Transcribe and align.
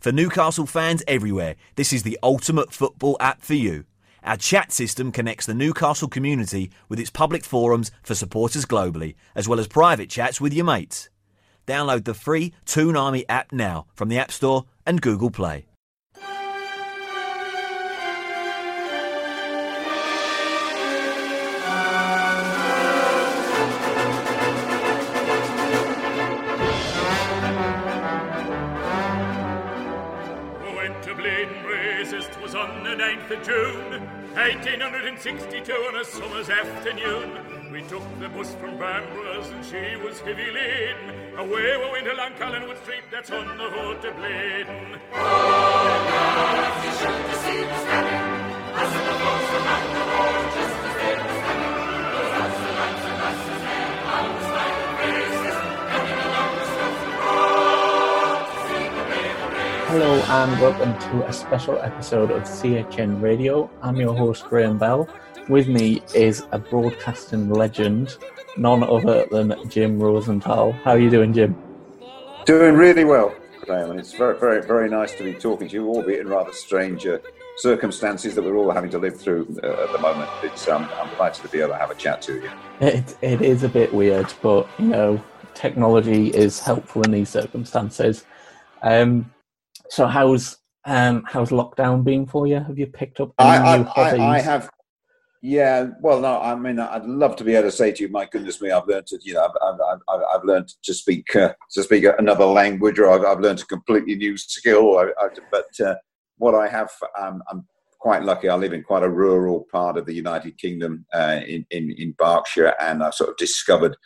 For 0.00 0.12
Newcastle 0.12 0.66
fans 0.66 1.02
everywhere, 1.08 1.56
this 1.74 1.92
is 1.92 2.04
the 2.04 2.18
ultimate 2.22 2.72
football 2.72 3.16
app 3.18 3.42
for 3.42 3.54
you. 3.54 3.84
Our 4.22 4.36
chat 4.36 4.70
system 4.70 5.10
connects 5.10 5.44
the 5.44 5.54
Newcastle 5.54 6.06
community 6.06 6.70
with 6.88 7.00
its 7.00 7.10
public 7.10 7.44
forums 7.44 7.90
for 8.04 8.14
supporters 8.14 8.64
globally, 8.64 9.16
as 9.34 9.48
well 9.48 9.58
as 9.58 9.66
private 9.66 10.08
chats 10.08 10.40
with 10.40 10.54
your 10.54 10.64
mates. 10.64 11.10
Download 11.66 12.04
the 12.04 12.14
free 12.14 12.54
Toon 12.64 12.96
Army 12.96 13.28
app 13.28 13.52
now 13.52 13.86
from 13.94 14.08
the 14.08 14.18
App 14.18 14.30
Store 14.30 14.66
and 14.86 15.02
Google 15.02 15.30
Play. 15.30 15.67
1862 34.48 35.72
on 35.72 35.96
a 35.96 36.04
summer's 36.06 36.48
afternoon. 36.48 37.70
We 37.70 37.82
took 37.82 38.02
the 38.18 38.30
bus 38.30 38.54
from 38.54 38.78
Balmbra's 38.78 39.50
and 39.50 39.62
she 39.62 39.96
was 40.02 40.20
heavy 40.20 40.50
laden. 40.50 41.36
Away 41.36 41.76
we 41.76 41.90
went 41.92 42.08
along 42.08 42.32
Collingwood 42.38 42.78
Street, 42.82 43.04
that's 43.10 43.30
on 43.30 43.58
the 43.58 43.68
road 43.68 44.00
to 44.00 44.10
Blaydon. 44.12 44.98
Hello 59.88 60.20
and 60.20 60.60
welcome 60.60 60.98
to 60.98 61.26
a 61.26 61.32
special 61.32 61.78
episode 61.78 62.30
of 62.30 62.42
CHN 62.42 63.22
Radio. 63.22 63.70
I'm 63.80 63.96
your 63.96 64.14
host 64.14 64.44
Graham 64.44 64.76
Bell. 64.76 65.08
With 65.48 65.66
me 65.66 66.02
is 66.14 66.46
a 66.52 66.58
broadcasting 66.58 67.48
legend, 67.48 68.18
none 68.58 68.82
other 68.82 69.24
than 69.30 69.54
Jim 69.70 69.98
Rosenthal. 69.98 70.72
How 70.72 70.90
are 70.90 70.98
you 70.98 71.08
doing, 71.08 71.32
Jim? 71.32 71.56
Doing 72.44 72.74
really 72.74 73.04
well, 73.04 73.34
Graham, 73.62 73.92
and 73.92 73.98
it's 73.98 74.12
very, 74.12 74.38
very, 74.38 74.60
very 74.60 74.90
nice 74.90 75.14
to 75.14 75.24
be 75.24 75.32
talking 75.32 75.68
to 75.68 75.74
you, 75.74 75.88
albeit 75.88 76.20
in 76.20 76.28
rather 76.28 76.52
strange 76.52 77.06
uh, 77.06 77.16
circumstances 77.56 78.34
that 78.34 78.44
we're 78.44 78.56
all 78.56 78.70
having 78.70 78.90
to 78.90 78.98
live 78.98 79.18
through 79.18 79.56
uh, 79.62 79.84
at 79.84 79.92
the 79.92 79.98
moment. 80.00 80.28
It's 80.42 80.68
um, 80.68 80.86
I'm 80.96 81.08
delighted 81.08 81.42
to 81.44 81.48
be 81.48 81.60
able 81.60 81.70
to 81.70 81.78
have 81.78 81.90
a 81.90 81.94
chat 81.94 82.20
to 82.22 82.34
you. 82.34 82.50
It, 82.80 83.16
it 83.22 83.40
is 83.40 83.62
a 83.62 83.70
bit 83.70 83.94
weird, 83.94 84.34
but 84.42 84.68
you 84.78 84.88
know, 84.88 85.24
technology 85.54 86.28
is 86.28 86.60
helpful 86.60 87.00
in 87.04 87.10
these 87.10 87.30
circumstances. 87.30 88.26
Um, 88.82 89.32
so, 89.90 90.06
how's 90.06 90.58
um, 90.84 91.24
how's 91.26 91.50
lockdown 91.50 92.02
been 92.02 92.26
for 92.26 92.46
you? 92.46 92.60
Have 92.60 92.78
you 92.78 92.86
picked 92.86 93.20
up 93.20 93.32
any 93.38 93.50
I, 93.50 93.76
new 93.76 93.84
I, 93.84 93.86
hobbies? 93.86 94.20
I, 94.20 94.36
I 94.36 94.40
have. 94.40 94.70
Yeah, 95.40 95.90
well, 96.00 96.20
no, 96.20 96.40
I 96.40 96.56
mean, 96.56 96.80
I'd 96.80 97.04
love 97.04 97.36
to 97.36 97.44
be 97.44 97.54
able 97.54 97.68
to 97.68 97.76
say 97.76 97.92
to 97.92 98.02
you, 98.02 98.08
my 98.08 98.26
goodness 98.26 98.60
me, 98.60 98.72
I've 98.72 98.88
learned 98.88 99.06
to, 99.06 99.20
you 99.22 99.34
know, 99.34 99.44
I've, 99.44 99.50
I've, 99.62 100.00
I've, 100.08 100.20
I've 100.34 100.44
learned 100.44 100.72
to 100.82 100.94
speak 100.94 101.36
uh, 101.36 101.52
to 101.72 101.82
speak 101.84 102.06
another 102.18 102.46
language, 102.46 102.98
or 102.98 103.10
I've, 103.10 103.24
I've 103.24 103.40
learned 103.40 103.60
a 103.60 103.66
completely 103.66 104.16
new 104.16 104.36
skill. 104.36 104.98
I, 104.98 105.10
I, 105.20 105.28
but 105.52 105.86
uh, 105.86 105.94
what 106.38 106.54
I 106.54 106.68
have, 106.68 106.90
um, 107.20 107.42
I'm 107.50 107.66
quite 108.00 108.24
lucky. 108.24 108.48
I 108.48 108.56
live 108.56 108.72
in 108.72 108.82
quite 108.82 109.04
a 109.04 109.10
rural 109.10 109.66
part 109.70 109.96
of 109.96 110.06
the 110.06 110.14
United 110.14 110.58
Kingdom, 110.58 111.06
uh, 111.14 111.40
in, 111.46 111.64
in 111.70 111.94
in 111.98 112.14
Berkshire, 112.18 112.74
and 112.80 113.02
I've 113.02 113.14
sort 113.14 113.30
of 113.30 113.36
discovered 113.36 113.96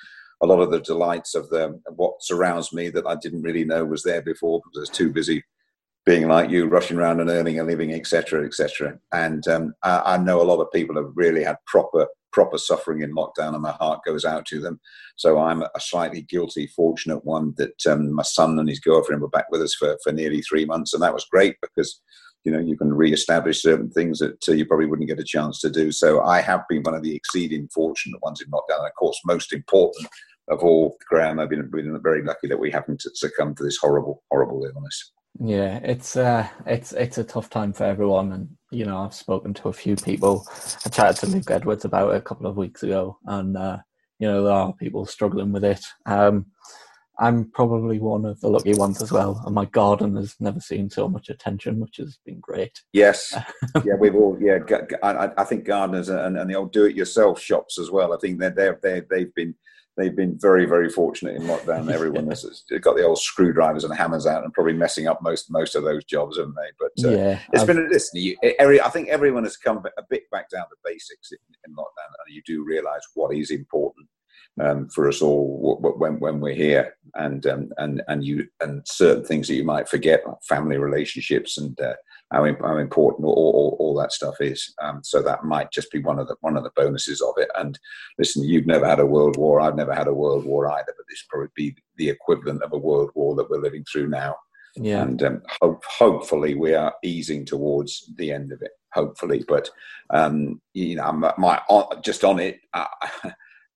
a 0.43 0.47
lot 0.47 0.61
of 0.61 0.71
the 0.71 0.81
delights 0.81 1.35
of 1.35 1.49
the 1.49 1.81
what 1.95 2.23
surrounds 2.23 2.73
me 2.73 2.91
that 2.91 3.07
I 3.07 3.15
didn't 3.15 3.43
really 3.43 3.65
know 3.65 3.85
was 3.85 4.03
there 4.03 4.23
before 4.23 4.61
because 4.61 4.79
I 4.79 4.83
was 4.83 4.91
too 4.91 5.11
busy 5.11 5.43
being 6.05 6.27
like 6.27 6.51
you, 6.51 6.67
rushing 6.67 6.99
around 6.99 7.21
and 7.21 7.31
earning 7.31 7.61
a 7.61 7.65
living, 7.65 7.93
etc., 7.93 8.45
etc. 8.45 8.99
And 9.13 9.47
um, 9.49 9.75
I, 9.83 10.15
I 10.15 10.17
know 10.19 10.41
a 10.41 10.45
lot 10.45 10.61
of 10.61 10.73
people 10.73 10.97
have 10.97 11.13
really 11.15 11.45
had 11.45 11.57
proper 11.67 12.07
proper 12.33 12.57
suffering 12.57 13.03
in 13.03 13.15
lockdown, 13.15 13.53
and 13.53 13.63
my 13.63 13.73
heart 13.73 14.01
goes 14.07 14.25
out 14.25 14.47
to 14.47 14.59
them. 14.59 14.81
So 15.17 15.39
I'm 15.39 15.63
a 15.63 15.69
slightly 15.79 16.23
guilty, 16.23 16.67
fortunate 16.67 17.25
one 17.25 17.53
that 17.59 17.87
um, 17.87 18.11
my 18.13 18.23
son 18.23 18.59
and 18.59 18.69
his 18.69 18.81
girlfriend 18.81 19.21
were 19.21 19.29
back 19.29 19.51
with 19.51 19.61
us 19.61 19.75
for, 19.75 19.99
for 20.03 20.13
nearly 20.13 20.41
three 20.41 20.65
months, 20.65 20.95
and 20.95 21.03
that 21.03 21.15
was 21.15 21.27
great 21.31 21.57
because 21.61 22.01
you 22.45 22.51
know 22.51 22.59
you 22.59 22.77
can 22.77 22.93
re-establish 22.93 23.63
certain 23.63 23.91
things 23.91 24.19
that 24.19 24.49
uh, 24.49 24.53
you 24.53 24.67
probably 24.67 24.87
wouldn't 24.87 25.09
get 25.09 25.21
a 25.21 25.25
chance 25.25 25.61
to 25.61 25.71
do. 25.71 25.93
So 25.93 26.23
I 26.23 26.41
have 26.41 26.63
been 26.69 26.83
one 26.83 26.95
of 26.95 27.03
the 27.03 27.15
exceeding 27.15 27.69
fortunate 27.73 28.23
ones 28.23 28.41
in 28.41 28.51
lockdown. 28.51 28.79
And 28.79 28.89
of 28.89 28.95
course, 28.95 29.21
most 29.25 29.53
important 29.53 30.09
of 30.49 30.61
all, 30.61 30.97
Graham, 31.09 31.39
I've 31.39 31.49
been, 31.49 31.71
been 31.71 32.01
very 32.03 32.23
lucky 32.25 32.49
that 32.49 32.59
we 32.59 32.71
haven't 32.71 33.03
succumbed 33.15 33.57
to 33.59 33.63
this 33.63 33.79
horrible, 33.79 34.23
horrible 34.31 34.65
illness. 34.65 35.13
Yeah, 35.41 35.81
it's 35.83 36.17
uh, 36.17 36.47
it's 36.67 36.93
it's 36.93 37.19
a 37.19 37.25
tough 37.25 37.49
time 37.49 37.73
for 37.73 37.85
everyone, 37.85 38.33
and 38.33 38.49
you 38.71 38.85
know 38.85 38.99
I've 38.99 39.15
spoken 39.15 39.55
to 39.55 39.69
a 39.69 39.73
few 39.73 39.97
people. 39.97 40.47
I 40.85 40.91
chatted 40.91 41.17
to 41.17 41.27
Luke 41.27 41.51
Edwards 41.51 41.85
about 41.85 42.13
it 42.13 42.19
a 42.19 42.23
couple 42.23 42.47
of 42.47 42.57
weeks 42.57 42.83
ago, 42.83 43.19
and 43.27 43.57
uh, 43.57 43.79
you 44.19 44.29
know 44.29 44.45
there 44.45 44.53
are 44.53 44.73
people 44.75 45.07
struggling 45.07 45.51
with 45.51 45.65
it. 45.65 45.85
Um, 46.07 46.47
I'm 47.19 47.51
probably 47.51 47.99
one 47.99 48.25
of 48.25 48.41
the 48.41 48.49
lucky 48.49 48.75
ones 48.75 49.01
as 49.01 49.11
well, 49.11 49.43
and 49.47 49.55
my 49.55 49.65
garden 49.67 50.17
has 50.17 50.35
never 50.39 50.61
seen 50.61 50.91
so 50.91 51.09
much 51.09 51.29
attention, 51.29 51.81
which 51.81 51.97
has 51.97 52.19
been 52.27 52.41
great. 52.41 52.83
Yes, 52.93 53.35
yeah, 53.85 53.95
we've 53.99 54.15
all 54.15 54.37
yeah. 54.41 54.59
I, 55.03 55.31
I 55.37 55.45
think 55.45 55.65
gardeners 55.65 56.11
and, 56.11 56.37
and 56.37 56.51
the 56.51 56.57
old 56.57 56.73
do-it-yourself 56.73 57.41
shops 57.41 57.79
as 57.79 57.91
well. 57.91 58.13
I 58.13 58.19
think 58.19 58.39
they're 58.39 58.51
they 58.51 58.71
they 58.83 59.03
they've 59.11 59.35
been 59.35 59.55
they've 59.97 60.17
been 60.17 60.39
very 60.39 60.65
very 60.67 60.89
fortunate 60.89 61.37
in 61.37 61.43
lockdown. 61.43 61.91
Everyone 61.93 62.29
has 62.29 62.43
has 62.43 62.65
got 62.81 62.97
the 62.97 63.05
old 63.05 63.19
screwdrivers 63.19 63.85
and 63.85 63.95
hammers 63.95 64.27
out 64.27 64.45
and 64.45 64.53
probably 64.53 64.73
messing 64.73 65.07
up 65.07 65.23
most 65.23 65.51
most 65.51 65.75
of 65.75 65.85
those 65.85 66.05
jobs, 66.05 66.39
haven't 66.39 66.55
they? 66.55 66.71
But 66.79 67.09
uh, 67.09 67.17
yeah, 67.17 67.39
it's 67.53 67.63
I've- 67.63 67.73
been 67.73 67.89
listen. 67.91 68.21
You, 68.21 68.37
every, 68.59 68.81
I 68.81 68.89
think 68.89 69.09
everyone 69.09 69.45
has 69.45 69.57
come 69.57 69.79
a 69.79 70.03
bit 70.09 70.31
back 70.31 70.51
down 70.51 70.65
to 70.65 70.77
basics 70.85 71.33
in, 71.33 71.39
in 71.67 71.75
lockdown, 71.75 72.13
and 72.27 72.35
you 72.35 72.43
do 72.47 72.65
realise 72.65 73.03
what 73.15 73.35
is 73.35 73.51
important 73.51 74.09
um, 74.61 74.89
for 74.89 75.09
us 75.09 75.23
all 75.23 75.79
when 75.81 76.19
when 76.21 76.41
we're 76.41 76.55
here, 76.55 76.95
and 77.15 77.47
um, 77.47 77.73
and 77.79 78.03
and 78.09 78.25
you 78.25 78.47
and 78.61 78.83
certain 78.87 79.25
things 79.25 79.49
that 79.49 79.55
you 79.55 79.65
might 79.65 79.89
forget, 79.89 80.27
like 80.27 80.43
family 80.49 80.79
relationships 80.79 81.59
and 81.59 81.79
uh, 81.81 81.95
how, 82.33 82.45
how 82.45 82.79
important 82.79 83.27
all, 83.27 83.35
all, 83.35 83.77
all 83.79 83.95
that 84.01 84.13
stuff 84.13 84.41
is. 84.41 84.75
Um, 84.83 85.01
so 85.03 85.23
that 85.23 85.45
might 85.45 85.71
just 85.71 85.91
be 85.91 86.01
one 86.01 86.19
of 86.19 86.29
the 86.29 86.37
one 86.41 86.57
of 86.57 86.65
the 86.65 86.73
bonuses 86.75 87.21
of 87.21 87.35
it. 87.37 87.51
And 87.57 87.79
listen, 88.19 88.45
you've 88.45 88.67
never 88.67 88.87
had 88.87 89.01
a 89.01 89.07
world 89.07 89.37
war. 89.37 89.61
I've 89.61 89.77
never 89.77 89.95
had 89.95 90.09
a 90.09 90.15
world 90.15 90.45
war 90.45 90.71
either, 90.71 90.95
but 90.97 91.07
this 91.09 91.25
probably 91.29 91.51
be 91.55 91.77
the 91.97 92.09
equivalent 92.09 92.63
of 92.63 92.73
a 92.73 92.79
world 92.79 93.11
war 93.15 93.35
that 93.37 93.51
we're 93.51 93.61
living 93.61 93.85
through 93.91 94.09
now 94.09 94.37
yeah, 94.77 95.03
and 95.03 95.23
um, 95.23 95.43
hope, 95.61 95.85
hopefully 95.85 96.55
we 96.55 96.75
are 96.75 96.95
easing 97.03 97.45
towards 97.45 98.11
the 98.17 98.33
end 98.33 98.53
of 98.53 98.63
it. 98.63 98.73
Hopefully, 98.95 99.45
but 99.47 99.69
um, 100.11 100.61
you 100.73 100.97
know, 100.97 101.05
I'm, 101.05 101.21
my 101.39 101.61
just 102.03 102.25
on 102.25 102.39
it. 102.39 102.61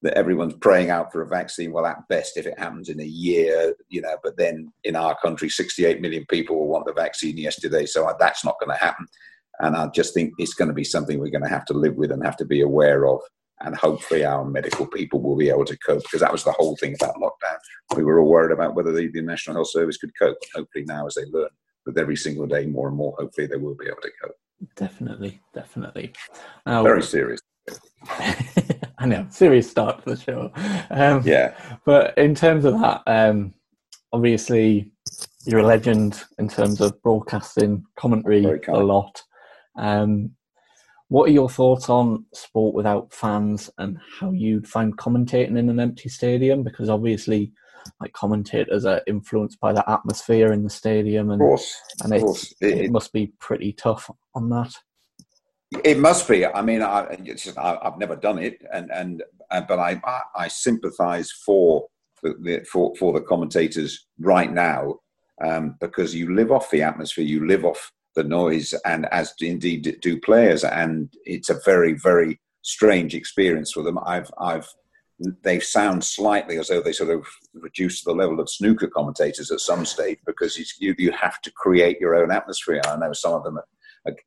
That 0.06 0.16
everyone's 0.16 0.54
praying 0.54 0.90
out 0.90 1.12
for 1.12 1.20
a 1.20 1.26
vaccine. 1.26 1.72
Well, 1.72 1.84
at 1.84 2.06
best, 2.08 2.36
if 2.36 2.46
it 2.46 2.58
happens 2.58 2.88
in 2.88 3.00
a 3.00 3.04
year, 3.04 3.74
you 3.88 4.00
know. 4.00 4.16
But 4.22 4.36
then 4.36 4.72
in 4.84 4.94
our 4.94 5.16
country, 5.18 5.48
68 5.48 6.00
million 6.00 6.24
people 6.30 6.56
will 6.56 6.68
want 6.68 6.86
the 6.86 6.92
vaccine 6.92 7.36
yesterday, 7.36 7.86
so 7.86 8.10
that's 8.18 8.44
not 8.44 8.58
going 8.60 8.70
to 8.70 8.82
happen. 8.82 9.06
And 9.58 9.76
I 9.76 9.88
just 9.88 10.14
think 10.14 10.34
it's 10.38 10.54
going 10.54 10.68
to 10.68 10.74
be 10.74 10.84
something 10.84 11.18
we're 11.18 11.30
going 11.30 11.42
to 11.42 11.48
have 11.48 11.64
to 11.66 11.74
live 11.74 11.96
with 11.96 12.12
and 12.12 12.24
have 12.24 12.36
to 12.36 12.44
be 12.44 12.60
aware 12.60 13.06
of. 13.06 13.20
And 13.60 13.74
hopefully, 13.74 14.24
our 14.24 14.44
medical 14.44 14.86
people 14.86 15.20
will 15.20 15.36
be 15.36 15.48
able 15.48 15.64
to 15.64 15.78
cope 15.78 16.02
because 16.02 16.20
that 16.20 16.32
was 16.32 16.44
the 16.44 16.52
whole 16.52 16.76
thing 16.76 16.94
about 17.00 17.16
lockdown. 17.16 17.56
We 17.96 18.04
were 18.04 18.20
all 18.20 18.28
worried 18.28 18.52
about 18.52 18.74
whether 18.74 18.92
the, 18.92 19.08
the 19.08 19.22
National 19.22 19.56
Health 19.56 19.70
Service 19.70 19.96
could 19.96 20.12
cope. 20.18 20.36
Hopefully, 20.54 20.84
now 20.84 21.06
as 21.06 21.14
they 21.14 21.24
learn 21.24 21.48
with 21.84 21.98
every 21.98 22.16
single 22.16 22.46
day 22.46 22.66
more 22.66 22.88
and 22.88 22.96
more, 22.96 23.14
hopefully 23.18 23.46
they 23.46 23.56
will 23.56 23.74
be 23.74 23.86
able 23.86 24.02
to 24.02 24.10
cope. 24.22 24.36
definitely, 24.76 25.40
definitely. 25.54 26.12
Very 26.66 27.02
serious. 27.02 27.40
I 29.06 29.08
know, 29.08 29.26
serious 29.30 29.70
start 29.70 30.02
to 30.04 30.14
the 30.14 30.20
show. 30.20 30.50
Um, 30.90 31.22
Yeah. 31.24 31.54
But 31.84 32.16
in 32.18 32.34
terms 32.34 32.64
of 32.64 32.80
that, 32.80 33.02
um, 33.06 33.54
obviously 34.12 34.90
you're 35.44 35.60
a 35.60 35.66
legend 35.66 36.24
in 36.38 36.48
terms 36.48 36.80
of 36.80 37.00
broadcasting 37.02 37.84
commentary 37.97 38.42
a 38.66 38.84
lot. 38.84 39.22
Um, 39.78 40.32
what 41.08 41.28
are 41.28 41.32
your 41.32 41.48
thoughts 41.48 41.88
on 41.88 42.24
sport 42.34 42.74
without 42.74 43.12
fans 43.12 43.70
and 43.78 43.97
how 44.18 44.32
you'd 44.32 44.66
find 44.66 44.97
commentating 44.98 45.56
in 45.56 45.68
an 45.68 45.78
empty 45.78 46.09
stadium? 46.09 46.64
Because 46.64 46.88
obviously, 46.88 47.52
like 48.00 48.12
commentators 48.12 48.84
are 48.84 49.02
influenced 49.06 49.60
by 49.60 49.72
the 49.72 49.88
atmosphere 49.88 50.52
in 50.52 50.64
the 50.64 50.70
stadium, 50.70 51.30
and 51.30 51.41
and 52.02 52.12
of 52.12 52.22
course. 52.22 52.52
it, 52.60 52.66
It- 52.72 52.84
it- 52.86 52.91
must 52.91 53.12
be 53.12 53.28
pretty 53.38 53.72
tough 53.72 54.10
on 54.34 54.48
that. 54.50 54.72
It 55.84 55.98
must 55.98 56.28
be. 56.28 56.47
I 56.47 56.63
mean, 56.63 56.83
I, 56.83 57.16
just, 57.16 57.59
I, 57.59 57.78
I've 57.83 57.98
never 57.98 58.16
done 58.16 58.39
it, 58.39 58.63
and 58.72 58.91
and 58.91 59.22
uh, 59.51 59.63
but 59.63 59.78
I 59.78 60.01
I, 60.04 60.21
I 60.36 60.48
sympathise 60.48 61.33
for 61.33 61.89
the, 62.22 62.65
for 62.71 62.95
for 62.97 63.13
the 63.13 63.21
commentators 63.21 64.07
right 64.21 64.53
now 64.53 65.01
um, 65.42 65.77
because 65.80 66.15
you 66.15 66.34
live 66.34 66.53
off 66.53 66.71
the 66.71 66.83
atmosphere, 66.83 67.24
you 67.24 67.47
live 67.47 67.65
off 67.65 67.92
the 68.15 68.22
noise, 68.22 68.74
and 68.84 69.07
as 69.07 69.34
indeed 69.41 69.98
do 70.01 70.21
players, 70.21 70.63
and 70.63 71.13
it's 71.24 71.51
a 71.51 71.60
very 71.65 71.95
very 71.95 72.41
strange 72.62 73.15
experience 73.15 73.72
for 73.72 73.83
them. 73.83 73.98
I've 74.07 74.30
I've 74.39 74.69
they 75.42 75.60
sound 75.60 76.04
slightly 76.04 76.59
as 76.59 76.69
though 76.69 76.83
they 76.83 76.92
sort 76.92 77.10
of 77.10 77.27
reduce 77.54 78.04
the 78.04 78.12
level 78.12 78.39
of 78.39 78.51
snooker 78.51 78.86
commentators 78.86 79.51
at 79.51 79.60
some 79.60 79.86
stage 79.86 80.19
because 80.27 80.59
you, 80.78 80.95
you 80.98 81.10
have 81.12 81.41
to 81.41 81.51
create 81.53 81.98
your 81.98 82.15
own 82.15 82.30
atmosphere. 82.30 82.83
I 82.84 82.97
know 82.97 83.15
some 83.15 83.33
of 83.33 83.42
them 83.42 83.59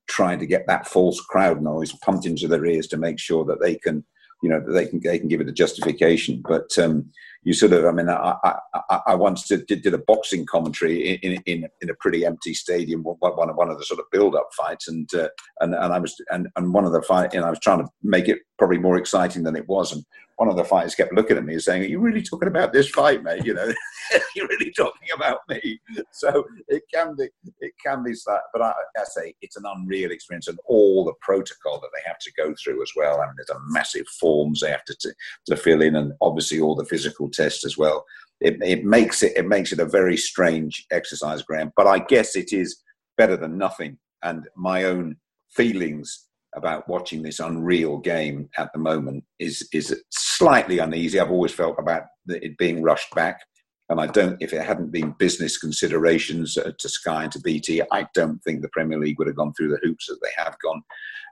trying 0.07 0.39
to 0.39 0.45
get 0.45 0.67
that 0.67 0.87
false 0.87 1.19
crowd 1.21 1.61
noise 1.61 1.93
pumped 2.03 2.25
into 2.25 2.47
their 2.47 2.65
ears 2.65 2.87
to 2.87 2.97
make 2.97 3.19
sure 3.19 3.45
that 3.45 3.61
they 3.61 3.75
can, 3.75 4.03
you 4.41 4.49
know, 4.49 4.63
they 4.67 4.85
can 4.85 4.99
they 5.03 5.19
can 5.19 5.27
give 5.27 5.41
it 5.41 5.49
a 5.49 5.53
justification. 5.53 6.41
But 6.45 6.77
um, 6.77 7.11
you 7.43 7.53
sort 7.53 7.73
of, 7.73 7.85
I 7.85 7.91
mean, 7.91 8.09
I, 8.09 8.35
I, 8.43 8.99
I 9.07 9.15
once 9.15 9.47
did, 9.47 9.65
did, 9.65 9.93
a 9.93 9.97
boxing 9.97 10.45
commentary 10.45 11.13
in, 11.23 11.41
in, 11.45 11.69
in 11.81 11.89
a 11.89 11.93
pretty 11.95 12.25
empty 12.25 12.53
stadium, 12.53 13.01
one 13.03 13.49
of, 13.49 13.55
one 13.55 13.69
of 13.69 13.77
the 13.77 13.85
sort 13.85 13.99
of 13.99 14.11
build 14.11 14.35
up 14.35 14.49
fights. 14.57 14.89
And, 14.89 15.09
uh, 15.13 15.29
and, 15.61 15.73
and 15.73 15.93
I 15.93 15.99
was, 15.99 16.19
and, 16.31 16.49
and 16.57 16.73
one 16.73 16.83
of 16.83 16.91
the 16.91 17.01
fight, 17.01 17.33
know, 17.33 17.45
I 17.45 17.49
was 17.49 17.59
trying 17.59 17.79
to 17.79 17.89
make 18.03 18.27
it 18.27 18.39
probably 18.57 18.77
more 18.77 18.97
exciting 18.97 19.43
than 19.43 19.55
it 19.55 19.67
was. 19.69 19.93
And 19.93 20.03
one 20.39 20.47
of 20.47 20.55
the 20.55 20.63
fighters 20.63 20.95
kept 20.95 21.13
looking 21.13 21.35
at 21.35 21.43
me 21.43 21.53
and 21.53 21.61
saying, 21.61 21.83
Are 21.83 21.87
you 21.87 21.99
really 21.99 22.21
talking 22.21 22.47
about 22.47 22.71
this 22.71 22.89
fight, 22.89 23.23
mate? 23.23 23.45
You 23.45 23.53
know, 23.55 23.73
you're 24.35 24.47
really 24.47 24.71
talking 24.71 25.09
about 25.13 25.39
me. 25.49 25.77
So 26.11 26.45
it 26.69 26.83
can 26.93 27.13
be, 27.17 27.27
it 27.59 27.73
can 27.85 28.03
be. 28.03 28.13
But 28.53 28.61
I, 28.61 28.71
I, 28.97 29.03
say 29.03 29.35
it's 29.41 29.57
an 29.57 29.65
unreal 29.65 30.11
experience 30.11 30.47
and 30.47 30.57
all 30.65 31.03
the 31.03 31.13
protocol 31.19 31.81
that 31.81 31.89
they 31.93 32.01
have 32.07 32.19
to 32.19 32.31
go 32.37 32.55
through 32.63 32.81
as 32.81 32.91
well. 32.95 33.19
I 33.19 33.25
mean, 33.25 33.35
there's 33.35 33.49
a 33.49 33.59
massive 33.67 34.07
forms 34.07 34.61
they 34.61 34.71
have 34.71 34.85
to, 34.85 34.95
to, 35.01 35.13
to 35.47 35.57
fill 35.57 35.81
in 35.81 35.97
and 35.97 36.13
obviously 36.21 36.61
all 36.61 36.73
the 36.75 36.85
physical 36.85 37.29
tests 37.29 37.65
as 37.65 37.77
well. 37.77 38.05
It, 38.39 38.63
it 38.63 38.85
makes 38.85 39.21
it, 39.21 39.33
it 39.35 39.45
makes 39.45 39.73
it 39.73 39.79
a 39.79 39.85
very 39.85 40.15
strange 40.15 40.85
exercise, 40.89 41.41
Graham. 41.41 41.73
But 41.75 41.87
I 41.87 41.99
guess 41.99 42.37
it 42.37 42.53
is 42.53 42.81
better 43.17 43.35
than 43.35 43.57
nothing. 43.57 43.97
And 44.23 44.47
my 44.55 44.85
own 44.85 45.17
feelings 45.51 46.28
about 46.55 46.87
watching 46.87 47.21
this 47.21 47.39
unreal 47.39 47.97
game 47.97 48.49
at 48.57 48.71
the 48.73 48.79
moment 48.79 49.23
is 49.39 49.67
is 49.73 49.95
slightly 50.09 50.79
uneasy. 50.79 51.19
I've 51.19 51.31
always 51.31 51.53
felt 51.53 51.75
about 51.79 52.03
it 52.27 52.57
being 52.57 52.81
rushed 52.81 53.13
back, 53.13 53.41
and 53.89 53.99
I 53.99 54.07
don't. 54.07 54.37
If 54.41 54.53
it 54.53 54.65
hadn't 54.65 54.91
been 54.91 55.15
business 55.19 55.57
considerations 55.57 56.57
uh, 56.57 56.71
to 56.77 56.89
Sky 56.89 57.23
and 57.23 57.31
to 57.33 57.39
BT, 57.39 57.81
I 57.91 58.07
don't 58.13 58.39
think 58.43 58.61
the 58.61 58.69
Premier 58.69 58.99
League 58.99 59.19
would 59.19 59.27
have 59.27 59.35
gone 59.35 59.53
through 59.53 59.69
the 59.69 59.79
hoops 59.83 60.07
that 60.07 60.19
they 60.21 60.43
have 60.43 60.55
gone. 60.63 60.81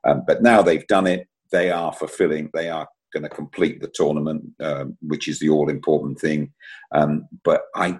Um, 0.08 0.24
but 0.28 0.44
now 0.44 0.62
they've 0.62 0.88
done 0.88 1.08
it. 1.08 1.28
They 1.52 1.72
are 1.72 1.94
fulfilling. 1.94 2.50
They 2.54 2.70
are 2.70 2.88
going 3.14 3.24
to 3.24 3.30
complete 3.30 3.82
the 3.82 3.92
tournament, 3.94 4.44
um, 4.62 4.98
which 5.02 5.28
is 5.28 5.40
the 5.40 5.50
all 5.50 5.70
important 5.70 6.20
thing. 6.20 6.54
Um, 6.92 7.28
but 7.44 7.64
I 7.76 8.00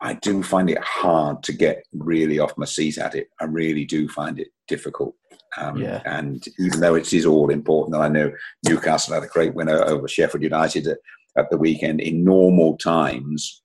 I 0.00 0.14
do 0.14 0.42
find 0.42 0.68
it 0.68 0.82
hard 0.82 1.42
to 1.44 1.52
get 1.52 1.84
really 1.94 2.38
off 2.38 2.58
my 2.58 2.66
seat 2.66 2.98
at 2.98 3.14
it. 3.14 3.28
I 3.40 3.44
really 3.44 3.86
do 3.86 4.08
find 4.08 4.38
it 4.38 4.48
difficult. 4.68 5.14
Um, 5.56 5.76
yeah. 5.76 6.02
And 6.04 6.44
even 6.58 6.80
though 6.80 6.94
it 6.94 7.12
is 7.12 7.26
all 7.26 7.50
important, 7.50 7.94
and 7.96 8.04
I 8.04 8.08
know 8.08 8.32
Newcastle 8.66 9.14
had 9.14 9.22
a 9.22 9.28
great 9.28 9.54
winner 9.54 9.82
over 9.84 10.08
Sheffield 10.08 10.42
United 10.42 10.86
at, 10.86 10.98
at 11.36 11.50
the 11.50 11.58
weekend, 11.58 12.00
in 12.00 12.24
normal 12.24 12.76
times, 12.76 13.62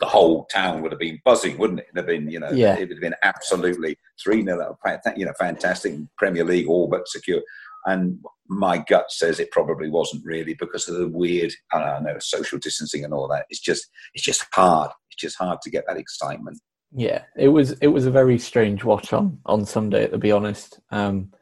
the 0.00 0.06
whole 0.06 0.46
town 0.46 0.82
would 0.82 0.92
have 0.92 0.98
been 0.98 1.20
buzzing, 1.24 1.58
wouldn't 1.58 1.80
it? 1.80 1.86
It'd 1.92 1.98
have 1.98 2.06
been, 2.06 2.30
you 2.30 2.40
know, 2.40 2.50
yeah. 2.50 2.74
it 2.74 2.88
would 2.88 2.96
have 2.96 3.00
been 3.00 3.14
absolutely 3.22 3.96
3 4.22 4.44
0, 4.44 4.76
you 5.16 5.26
know, 5.26 5.32
fantastic 5.38 5.94
Premier 6.16 6.44
League, 6.44 6.68
all 6.68 6.88
but 6.88 7.06
secure. 7.06 7.40
And 7.86 8.18
my 8.48 8.78
gut 8.78 9.10
says 9.10 9.38
it 9.38 9.50
probably 9.50 9.90
wasn't 9.90 10.24
really 10.24 10.54
because 10.54 10.88
of 10.88 10.96
the 10.96 11.08
weird, 11.08 11.52
I 11.72 11.78
don't 11.78 12.04
know, 12.04 12.18
social 12.20 12.58
distancing 12.58 13.04
and 13.04 13.12
all 13.12 13.28
that. 13.28 13.46
It's 13.50 13.60
just, 13.60 13.88
it's 14.14 14.24
just 14.24 14.44
hard. 14.52 14.90
It's 15.10 15.20
just 15.20 15.38
hard 15.38 15.60
to 15.62 15.70
get 15.70 15.84
that 15.86 15.96
excitement. 15.96 16.60
Yeah, 16.94 17.22
it 17.36 17.48
was 17.48 17.72
it 17.72 17.86
was 17.88 18.06
a 18.06 18.10
very 18.10 18.38
strange 18.38 18.84
watch 18.84 19.12
on 19.12 19.38
on 19.46 19.64
Sunday. 19.64 20.08
To 20.08 20.18
be 20.18 20.32
honest, 20.32 20.80
um, 20.90 21.32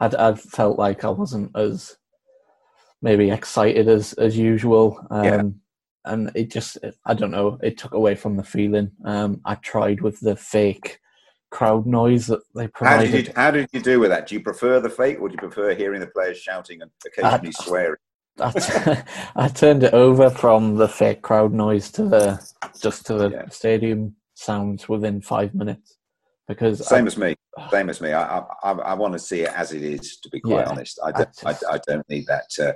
I'd 0.00 0.14
i 0.14 0.34
felt 0.34 0.78
like 0.78 1.04
I 1.04 1.10
wasn't 1.10 1.52
as 1.56 1.96
maybe 3.02 3.30
excited 3.30 3.88
as 3.88 4.12
as 4.14 4.36
usual. 4.36 5.04
Um, 5.10 5.24
yeah. 5.24 5.42
And 6.08 6.30
it 6.36 6.52
just, 6.52 6.78
I 7.04 7.14
don't 7.14 7.32
know, 7.32 7.58
it 7.64 7.78
took 7.78 7.92
away 7.92 8.14
from 8.14 8.36
the 8.36 8.44
feeling. 8.44 8.92
Um, 9.04 9.40
I 9.44 9.56
tried 9.56 10.02
with 10.02 10.20
the 10.20 10.36
fake 10.36 11.00
crowd 11.50 11.84
noise 11.84 12.28
that 12.28 12.42
they 12.54 12.68
provided. 12.68 13.06
How 13.06 13.16
did, 13.16 13.26
you, 13.26 13.32
how 13.34 13.50
did 13.50 13.68
you 13.72 13.80
do 13.80 13.98
with 13.98 14.10
that? 14.10 14.28
Do 14.28 14.36
you 14.36 14.40
prefer 14.40 14.78
the 14.78 14.88
fake 14.88 15.20
or 15.20 15.28
do 15.28 15.32
you 15.32 15.38
prefer 15.38 15.74
hearing 15.74 16.00
the 16.00 16.06
players 16.06 16.38
shouting 16.38 16.80
and 16.80 16.92
occasionally 17.04 17.52
I, 17.58 17.64
swearing? 17.64 17.96
I, 18.40 18.50
t- 18.52 19.02
I 19.36 19.48
turned 19.48 19.82
it 19.82 19.94
over 19.94 20.30
from 20.30 20.76
the 20.76 20.88
fake 20.88 21.22
crowd 21.22 21.52
noise 21.52 21.90
to 21.92 22.04
the 22.04 22.52
just 22.80 23.06
to 23.06 23.14
the 23.14 23.30
yeah. 23.30 23.48
stadium 23.48 24.14
sounds 24.36 24.88
within 24.88 25.20
five 25.20 25.54
minutes. 25.54 25.98
Because 26.46 26.86
same 26.86 27.04
I, 27.04 27.06
as 27.08 27.16
me 27.16 27.36
same 27.70 27.90
as 27.90 28.00
me. 28.00 28.12
I, 28.12 28.38
I, 28.62 28.72
I 28.72 28.94
want 28.94 29.12
to 29.14 29.18
see 29.18 29.40
it 29.40 29.52
as 29.54 29.72
it 29.72 29.82
is 29.82 30.18
to 30.18 30.28
be 30.30 30.40
quite 30.40 30.66
yeah, 30.66 30.70
honest. 30.70 30.98
I 31.04 31.12
don't, 31.12 31.30
I, 31.44 31.56
I, 31.72 31.78
don't 31.86 32.08
need 32.08 32.26
that 32.26 32.50
uh, 32.60 32.72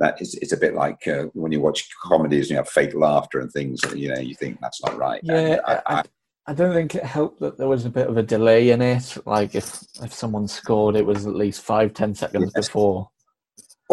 that 0.00 0.20
is 0.20 0.34
it's 0.36 0.52
a 0.52 0.56
bit 0.56 0.74
like 0.74 1.06
uh, 1.06 1.24
when 1.34 1.52
you 1.52 1.60
watch 1.60 1.88
comedies 2.02 2.46
and 2.46 2.50
you 2.50 2.56
have 2.56 2.68
fake 2.68 2.94
laughter 2.94 3.40
and 3.40 3.50
things 3.52 3.80
you 3.94 4.12
know 4.12 4.20
you 4.20 4.34
think 4.34 4.58
that's 4.60 4.82
not 4.84 4.96
right. 4.96 5.20
Yeah 5.22 5.58
I, 5.66 6.04
I, 6.46 6.52
don't 6.52 6.74
think 6.74 6.94
it 6.94 7.04
helped 7.04 7.40
that 7.40 7.56
there 7.56 7.68
was 7.68 7.84
a 7.84 7.90
bit 7.90 8.08
of 8.08 8.16
a 8.16 8.22
delay 8.22 8.70
in 8.70 8.82
it. 8.82 9.16
Like 9.24 9.54
if 9.54 9.82
if 10.02 10.12
someone 10.12 10.48
scored 10.48 10.96
it 10.96 11.06
was 11.06 11.26
at 11.26 11.34
least 11.34 11.62
five 11.62 11.94
ten 11.94 12.14
seconds 12.14 12.52
yes. 12.54 12.66
before 12.66 13.08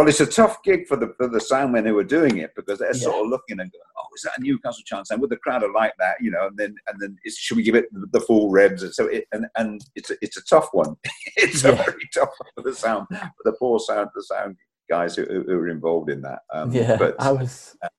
well, 0.02 0.10
it's 0.10 0.20
a 0.20 0.26
tough 0.26 0.64
gig 0.64 0.88
for 0.88 0.98
the 0.98 1.14
for 1.16 1.28
the 1.28 1.38
soundmen 1.38 1.86
who 1.86 1.96
are 1.96 2.04
doing 2.04 2.40
it 2.40 2.56
because 2.56 2.80
they're 2.80 2.96
yeah. 2.96 3.04
sort 3.04 3.24
of 3.24 3.30
looking 3.30 3.60
and 3.60 3.72
going, 3.72 3.84
"Oh, 4.00 4.08
is 4.16 4.24
that 4.24 4.36
a 4.36 4.42
Newcastle 4.42 4.82
chance?" 4.84 5.12
And 5.12 5.22
with 5.22 5.30
the 5.30 5.38
crowd 5.38 5.62
are 5.62 5.72
like 5.72 5.94
that, 6.00 6.16
you 6.20 6.32
know, 6.32 6.48
and 6.48 6.58
then 6.58 6.76
and 6.88 7.00
then 7.00 7.16
should 7.28 7.56
we 7.56 7.62
give 7.62 7.76
it 7.76 7.86
the 8.12 8.20
full 8.22 8.50
revs? 8.50 8.84
So 8.96 9.06
it, 9.06 9.26
and 9.32 9.46
and 9.58 9.80
it's 9.94 10.10
a, 10.10 10.16
it's 10.24 10.38
a 10.38 10.44
tough 10.46 10.70
one. 10.72 10.96
it's 11.36 11.64
yeah. 11.64 11.70
a 11.70 11.76
very 11.76 12.10
tough 12.16 12.32
one 12.40 12.50
for 12.56 12.64
the 12.68 12.76
sound 12.76 13.06
for 13.10 13.44
the 13.46 13.54
poor 13.54 13.78
sound 13.78 14.10
the 14.16 14.24
sound 14.24 14.58
guys 14.90 15.16
who, 15.16 15.24
who 15.26 15.54
are 15.54 15.70
involved 15.70 16.10
in 16.10 16.24
that. 16.24 16.40
Um, 16.52 16.72
yeah, 16.72 16.98
but 16.98 17.16
I 17.20 17.32
was. 17.32 17.78
Uh, 17.84 17.90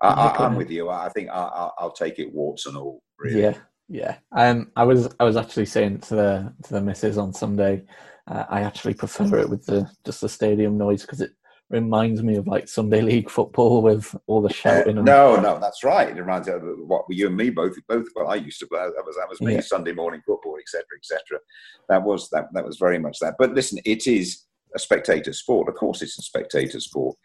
I, 0.00 0.44
am 0.44 0.54
with 0.54 0.70
you. 0.70 0.90
I 0.90 1.08
think 1.08 1.28
I, 1.30 1.70
will 1.82 1.90
take 1.90 2.20
it 2.20 2.32
warts 2.32 2.66
and 2.66 2.76
all. 2.76 3.02
Really. 3.18 3.42
Yeah, 3.42 3.54
yeah. 3.88 4.18
Um, 4.30 4.70
I 4.76 4.84
was 4.84 5.12
I 5.18 5.24
was 5.24 5.36
actually 5.36 5.66
saying 5.66 5.98
to 6.02 6.14
the 6.14 6.54
to 6.62 6.74
the 6.74 6.80
missus 6.80 7.18
on 7.18 7.32
Sunday 7.32 7.82
Uh, 8.28 8.44
I 8.48 8.62
actually 8.62 8.94
prefer 8.94 9.38
it 9.38 9.48
with 9.48 9.66
the 9.66 9.88
just 10.04 10.20
the 10.20 10.28
stadium 10.28 10.76
noise 10.76 11.02
because 11.02 11.20
it 11.20 11.30
reminds 11.70 12.22
me 12.22 12.36
of 12.36 12.46
like 12.46 12.68
Sunday 12.68 13.00
league 13.00 13.30
football 13.30 13.82
with 13.82 14.14
all 14.26 14.40
the 14.40 14.52
shouting. 14.52 14.96
And... 14.96 15.06
No, 15.06 15.36
no, 15.36 15.58
that's 15.58 15.84
right. 15.84 16.08
It 16.08 16.20
reminds 16.20 16.48
me 16.48 16.54
of 16.54 16.62
uh, 16.62 16.66
what 16.86 17.04
you 17.08 17.26
and 17.26 17.36
me 17.36 17.50
both 17.50 17.74
both. 17.88 18.06
Well, 18.14 18.28
I 18.28 18.36
used 18.36 18.60
to. 18.60 18.68
That 18.70 18.92
was 19.04 19.16
that 19.16 19.28
was 19.28 19.40
me. 19.40 19.54
Yeah. 19.54 19.60
Sunday 19.60 19.92
morning 19.92 20.22
football, 20.26 20.56
etc., 20.58 20.84
etc. 20.96 21.40
That 21.88 22.02
was 22.02 22.28
that. 22.30 22.46
That 22.52 22.64
was 22.64 22.78
very 22.78 22.98
much 22.98 23.18
that. 23.20 23.34
But 23.38 23.54
listen, 23.54 23.78
it 23.84 24.06
is 24.06 24.44
a 24.74 24.78
spectator 24.78 25.32
sport. 25.32 25.68
Of 25.68 25.76
course, 25.76 26.02
it's 26.02 26.18
a 26.18 26.22
spectator 26.22 26.80
sport, 26.80 27.16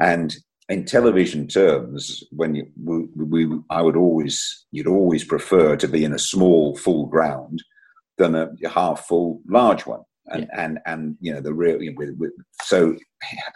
and 0.00 0.34
in 0.68 0.84
television 0.84 1.46
terms, 1.46 2.24
when 2.30 2.54
you 2.54 2.66
we, 2.82 3.44
we 3.46 3.58
I 3.70 3.82
would 3.82 3.96
always 3.96 4.66
you'd 4.72 4.86
always 4.86 5.24
prefer 5.24 5.76
to 5.76 5.88
be 5.88 6.04
in 6.04 6.14
a 6.14 6.18
small 6.18 6.76
full 6.76 7.06
ground 7.06 7.62
than 8.18 8.34
a 8.34 8.50
half 8.68 9.06
full 9.06 9.42
large 9.46 9.84
one 9.84 10.00
and 10.28 10.42
yeah. 10.42 10.64
and 10.64 10.78
and 10.86 11.16
you 11.20 11.32
know 11.32 11.40
the 11.40 11.54
real 11.54 11.82
you 11.82 11.90
know, 11.90 11.96
with, 11.96 12.16
with, 12.18 12.32
so 12.62 12.96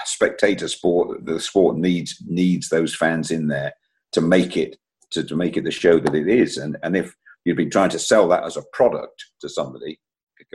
spectator 0.04 0.68
sport 0.68 1.24
the 1.24 1.40
sport 1.40 1.76
needs 1.76 2.22
needs 2.26 2.68
those 2.68 2.94
fans 2.94 3.30
in 3.30 3.48
there 3.48 3.72
to 4.12 4.20
make 4.20 4.56
it 4.56 4.76
to, 5.10 5.24
to 5.24 5.36
make 5.36 5.56
it 5.56 5.64
the 5.64 5.70
show 5.70 5.98
that 5.98 6.14
it 6.14 6.28
is 6.28 6.56
and 6.56 6.76
and 6.82 6.96
if 6.96 7.14
you've 7.44 7.56
been 7.56 7.70
trying 7.70 7.90
to 7.90 7.98
sell 7.98 8.28
that 8.28 8.44
as 8.44 8.56
a 8.56 8.64
product 8.72 9.24
to 9.40 9.48
somebody 9.48 9.98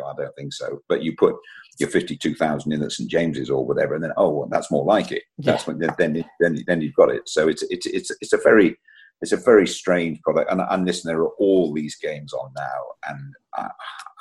I 0.03 0.13
don't 0.17 0.36
think 0.36 0.51
so 0.53 0.79
but 0.89 1.03
you 1.03 1.13
put 1.17 1.36
your 1.79 1.89
52,000 1.89 2.72
in 2.72 2.84
at 2.84 2.91
St 2.91 3.10
James's 3.10 3.50
or 3.50 3.65
whatever 3.65 3.95
and 3.95 4.03
then 4.03 4.13
oh 4.17 4.29
well, 4.29 4.48
that's 4.50 4.72
more 4.72 4.84
like 4.84 5.12
it 5.12 5.24
that's 5.39 5.67
yeah. 5.67 5.74
when 5.74 5.93
then 5.98 6.25
then 6.39 6.63
then 6.67 6.81
you've 6.81 6.95
got 6.95 7.10
it 7.10 7.29
so 7.29 7.48
it's 7.48 7.63
it's 7.69 7.86
it's 7.86 8.12
it's 8.19 8.34
a 8.34 8.39
very 8.43 8.77
it's 9.22 9.31
a 9.31 9.38
very 9.38 9.65
strange 9.65 10.22
product 10.22 10.51
and, 10.51 10.62
and 10.69 10.86
listen 10.86 11.07
there 11.07 11.22
are 11.22 11.34
all 11.39 11.74
these 11.74 11.95
games 11.95 12.34
on 12.34 12.51
now 12.57 12.81
and 13.07 13.34
I, 13.55 13.69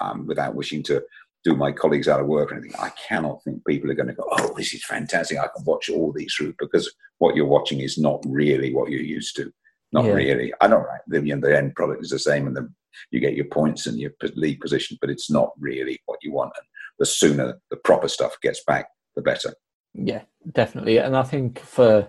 I'm 0.00 0.26
without 0.26 0.54
wishing 0.54 0.82
to 0.84 1.02
do 1.44 1.54
my 1.54 1.70
colleagues 1.70 2.08
out 2.08 2.20
of 2.20 2.26
work 2.26 2.50
or 2.50 2.54
anything. 2.56 2.74
I 2.80 2.90
cannot 3.08 3.44
think 3.44 3.64
people 3.66 3.90
are 3.90 3.94
going 3.94 4.08
to 4.08 4.14
go, 4.14 4.26
oh, 4.30 4.54
this 4.56 4.72
is 4.72 4.84
fantastic. 4.84 5.38
I 5.38 5.48
can 5.54 5.64
watch 5.64 5.90
all 5.90 6.12
these 6.12 6.34
through 6.34 6.54
because 6.58 6.92
what 7.18 7.36
you're 7.36 7.46
watching 7.46 7.80
is 7.80 7.98
not 7.98 8.24
really 8.26 8.74
what 8.74 8.90
you're 8.90 9.02
used 9.02 9.36
to. 9.36 9.52
Not 9.92 10.06
yeah. 10.06 10.12
really. 10.12 10.52
I 10.60 10.68
know, 10.68 10.78
right? 10.78 11.00
The, 11.06 11.20
you 11.20 11.36
know, 11.36 11.46
the 11.46 11.56
end 11.56 11.74
product 11.74 12.02
is 12.02 12.10
the 12.10 12.18
same 12.18 12.46
and 12.46 12.56
the, 12.56 12.72
you 13.10 13.20
get 13.20 13.34
your 13.34 13.44
points 13.46 13.86
and 13.86 13.98
your 13.98 14.12
league 14.34 14.60
position, 14.60 14.96
but 15.00 15.10
it's 15.10 15.30
not 15.30 15.50
really 15.58 16.00
what 16.06 16.18
you 16.22 16.32
want. 16.32 16.52
And 16.56 16.66
the 16.98 17.06
sooner 17.06 17.60
the 17.70 17.76
proper 17.76 18.08
stuff 18.08 18.36
gets 18.42 18.64
back, 18.64 18.86
the 19.14 19.22
better. 19.22 19.52
Yeah, 19.92 20.22
definitely. 20.52 20.96
And 20.96 21.16
I 21.16 21.22
think 21.22 21.58
for, 21.60 22.08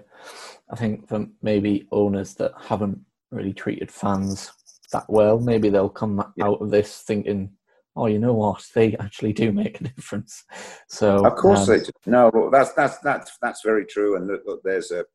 I 0.72 0.76
think 0.76 1.10
for 1.10 1.28
maybe 1.42 1.88
owners 1.92 2.36
that 2.36 2.54
haven't 2.60 3.00
really 3.32 3.54
treated 3.54 3.92
fans 3.92 4.52
that 4.92 5.06
well, 5.10 5.40
maybe 5.40 5.70
they'll 5.70 5.90
come 5.90 6.24
yeah. 6.38 6.46
out 6.46 6.62
of 6.62 6.72
this 6.72 7.02
thinking 7.02 7.52
oh, 7.96 8.08
you 8.08 8.20
know 8.20 8.34
what, 8.34 8.66
they 8.76 8.96
actually 8.98 9.34
do 9.34 9.52
make 9.52 9.82
a 9.82 9.86
difference. 9.86 10.44
So 10.90 11.26
of 11.26 11.36
course 11.36 11.68
um, 11.68 11.78
they 11.78 11.84
do. 11.84 11.92
No, 12.06 12.50
that's 12.52 12.74
that's 12.74 13.00
that's 13.00 13.38
that's 13.42 13.62
very 13.64 13.86
true. 13.86 14.16
And 14.16 14.28
look, 14.28 14.44
look 14.46 14.62
there's 14.64 14.92
a, 14.92 15.06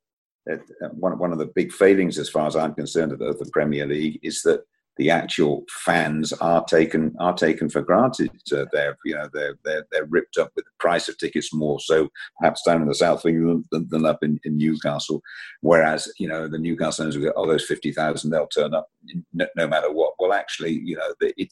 a, 0.48 0.58
one 0.92 1.18
one 1.18 1.32
of 1.32 1.38
the 1.38 1.52
big 1.54 1.72
failings, 1.72 2.18
as 2.18 2.30
far 2.30 2.46
as 2.46 2.56
I'm 2.56 2.74
concerned, 2.74 3.12
of 3.12 3.18
the, 3.18 3.26
of 3.26 3.38
the 3.38 3.50
Premier 3.52 3.86
League 3.86 4.20
is 4.22 4.42
that 4.42 4.64
the 5.00 5.08
actual 5.08 5.64
fans 5.70 6.30
are 6.34 6.62
taken 6.66 7.16
are 7.20 7.32
taken 7.32 7.70
for 7.70 7.80
granted. 7.80 8.30
Uh, 8.52 8.66
they're 8.70 8.98
you 9.02 9.14
know 9.14 9.30
they're, 9.32 9.56
they're 9.64 9.86
they're 9.90 10.04
ripped 10.04 10.36
up 10.36 10.52
with 10.54 10.66
the 10.66 10.70
price 10.78 11.08
of 11.08 11.16
tickets 11.16 11.54
more 11.54 11.80
so 11.80 12.10
perhaps 12.38 12.60
down 12.66 12.82
in 12.82 12.88
the 12.88 12.94
south 12.94 13.24
of 13.24 13.30
England 13.30 13.64
than, 13.72 13.88
than 13.88 14.04
up 14.04 14.22
in, 14.22 14.38
in, 14.44 14.58
Newcastle. 14.58 15.22
Whereas 15.62 16.06
you 16.18 16.28
know 16.28 16.48
the 16.48 16.58
Newcastle 16.58 17.04
owners 17.04 17.16
will 17.16 17.24
go, 17.24 17.32
oh 17.34 17.46
those 17.46 17.64
fifty 17.64 17.92
thousand 17.92 18.30
they'll 18.30 18.46
turn 18.48 18.74
up 18.74 18.88
no, 19.32 19.46
no, 19.56 19.66
matter 19.66 19.90
what. 19.90 20.12
Well, 20.18 20.34
actually 20.34 20.72
you 20.72 20.96
know 20.96 21.14
it, 21.22 21.50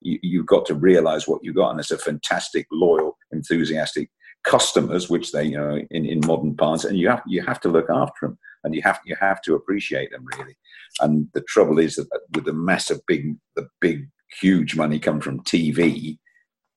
you, 0.00 0.20
you've 0.22 0.46
got 0.46 0.64
to 0.66 0.74
realise 0.74 1.26
what 1.26 1.40
you've 1.42 1.56
got, 1.56 1.72
and 1.72 1.80
it's 1.80 1.90
a 1.90 1.98
fantastic, 1.98 2.68
loyal, 2.70 3.18
enthusiastic 3.32 4.08
customers, 4.44 5.10
which 5.10 5.32
they 5.32 5.42
you 5.42 5.58
know 5.58 5.80
in, 5.90 6.06
in 6.06 6.20
modern 6.24 6.54
parts, 6.54 6.84
and 6.84 6.96
you 6.96 7.08
have 7.08 7.22
you 7.26 7.42
have 7.42 7.60
to 7.62 7.68
look 7.68 7.90
after 7.90 8.28
them 8.28 8.38
and 8.62 8.74
you 8.74 8.82
have 8.82 9.00
you 9.04 9.16
have 9.20 9.40
to 9.42 9.54
appreciate 9.54 10.10
them 10.10 10.24
really. 10.36 10.56
And 11.00 11.28
the 11.34 11.42
trouble 11.42 11.78
is 11.78 11.96
that 11.96 12.08
with 12.34 12.44
the 12.44 12.52
massive 12.52 13.00
big 13.06 13.36
the 13.56 13.68
big 13.80 14.08
huge 14.40 14.76
money 14.76 14.98
come 14.98 15.20
from 15.20 15.42
TV, 15.44 16.18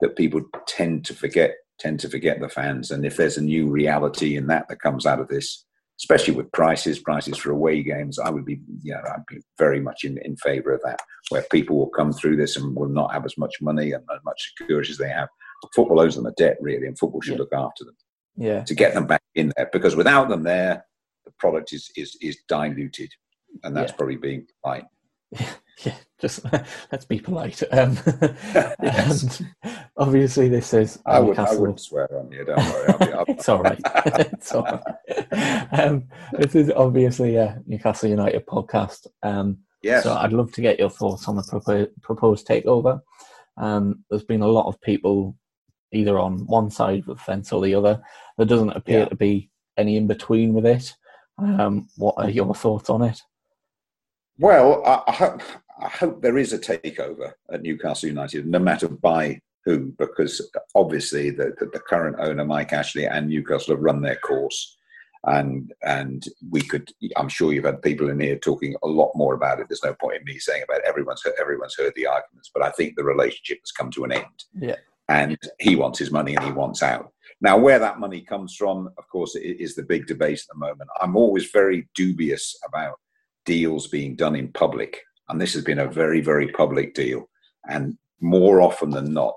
that 0.01 0.15
people 0.15 0.41
tend 0.67 1.05
to 1.05 1.13
forget 1.13 1.55
tend 1.79 2.00
to 2.00 2.09
forget 2.09 2.39
the 2.39 2.50
fans. 2.50 2.91
And 2.91 3.05
if 3.05 3.17
there's 3.17 3.38
a 3.38 3.43
new 3.43 3.67
reality 3.67 4.36
in 4.36 4.47
that 4.47 4.67
that 4.67 4.81
comes 4.81 5.05
out 5.05 5.19
of 5.19 5.27
this, 5.27 5.63
especially 6.00 6.33
with 6.33 6.51
prices, 6.51 7.00
prices 7.00 7.38
for 7.38 7.51
away 7.51 7.83
games, 7.83 8.19
I 8.19 8.29
would 8.29 8.45
be, 8.45 8.59
you 8.83 8.93
know, 8.93 9.01
I'd 9.05 9.25
be 9.27 9.41
very 9.57 9.79
much 9.79 10.03
in, 10.03 10.17
in 10.24 10.36
favour 10.38 10.74
of 10.74 10.81
that, 10.83 11.00
where 11.29 11.45
people 11.51 11.77
will 11.77 11.89
come 11.89 12.13
through 12.13 12.38
this 12.38 12.55
and 12.55 12.75
will 12.75 12.89
not 12.89 13.13
have 13.13 13.25
as 13.25 13.38
much 13.38 13.55
money 13.62 13.91
and 13.91 14.03
as 14.13 14.19
much 14.24 14.53
security 14.57 14.91
as 14.91 14.97
they 14.97 15.09
have. 15.09 15.29
Football 15.75 16.00
owes 16.00 16.15
them 16.15 16.27
a 16.27 16.31
debt, 16.33 16.57
really, 16.62 16.86
and 16.86 16.97
football 16.97 17.21
should 17.21 17.33
yeah. 17.33 17.39
look 17.39 17.53
after 17.53 17.83
them. 17.83 17.95
Yeah. 18.36 18.63
To 18.63 18.75
get 18.75 18.93
them 18.93 19.07
back 19.07 19.24
in 19.33 19.51
there, 19.57 19.69
because 19.74 19.95
without 19.95 20.29
them 20.29 20.43
there, 20.43 20.86
the 21.25 21.31
product 21.39 21.74
is 21.74 21.89
is 21.95 22.15
is 22.21 22.38
diluted, 22.47 23.09
and 23.63 23.75
that's 23.75 23.92
yeah. 23.92 23.96
probably 23.98 24.18
being 24.18 24.48
polite. 24.63 24.86
Yeah, 25.86 25.94
just 26.20 26.44
let's 26.92 27.06
be 27.06 27.20
polite. 27.20 27.62
Um, 27.72 27.98
yes. 28.82 29.44
obviously, 29.96 30.50
this 30.50 30.74
is. 30.74 31.00
I, 31.06 31.20
would, 31.20 31.38
I 31.38 31.54
wouldn't 31.56 31.80
swear 31.80 32.08
on 32.18 32.32
you. 32.32 32.44
Don't 32.46 32.58
worry. 32.58 32.88
I'll 32.88 32.98
be, 32.98 33.13
I'll, 33.13 33.25
it's 33.27 33.48
all 33.48 33.62
right. 33.62 33.80
it's 33.86 34.56
all 34.56 34.63
right. 34.63 35.68
Um, 35.72 36.06
this 36.34 36.56
is 36.56 36.72
obviously 36.72 37.36
a 37.36 37.62
Newcastle 37.68 38.10
United 38.10 38.46
podcast. 38.48 39.06
Um, 39.22 39.60
yes. 39.84 40.04
So 40.04 40.13
I'd 40.13 40.34
love 40.34 40.51
to 40.54 40.62
get 40.62 40.80
your 40.80 40.89
thoughts 40.89 41.27
on 41.27 41.36
the 41.36 41.44
propo- 41.44 41.89
proposed 42.01 42.48
takeover. 42.48 43.01
Um, 43.58 44.04
there's 44.10 44.24
been 44.24 44.42
a 44.42 44.48
lot 44.48 44.68
of 44.68 44.82
people 44.82 45.36
either 45.92 46.18
on 46.18 46.46
one 46.48 46.72
side 46.72 47.00
of 47.00 47.06
the 47.06 47.16
fence 47.18 47.51
or 47.51 47.62
the 47.62 47.75
other. 47.75 48.01
There 48.38 48.48
doesn't 48.48 48.72
appear 48.72 49.00
yeah. 49.00 49.10
to 49.10 49.16
be 49.16 49.51
any 49.77 49.96
in 49.96 50.08
between 50.08 50.54
with 50.54 50.66
it. 50.66 50.96
Um, 51.38 51.88
what 51.98 52.16
are 52.18 52.32
your 52.32 52.56
thoughts 52.56 52.89
on 52.89 53.04
it? 53.04 53.22
Well, 54.39 54.84
I, 54.86 55.03
I, 55.08 55.12
hope, 55.13 55.41
I 55.82 55.88
hope 55.88 56.22
there 56.22 56.38
is 56.38 56.53
a 56.53 56.60
takeover 56.60 57.34
at 57.51 57.62
Newcastle 57.62 58.10
United, 58.10 58.46
no 58.48 58.60
matter 58.60 58.88
by 58.88 59.41
who, 59.65 59.94
because 59.98 60.50
obviously 60.75 61.29
the, 61.29 61.53
the, 61.60 61.65
the 61.65 61.79
current 61.79 62.15
owner, 62.20 62.46
Mike 62.46 62.72
Ashley, 62.72 63.06
and 63.06 63.27
Newcastle 63.27 63.75
have 63.75 63.84
run 63.84 64.01
their 64.01 64.15
course. 64.15 64.77
And 65.25 65.74
and 65.84 66.24
we 66.51 66.62
could, 66.62 66.89
I'm 67.17 67.27
sure 67.27 67.51
you've 67.51 67.65
had 67.65 67.82
people 67.82 68.10
in 68.10 68.20
here 68.20 68.38
talking 68.38 68.75
a 68.82 68.88
lot 68.88 69.12
more 69.15 69.34
about 69.34 69.60
it. 69.60 69.67
There's 69.67 69.84
no 69.84 69.94
point 69.96 70.17
in 70.20 70.24
me 70.24 70.39
saying 70.39 70.63
about 70.63 70.79
it. 70.79 70.86
everyone's 70.88 71.22
heard, 71.22 71.34
everyone's 71.38 71.75
heard 71.75 71.91
the 71.96 72.08
arguments, 72.08 72.50
but 72.53 72.63
I 72.63 72.70
think 72.72 72.96
the 72.96 73.03
relationship 73.03 73.60
has 73.62 73.72
come 73.72 73.91
to 73.91 74.06
an 74.06 74.13
end. 74.13 74.44
Yeah. 74.58 74.75
And 75.10 75.38
he 75.60 75.75
wants 75.75 76.00
his 76.00 76.12
money 76.12 76.36
and 76.36 76.46
he 76.46 76.51
wants 76.51 76.82
out. 76.82 77.12
Now, 77.41 77.58
where 77.58 77.79
that 77.79 78.00
money 78.00 78.22
comes 78.22 78.56
from, 78.56 78.89
of 78.98 79.08
course, 79.10 79.36
is 79.36 79.75
the 79.75 79.84
big 79.84 80.08
debate 80.08 80.39
at 80.39 80.48
the 80.53 80.60
moment. 80.60 80.89
I'm 81.01 81.17
always 81.17 81.50
very 81.51 81.89
dubious 81.94 82.58
about 82.65 83.00
deals 83.48 83.88
being 83.88 84.16
done 84.16 84.36
in 84.36 84.51
public, 84.51 85.00
and 85.30 85.42
this 85.42 85.54
has 85.56 85.63
been 85.63 85.80
a 85.80 85.88
very, 85.88 86.22
very 86.22 86.50
public 86.50 86.94
deal. 86.94 87.27
And 87.68 87.98
more 88.22 88.62
often 88.62 88.92
than 88.92 89.13
not, 89.13 89.34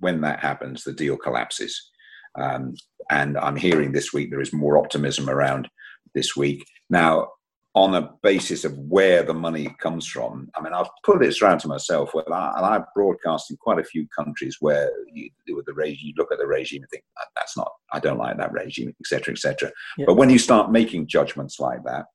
when 0.00 0.20
that 0.20 0.38
happens, 0.38 0.84
the 0.84 0.92
deal 0.92 1.16
collapses. 1.16 1.90
Um, 2.36 2.74
and 3.10 3.36
I'm 3.38 3.56
hearing 3.56 3.90
this 3.90 4.12
week 4.12 4.30
there 4.30 4.40
is 4.40 4.52
more 4.52 4.78
optimism 4.78 5.28
around 5.28 5.68
this 6.14 6.36
week. 6.36 6.64
Now, 6.90 7.28
on 7.74 7.96
a 7.96 8.10
basis 8.22 8.64
of 8.64 8.78
where 8.78 9.24
the 9.24 9.34
money 9.34 9.74
comes 9.80 10.06
from. 10.06 10.48
I 10.54 10.60
mean, 10.60 10.72
I've 10.72 10.86
put 11.02 11.18
this 11.18 11.42
around 11.42 11.58
to 11.60 11.68
myself. 11.68 12.14
Well, 12.14 12.24
I, 12.32 12.52
and 12.56 12.64
I've 12.64 12.84
broadcast 12.94 13.50
in 13.50 13.56
quite 13.56 13.80
a 13.80 13.84
few 13.84 14.06
countries 14.16 14.58
where 14.60 14.90
you, 15.12 15.28
with 15.48 15.66
the 15.66 15.74
regime, 15.74 15.98
you 16.00 16.14
look 16.16 16.30
at 16.30 16.38
the 16.38 16.46
regime 16.46 16.82
and 16.82 16.90
think 16.90 17.02
that's 17.34 17.56
not. 17.56 17.70
I 17.92 17.98
don't 17.98 18.18
like 18.18 18.36
that 18.36 18.52
regime, 18.52 18.94
etc., 19.00 19.34
etc. 19.34 19.72
Yeah. 19.98 20.04
But 20.06 20.14
when 20.14 20.30
you 20.30 20.38
start 20.38 20.70
making 20.70 21.08
judgments 21.08 21.58
like 21.58 21.82
that, 21.84 22.06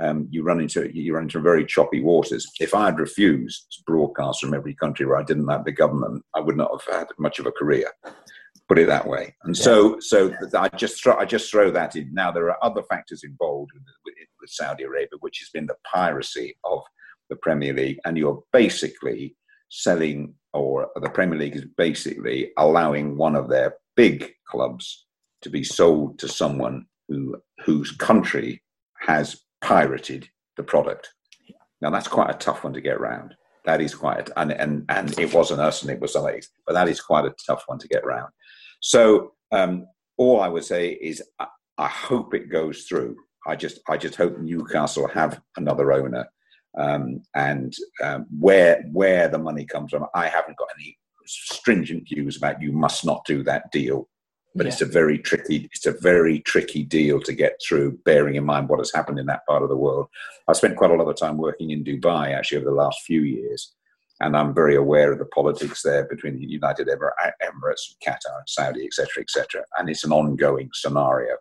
um, 0.00 0.28
you 0.30 0.42
run 0.42 0.60
into 0.60 0.90
you 0.94 1.14
run 1.14 1.24
into 1.24 1.40
very 1.40 1.64
choppy 1.64 2.00
waters. 2.00 2.46
If 2.60 2.74
I 2.74 2.86
had 2.86 2.98
refused 2.98 3.66
to 3.72 3.82
broadcast 3.86 4.40
from 4.40 4.54
every 4.54 4.74
country 4.74 5.06
where 5.06 5.18
I 5.18 5.24
didn't 5.24 5.46
like 5.46 5.64
the 5.64 5.72
government, 5.72 6.24
I 6.34 6.40
would 6.40 6.56
not 6.56 6.70
have 6.70 6.94
had 6.94 7.08
much 7.18 7.38
of 7.38 7.46
a 7.46 7.52
career 7.52 7.90
put 8.68 8.78
it 8.78 8.86
that 8.86 9.06
way. 9.06 9.34
And 9.44 9.56
yeah. 9.56 9.62
so, 9.62 9.98
so 10.00 10.32
I 10.56 10.68
just 10.68 11.02
throw, 11.02 11.16
I 11.16 11.24
just 11.24 11.50
throw 11.50 11.70
that 11.70 11.96
in. 11.96 12.12
Now 12.12 12.30
there 12.30 12.50
are 12.50 12.62
other 12.62 12.82
factors 12.82 13.24
involved 13.24 13.70
with, 13.74 14.14
with 14.40 14.50
Saudi 14.50 14.84
Arabia, 14.84 15.18
which 15.20 15.38
has 15.38 15.48
been 15.48 15.66
the 15.66 15.76
piracy 15.90 16.56
of 16.64 16.82
the 17.30 17.36
Premier 17.36 17.72
League, 17.72 17.98
and 18.04 18.16
you're 18.16 18.42
basically 18.52 19.36
selling, 19.70 20.34
or 20.52 20.88
the 20.96 21.10
Premier 21.10 21.38
League 21.38 21.56
is 21.56 21.64
basically 21.76 22.52
allowing 22.56 23.16
one 23.16 23.36
of 23.36 23.48
their 23.48 23.74
big 23.96 24.32
clubs 24.46 25.06
to 25.42 25.50
be 25.50 25.64
sold 25.64 26.18
to 26.18 26.28
someone 26.28 26.86
who 27.08 27.36
whose 27.64 27.90
country 27.92 28.62
has 29.00 29.40
pirated 29.60 30.28
the 30.56 30.62
product. 30.62 31.08
Now 31.80 31.90
that's 31.90 32.08
quite 32.08 32.30
a 32.30 32.38
tough 32.38 32.64
one 32.64 32.72
to 32.72 32.80
get 32.80 32.96
around. 32.96 33.34
That 33.64 33.80
is 33.80 33.94
quite, 33.94 34.28
a, 34.28 34.38
and 34.40 34.52
and 34.52 34.84
and 34.88 35.18
it 35.18 35.32
wasn't 35.34 35.60
us, 35.60 35.82
and 35.82 35.90
it 35.90 36.00
was 36.00 36.12
somebody, 36.12 36.40
but 36.66 36.72
that 36.72 36.88
is 36.88 37.00
quite 37.00 37.24
a 37.24 37.34
tough 37.46 37.64
one 37.66 37.78
to 37.78 37.88
get 37.88 38.04
around. 38.04 38.30
So 38.80 39.32
um, 39.52 39.86
all 40.16 40.40
I 40.40 40.48
would 40.48 40.64
say 40.64 40.90
is 40.92 41.22
I, 41.38 41.46
I, 41.76 41.88
hope 41.88 42.34
it 42.34 42.50
goes 42.50 42.84
through. 42.84 43.16
I 43.46 43.56
just 43.56 43.80
I 43.88 43.96
just 43.96 44.16
hope 44.16 44.38
Newcastle 44.38 45.08
have 45.08 45.40
another 45.56 45.92
owner. 45.92 46.26
Um, 46.78 47.22
and 47.34 47.74
um, 48.02 48.26
where 48.38 48.84
where 48.92 49.28
the 49.28 49.38
money 49.38 49.64
comes 49.64 49.90
from, 49.90 50.06
I 50.14 50.28
haven't 50.28 50.58
got 50.58 50.68
any 50.78 50.96
stringent 51.26 52.08
views 52.08 52.36
about 52.36 52.62
you 52.62 52.72
must 52.72 53.04
not 53.04 53.24
do 53.26 53.42
that 53.44 53.70
deal. 53.70 54.08
But 54.58 54.66
yeah. 54.66 54.72
it's 54.72 54.82
a 54.82 54.86
very 54.86 55.18
tricky 55.18 55.68
it's 55.72 55.86
a 55.86 55.92
very 55.92 56.40
tricky 56.40 56.82
deal 56.82 57.20
to 57.20 57.32
get 57.32 57.60
through, 57.66 57.98
bearing 58.04 58.34
in 58.34 58.44
mind 58.44 58.68
what 58.68 58.80
has 58.80 58.92
happened 58.92 59.18
in 59.18 59.26
that 59.26 59.46
part 59.46 59.62
of 59.62 59.68
the 59.68 59.76
world. 59.76 60.08
I 60.48 60.52
spent 60.52 60.76
quite 60.76 60.90
a 60.90 60.94
lot 60.94 61.08
of 61.08 61.16
time 61.16 61.38
working 61.38 61.70
in 61.70 61.84
Dubai 61.84 62.34
actually 62.34 62.58
over 62.58 62.70
the 62.70 62.82
last 62.84 63.00
few 63.02 63.22
years, 63.22 63.72
and 64.20 64.36
I'm 64.36 64.52
very 64.54 64.76
aware 64.76 65.12
of 65.12 65.20
the 65.20 65.26
politics 65.26 65.82
there 65.82 66.04
between 66.04 66.38
the 66.38 66.46
United 66.46 66.88
Emirates, 66.88 67.94
Qatar, 68.04 68.42
Saudi, 68.46 68.84
etc., 68.84 69.22
etc. 69.22 69.64
And 69.78 69.88
it's 69.88 70.04
an 70.04 70.12
ongoing 70.12 70.70
scenario. 70.74 71.36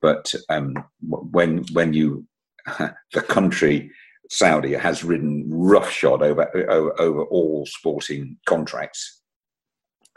But 0.00 0.32
um, 0.48 0.74
when 1.00 1.64
when 1.72 1.92
you 1.92 2.26
the 3.12 3.22
country 3.22 3.90
Saudi 4.30 4.74
has 4.74 5.04
ridden 5.04 5.46
roughshod 5.48 6.22
over, 6.22 6.50
over, 6.68 7.00
over 7.00 7.22
all 7.24 7.66
sporting 7.66 8.36
contracts, 8.46 9.22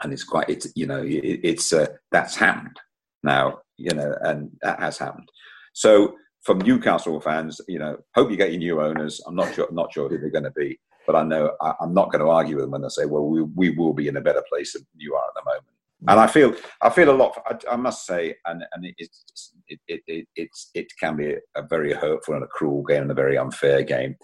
and 0.02 0.12
it's 0.12 0.24
quite 0.24 0.48
it's 0.48 0.68
you 0.74 0.86
know 0.86 1.02
it, 1.02 1.40
it's 1.42 1.72
uh, 1.72 1.86
that's 2.10 2.36
happened 2.36 2.76
now 3.22 3.58
you 3.76 3.94
know 3.94 4.14
and 4.22 4.50
that 4.62 4.80
has 4.80 4.98
happened. 4.98 5.28
So 5.72 6.14
from 6.42 6.58
Newcastle 6.58 7.20
fans, 7.20 7.60
you 7.68 7.78
know, 7.78 7.98
hope 8.14 8.30
you 8.30 8.36
get 8.36 8.50
your 8.50 8.58
new 8.58 8.80
owners. 8.80 9.20
I'm 9.26 9.34
not 9.34 9.54
sure 9.54 9.68
not 9.70 9.92
sure 9.92 10.08
who 10.08 10.18
they're 10.18 10.30
going 10.30 10.44
to 10.44 10.50
be 10.52 10.78
but 11.10 11.16
I 11.16 11.22
know 11.24 11.52
I, 11.60 11.74
am 11.82 11.92
not 11.92 12.12
going 12.12 12.24
to 12.24 12.30
argue 12.30 12.56
with 12.56 12.64
them 12.64 12.70
when 12.70 12.82
they 12.82 12.88
say, 12.88 13.04
"Well, 13.04 13.26
we, 13.26 13.42
we 13.42 13.70
will 13.70 13.92
be 13.92 14.06
in 14.06 14.16
a 14.16 14.20
better 14.20 14.44
place 14.48 14.74
than 14.74 14.86
you 14.96 15.14
are 15.14 15.24
at 15.24 15.34
the 15.34 15.44
moment." 15.44 15.66
And 16.08 16.20
I 16.20 16.26
feel 16.28 16.54
I 16.82 16.90
feel 16.90 17.10
a 17.10 17.16
lot. 17.16 17.36
I, 17.46 17.72
I 17.72 17.76
must 17.76 18.06
say, 18.06 18.36
and 18.46 18.62
and 18.72 18.86
it, 18.86 18.94
it, 18.98 19.80
it, 19.88 20.02
it, 20.06 20.28
it's 20.36 20.70
it 20.74 20.86
can 21.00 21.16
be 21.16 21.34
a 21.56 21.62
very 21.62 21.92
hurtful 21.92 22.34
and 22.34 22.44
a 22.44 22.46
cruel 22.46 22.84
game 22.84 23.02
and 23.02 23.10
a 23.10 23.14
very 23.14 23.36
unfair 23.36 23.82
game. 23.82 24.14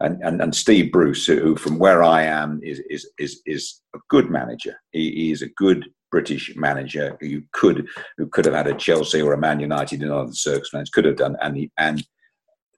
And, 0.00 0.22
and, 0.22 0.40
and 0.40 0.54
Steve 0.54 0.90
Bruce, 0.90 1.26
who 1.26 1.56
from 1.56 1.78
where 1.78 2.02
I 2.02 2.22
am 2.22 2.60
is 2.62 2.80
is 2.88 3.10
is, 3.18 3.42
is 3.44 3.82
a 3.94 3.98
good 4.08 4.30
manager. 4.30 4.80
He, 4.92 5.10
he 5.10 5.30
is 5.30 5.42
a 5.42 5.48
good 5.48 5.90
British 6.10 6.56
manager 6.56 7.18
who 7.20 7.42
could 7.52 7.86
who 8.16 8.26
could 8.26 8.46
have 8.46 8.54
had 8.54 8.66
a 8.66 8.74
Chelsea 8.74 9.20
or 9.20 9.34
a 9.34 9.38
Man 9.38 9.60
United 9.60 10.02
in 10.02 10.10
other 10.10 10.32
circumstances, 10.32 10.90
could 10.90 11.04
have 11.04 11.16
done, 11.16 11.36
and 11.42 11.56
he, 11.56 11.70
and 11.76 12.04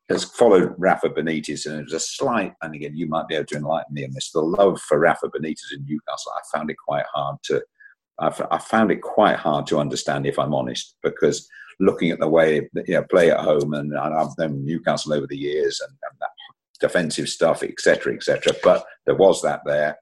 has 0.09 0.25
followed 0.25 0.75
Rafa 0.79 1.09
Benitez, 1.11 1.67
and 1.67 1.81
it 1.81 1.85
was 1.85 1.93
a 1.93 2.01
slight, 2.01 2.55
and 2.63 2.75
again, 2.75 2.97
you 2.97 3.07
might 3.07 3.29
be 3.29 3.35
able 3.35 3.47
to 3.47 3.57
enlighten 3.57 3.95
me 3.95 4.05
on 4.05 4.13
this. 4.13 4.31
The 4.31 4.41
love 4.41 4.81
for 4.81 4.99
Rafa 4.99 5.29
Benitez 5.29 5.73
in 5.75 5.85
Newcastle, 5.87 6.33
I 6.37 6.57
found 6.57 6.71
it 6.71 6.77
quite 6.87 7.07
hard 7.15 7.37
to, 7.45 7.63
I 8.19 8.59
found 8.59 8.91
it 8.91 9.01
quite 9.01 9.37
hard 9.37 9.67
to 9.69 9.79
understand, 9.79 10.27
if 10.27 10.39
I'm 10.39 10.55
honest, 10.55 10.97
because 11.03 11.49
looking 11.81 12.11
at 12.11 12.21
the 12.21 12.29
way 12.29 12.69
you 12.87 12.95
know 12.95 13.05
play 13.05 13.31
at 13.31 13.41
home, 13.41 13.75
and 13.75 13.97
I've 13.97 14.37
known 14.39 14.65
Newcastle 14.65 15.15
over 15.15 15.27
the 15.27 15.39
years, 15.39 15.81
and, 15.81 15.91
and 15.91 16.19
that 16.21 16.32
defensive 16.83 17.29
stuff, 17.29 17.63
etc., 17.63 18.15
etc. 18.15 18.53
But 18.63 18.85
there 19.07 19.15
was 19.15 19.41
that 19.43 19.61
there. 19.65 19.97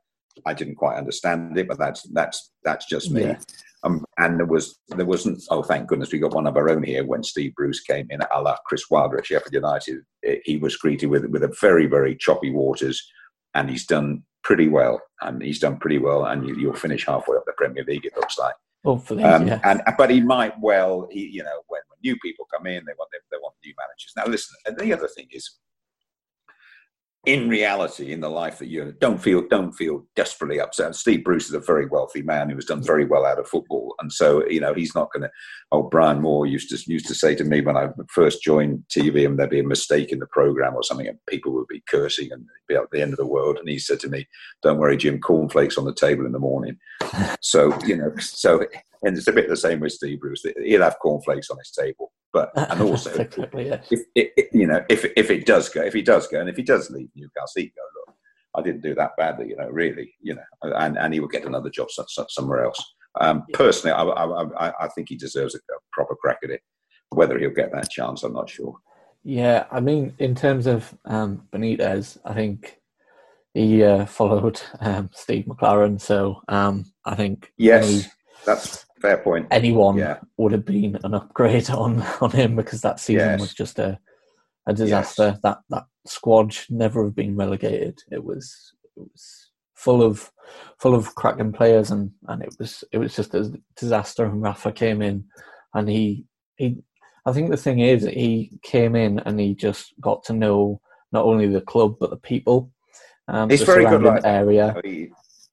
I 0.46 0.54
didn't 0.54 0.76
quite 0.76 0.96
understand 0.96 1.56
it, 1.56 1.68
but 1.68 1.78
that's 1.78 2.02
that's 2.12 2.52
that's 2.64 2.87
just 2.87 3.10
me. 3.10 3.22
Yeah. 3.22 3.38
Um, 3.82 4.04
and 4.18 4.38
there 4.38 4.46
was 4.46 4.78
there 4.88 5.06
wasn't. 5.06 5.42
Oh, 5.50 5.62
thank 5.62 5.87
goodness 5.87 6.12
we 6.12 6.18
got 6.18 6.34
one 6.34 6.46
of 6.46 6.56
our 6.56 6.70
own 6.70 6.82
here 6.82 7.04
when 7.04 7.22
Steve 7.22 7.54
Bruce 7.54 7.80
came 7.80 8.06
in, 8.10 8.20
a 8.22 8.40
la 8.40 8.56
Chris 8.66 8.90
Wilder 8.90 9.18
at 9.18 9.26
Sheffield 9.26 9.52
United. 9.52 9.99
He 10.44 10.56
was 10.56 10.76
greeted 10.76 11.06
with 11.06 11.26
with 11.26 11.44
a 11.44 11.54
very 11.60 11.87
very 11.87 12.16
choppy 12.16 12.50
waters. 12.50 13.00
and 13.54 13.68
he's 13.68 13.87
done 13.87 14.22
pretty 14.42 14.68
well. 14.68 15.00
And 15.20 15.42
he's 15.42 15.58
done 15.58 15.76
pretty 15.78 15.99
well, 15.99 16.25
and 16.25 16.46
you, 16.49 16.68
will 16.68 16.76
finish 16.76 17.06
halfway 17.06 17.37
up 17.37 17.44
the 17.46 17.52
Premier 17.52 17.84
League. 17.87 18.06
It 18.06 18.16
looks 18.16 18.38
like. 18.38 18.54
Hopefully, 18.84 19.22
um, 19.25 19.46
yes. 19.46 19.60
and 19.62 19.82
but 19.99 20.08
he 20.08 20.22
might 20.22 20.54
well, 20.58 21.06
he, 21.10 21.26
you 21.26 21.42
know, 21.42 21.58
when, 21.68 21.82
when 21.88 21.99
new 22.02 22.16
people 22.20 22.46
come 22.50 22.66
in, 22.66 22.82
they 22.87 22.94
want 22.99 23.10
they, 23.12 23.18
they 23.30 23.37
want 23.42 23.54
new 23.62 23.75
managers. 23.76 24.12
Now, 24.16 24.25
listen, 24.25 24.56
and 24.64 24.78
the 24.78 24.94
other 24.94 25.08
thing 25.08 25.26
is, 25.30 25.58
in 27.26 27.50
reality, 27.50 28.12
in 28.12 28.20
the 28.20 28.30
life 28.30 28.58
that 28.58 28.68
you 28.68 28.94
don't 28.98 29.18
feel 29.18 29.46
don't 29.46 29.72
feel 29.72 30.06
desperately 30.16 30.58
upset. 30.58 30.94
Steve 30.94 31.22
Bruce 31.22 31.48
is 31.48 31.54
a 31.54 31.60
very 31.60 31.84
wealthy 31.84 32.22
man 32.22 32.48
who 32.48 32.54
has 32.54 32.64
done 32.64 32.82
very 32.82 33.04
well 33.04 33.26
out 33.26 33.38
of 33.38 33.46
football, 33.46 33.94
and 34.00 34.10
so 34.10 34.46
you 34.48 34.58
know 34.58 34.72
he's 34.72 34.94
not 34.94 35.12
going 35.12 35.24
to. 35.24 35.30
Oh, 35.70 35.82
Brian 35.82 36.22
Moore 36.22 36.46
used 36.46 36.70
to 36.70 36.90
used 36.90 37.06
to 37.08 37.14
say 37.14 37.34
to 37.34 37.44
me 37.44 37.60
when 37.60 37.76
I 37.76 37.88
first 38.08 38.42
joined 38.42 38.84
TV, 38.88 39.26
and 39.26 39.38
there'd 39.38 39.50
be 39.50 39.60
a 39.60 39.64
mistake 39.64 40.12
in 40.12 40.18
the 40.18 40.26
program 40.26 40.74
or 40.74 40.82
something, 40.82 41.06
and 41.06 41.18
people 41.28 41.52
would 41.52 41.68
be 41.68 41.82
cursing 41.90 42.32
and 42.32 42.46
be 42.68 42.74
at 42.74 42.90
the 42.90 43.02
end 43.02 43.12
of 43.12 43.18
the 43.18 43.26
world. 43.26 43.58
And 43.58 43.68
he 43.68 43.78
said 43.78 44.00
to 44.00 44.08
me, 44.08 44.26
"Don't 44.62 44.78
worry, 44.78 44.96
Jim, 44.96 45.20
cornflakes 45.20 45.76
on 45.76 45.84
the 45.84 45.94
table 45.94 46.24
in 46.24 46.32
the 46.32 46.38
morning." 46.38 46.78
so 47.42 47.78
you 47.84 47.96
know, 47.96 48.14
so 48.18 48.64
and 49.02 49.16
it's 49.16 49.28
a 49.28 49.32
bit 49.32 49.48
the 49.48 49.56
same 49.56 49.80
with 49.80 49.92
Steve 49.92 50.20
Bruce. 50.20 50.44
He'll 50.64 50.82
have 50.82 50.98
cornflakes 51.00 51.50
on 51.50 51.58
his 51.58 51.70
table, 51.70 52.12
but 52.32 52.50
and 52.56 52.80
also 52.82 53.10
exactly, 53.10 53.66
yes. 53.66 53.87
if 53.90 54.00
it, 54.14 54.49
you 54.52 54.66
know 54.66 54.84
if 54.88 55.04
if 55.16 55.30
it 55.30 55.46
does 55.46 55.68
go, 55.68 55.82
if 55.82 55.92
he 55.92 56.02
does 56.02 56.26
go, 56.28 56.40
and 56.40 56.49
if 56.49 56.56
he 56.56 56.62
does 56.62 56.90
leave 56.90 57.08
Newcastle, 57.14 57.62
he 57.62 57.66
go 57.66 57.82
look. 58.06 58.16
I 58.56 58.62
didn't 58.62 58.82
do 58.82 58.94
that 58.96 59.12
badly, 59.16 59.49
you 59.49 59.56
know, 59.56 59.68
really, 59.68 60.12
you 60.20 60.34
know, 60.34 60.42
and, 60.62 60.99
and 60.99 61.14
he 61.14 61.20
will 61.20 61.28
get 61.28 61.44
another 61.44 61.70
job 61.70 61.87
somewhere 62.28 62.64
else. 62.64 62.84
Um, 63.20 63.44
yeah. 63.49 63.56
Personally, 63.56 63.94
I, 63.94 64.02
I, 64.02 64.72
I, 64.84 64.88
think 64.88 65.08
he 65.08 65.16
deserves 65.16 65.54
a 65.54 65.58
proper 65.92 66.16
crack 66.16 66.38
at 66.42 66.50
it. 66.50 66.60
Whether 67.10 67.38
he'll 67.38 67.50
get 67.50 67.72
that 67.72 67.90
chance, 67.90 68.22
I'm 68.22 68.32
not 68.32 68.50
sure. 68.50 68.76
Yeah, 69.22 69.66
I 69.70 69.80
mean, 69.80 70.14
in 70.18 70.34
terms 70.34 70.66
of 70.66 70.96
um, 71.04 71.46
Benitez, 71.52 72.18
I 72.25 72.34
think 72.34 72.80
he 73.52 73.82
uh, 73.82 74.06
followed 74.06 74.60
um, 74.80 75.10
Steve 75.12 75.44
McClaren, 75.46 76.00
so 76.00 76.40
um, 76.49 76.87
I 77.04 77.16
think 77.16 77.52
yes, 77.58 78.08
that's 78.46 78.87
Fair 79.00 79.19
point. 79.19 79.47
Anyone 79.50 79.97
yeah. 79.97 80.19
would 80.37 80.52
have 80.52 80.64
been 80.64 80.99
an 81.04 81.14
upgrade 81.14 81.71
on 81.71 82.02
on 82.21 82.30
him 82.30 82.57
because 82.57 82.83
that 82.83 83.00
season 83.00 83.30
yes. 83.30 83.40
was 83.40 83.54
just 83.54 83.78
a 83.78 83.99
a 84.66 84.75
disaster. 84.75 85.30
Yes. 85.33 85.40
That 85.42 85.59
that 85.71 85.85
squad 86.07 86.52
should 86.52 86.75
never 86.75 87.04
have 87.04 87.14
been 87.14 87.37
relegated. 87.37 87.99
It 88.11 88.23
was 88.23 88.75
it 88.97 89.00
was 89.00 89.50
full 89.75 90.02
of 90.02 90.30
full 90.78 90.95
of 90.95 91.14
cracking 91.14 91.52
players 91.52 91.90
and 91.90 92.11
and 92.28 92.42
it 92.42 92.54
was 92.59 92.85
it 92.92 92.99
was 92.99 93.16
just 93.16 93.35
a 93.35 93.52
disaster. 93.76 94.25
And 94.25 94.42
Rafa 94.42 94.73
came 94.73 95.02
in 95.02 95.25
and 95.75 95.88
he 95.88 96.26
he. 96.57 96.83
I 97.26 97.33
think 97.33 97.50
the 97.50 97.57
thing 97.57 97.80
is 97.80 98.04
he 98.04 98.59
came 98.62 98.97
in 98.97 99.19
and 99.21 99.38
he 99.38 99.54
just 99.54 99.92
got 100.00 100.25
to 100.25 100.33
know 100.33 100.80
not 101.12 101.25
only 101.25 101.47
the 101.47 101.61
club 101.61 101.97
but 102.00 102.11
the 102.11 102.16
people. 102.16 102.71
Um, 103.28 103.49
He's 103.49 103.62
very 103.62 103.85
good 103.85 104.02
like 104.02 104.25
area. 104.25 104.75
He, 104.83 105.11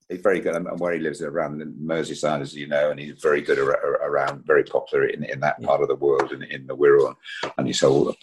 he's 0.09 0.21
very 0.21 0.39
good. 0.39 0.55
And 0.55 0.79
where 0.79 0.93
he 0.93 0.99
lives 0.99 1.21
around 1.21 1.61
Merseyside, 1.61 2.41
as 2.41 2.55
you 2.55 2.67
know, 2.67 2.91
and 2.91 2.99
he's 2.99 3.21
very 3.21 3.41
good 3.41 3.59
around, 3.59 4.45
very 4.45 4.63
popular 4.63 5.05
in, 5.05 5.23
in 5.25 5.39
that 5.41 5.61
part 5.61 5.81
of 5.81 5.87
the 5.87 5.95
world, 5.95 6.31
in, 6.31 6.43
in 6.43 6.67
the 6.67 6.75
Wirral. 6.75 7.15
And 7.57 7.67
he's 7.67 7.81
whole 7.81 8.15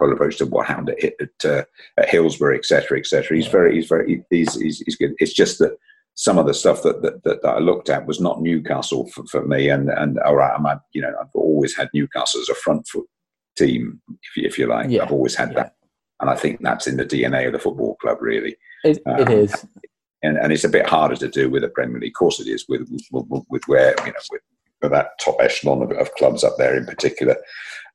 approach 0.00 0.38
to 0.38 0.46
what 0.46 0.66
happened 0.66 0.90
at, 0.90 1.12
at, 1.20 1.44
uh, 1.44 1.64
at 1.98 2.08
Hillsborough, 2.08 2.56
etc., 2.56 2.98
etc. 2.98 3.36
He's 3.36 3.48
very, 3.48 3.74
he's 3.76 3.88
very, 3.88 4.24
he's, 4.30 4.54
he's, 4.54 4.80
he's 4.80 4.96
good. 4.96 5.14
It's 5.18 5.34
just 5.34 5.58
that 5.58 5.76
some 6.14 6.38
of 6.38 6.46
the 6.46 6.54
stuff 6.54 6.82
that, 6.82 7.02
that, 7.02 7.24
that, 7.24 7.44
I 7.44 7.58
looked 7.58 7.90
at 7.90 8.06
was 8.06 8.20
not 8.20 8.40
Newcastle 8.40 9.06
for, 9.08 9.26
for 9.26 9.46
me. 9.46 9.68
And, 9.68 9.90
and 9.90 10.18
all 10.20 10.36
right, 10.36 10.58
I'm, 10.58 10.80
you 10.92 11.02
know, 11.02 11.12
I've 11.20 11.34
always 11.34 11.76
had 11.76 11.90
Newcastle 11.92 12.40
as 12.40 12.48
a 12.48 12.54
front 12.54 12.88
foot 12.88 13.06
team, 13.56 14.00
if 14.22 14.36
you, 14.36 14.48
if 14.48 14.58
you 14.58 14.66
like. 14.66 14.90
Yeah. 14.90 15.02
I've 15.02 15.12
always 15.12 15.34
had 15.34 15.50
yeah. 15.50 15.64
that. 15.64 15.72
And 16.18 16.30
I 16.30 16.36
think 16.36 16.62
that's 16.62 16.86
in 16.86 16.96
the 16.96 17.04
DNA 17.04 17.46
of 17.46 17.52
the 17.52 17.58
football 17.58 17.96
club, 17.96 18.22
really. 18.22 18.56
It, 18.84 19.02
um, 19.04 19.20
it 19.20 19.28
is 19.28 19.66
and, 20.26 20.36
and 20.38 20.52
it's 20.52 20.64
a 20.64 20.68
bit 20.68 20.86
harder 20.86 21.16
to 21.16 21.28
do 21.28 21.48
with 21.48 21.64
a 21.64 21.68
Premier 21.68 22.00
League. 22.00 22.10
Of 22.10 22.18
course, 22.18 22.40
it 22.40 22.48
is 22.48 22.66
with 22.68 22.88
with, 23.12 23.44
with 23.48 23.62
where 23.66 23.94
you 24.00 24.12
know 24.12 24.20
with, 24.30 24.42
with 24.82 24.92
that 24.92 25.18
top 25.20 25.36
echelon 25.40 25.82
of, 25.82 25.92
of, 25.92 26.12
clubs 26.14 26.44
up 26.44 26.56
there 26.58 26.76
in 26.76 26.84
particular. 26.84 27.36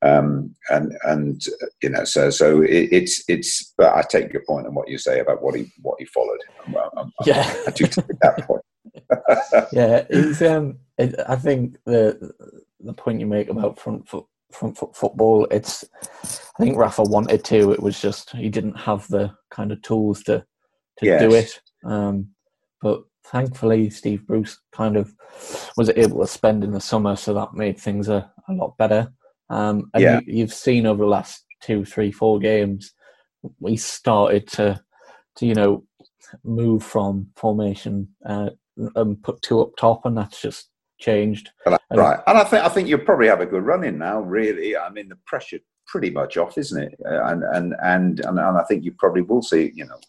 Um, 0.02 0.56
and 0.70 0.98
and 1.04 1.42
you 1.84 1.90
know, 1.90 2.06
so 2.06 2.30
so 2.30 2.62
it, 2.62 2.90
it's 2.92 3.24
it's. 3.28 3.74
But 3.78 3.94
I 3.96 4.02
take 4.02 4.34
your 4.34 4.44
point 4.48 4.68
on 4.68 4.74
what 4.74 4.90
you 4.90 4.98
say 4.98 5.20
about 5.20 5.44
what 5.44 5.56
he 5.56 5.72
what 5.82 5.98
he 6.00 6.06
followed. 6.06 6.40
I'm, 6.66 6.76
I'm, 6.98 7.12
yeah, 7.26 7.54
I 7.68 7.72
do 7.72 7.86
take 7.86 8.06
that 8.22 8.48
point. 8.48 8.64
yeah, 9.72 10.06
it's 10.10 10.42
um. 10.42 10.80
It, 10.98 11.16
I 11.28 11.36
think 11.36 11.78
the 11.86 12.32
the 12.80 12.94
point 12.94 13.20
you 13.20 13.28
make 13.28 13.50
about 13.50 13.80
front 13.80 14.08
foot 14.08 14.26
front 14.52 14.78
foot 14.78 14.96
football. 14.96 15.46
It's 15.52 15.86
I 16.14 16.64
think 16.64 16.78
Rafa 16.78 17.04
wanted 17.04 17.44
to. 17.46 17.72
It 17.72 17.82
was 17.82 18.02
just 18.02 18.32
he 18.32 18.50
didn't 18.50 18.80
have 18.80 19.08
the 19.08 19.32
kind 19.52 19.72
of 19.72 19.82
tools 19.82 20.24
to 20.24 20.44
to 20.98 21.06
yes. 21.06 21.22
do 21.22 21.36
it. 21.36 21.62
Um, 21.84 22.30
but 22.82 23.04
thankfully, 23.26 23.90
Steve 23.90 24.26
Bruce 24.26 24.60
kind 24.72 24.98
of 24.98 25.14
was 25.78 25.90
able 25.90 26.22
to 26.22 26.28
spend 26.28 26.64
in 26.64 26.72
the 26.72 26.82
summer, 26.82 27.16
so 27.16 27.34
that 27.34 27.54
made 27.54 27.80
things 27.80 28.10
a, 28.10 28.32
a 28.50 28.54
lot 28.54 28.78
better. 28.78 29.12
Um, 29.50 29.90
and 29.94 30.04
yeah. 30.04 30.20
you, 30.26 30.42
have 30.42 30.54
seen 30.54 30.86
over 30.86 31.04
the 31.04 31.10
last 31.10 31.46
two, 31.62 31.84
three, 31.86 32.12
four 32.12 32.40
games, 32.40 32.94
we 33.60 33.76
started 33.76 34.48
to, 34.50 34.82
to 35.36 35.46
you 35.46 35.54
know, 35.54 35.84
move 36.44 36.84
from 36.84 37.28
formation 37.36 38.08
uh, 38.26 38.50
and 38.96 39.22
put 39.24 39.42
two 39.42 39.62
up 39.62 39.76
top, 39.78 40.06
and 40.06 40.18
that's 40.18 40.42
just 40.42 40.70
changed. 41.00 41.50
Right, 41.66 42.20
and 42.28 42.38
I 42.38 42.44
think 42.46 42.64
I 42.64 42.70
think 42.70 42.88
you'll 42.88 43.00
probably 43.00 43.28
have 43.28 43.42
a 43.42 43.46
good 43.46 43.64
run 43.64 43.84
in 43.84 43.98
now. 43.98 44.22
Really, 44.22 44.78
I 44.78 44.90
mean, 44.90 45.10
the 45.10 45.18
pressure 45.26 45.60
pretty 45.88 46.10
much 46.10 46.38
off, 46.38 46.58
isn't 46.58 46.82
it? 46.82 46.98
Uh, 47.06 47.26
and, 47.26 47.44
and 47.44 47.76
and 47.84 48.20
and 48.22 48.40
and 48.40 48.58
I 48.58 48.64
think 48.64 48.86
you 48.86 48.94
probably 48.94 49.22
will 49.22 49.42
see. 49.42 49.72
You 49.76 49.86
know, 49.86 50.00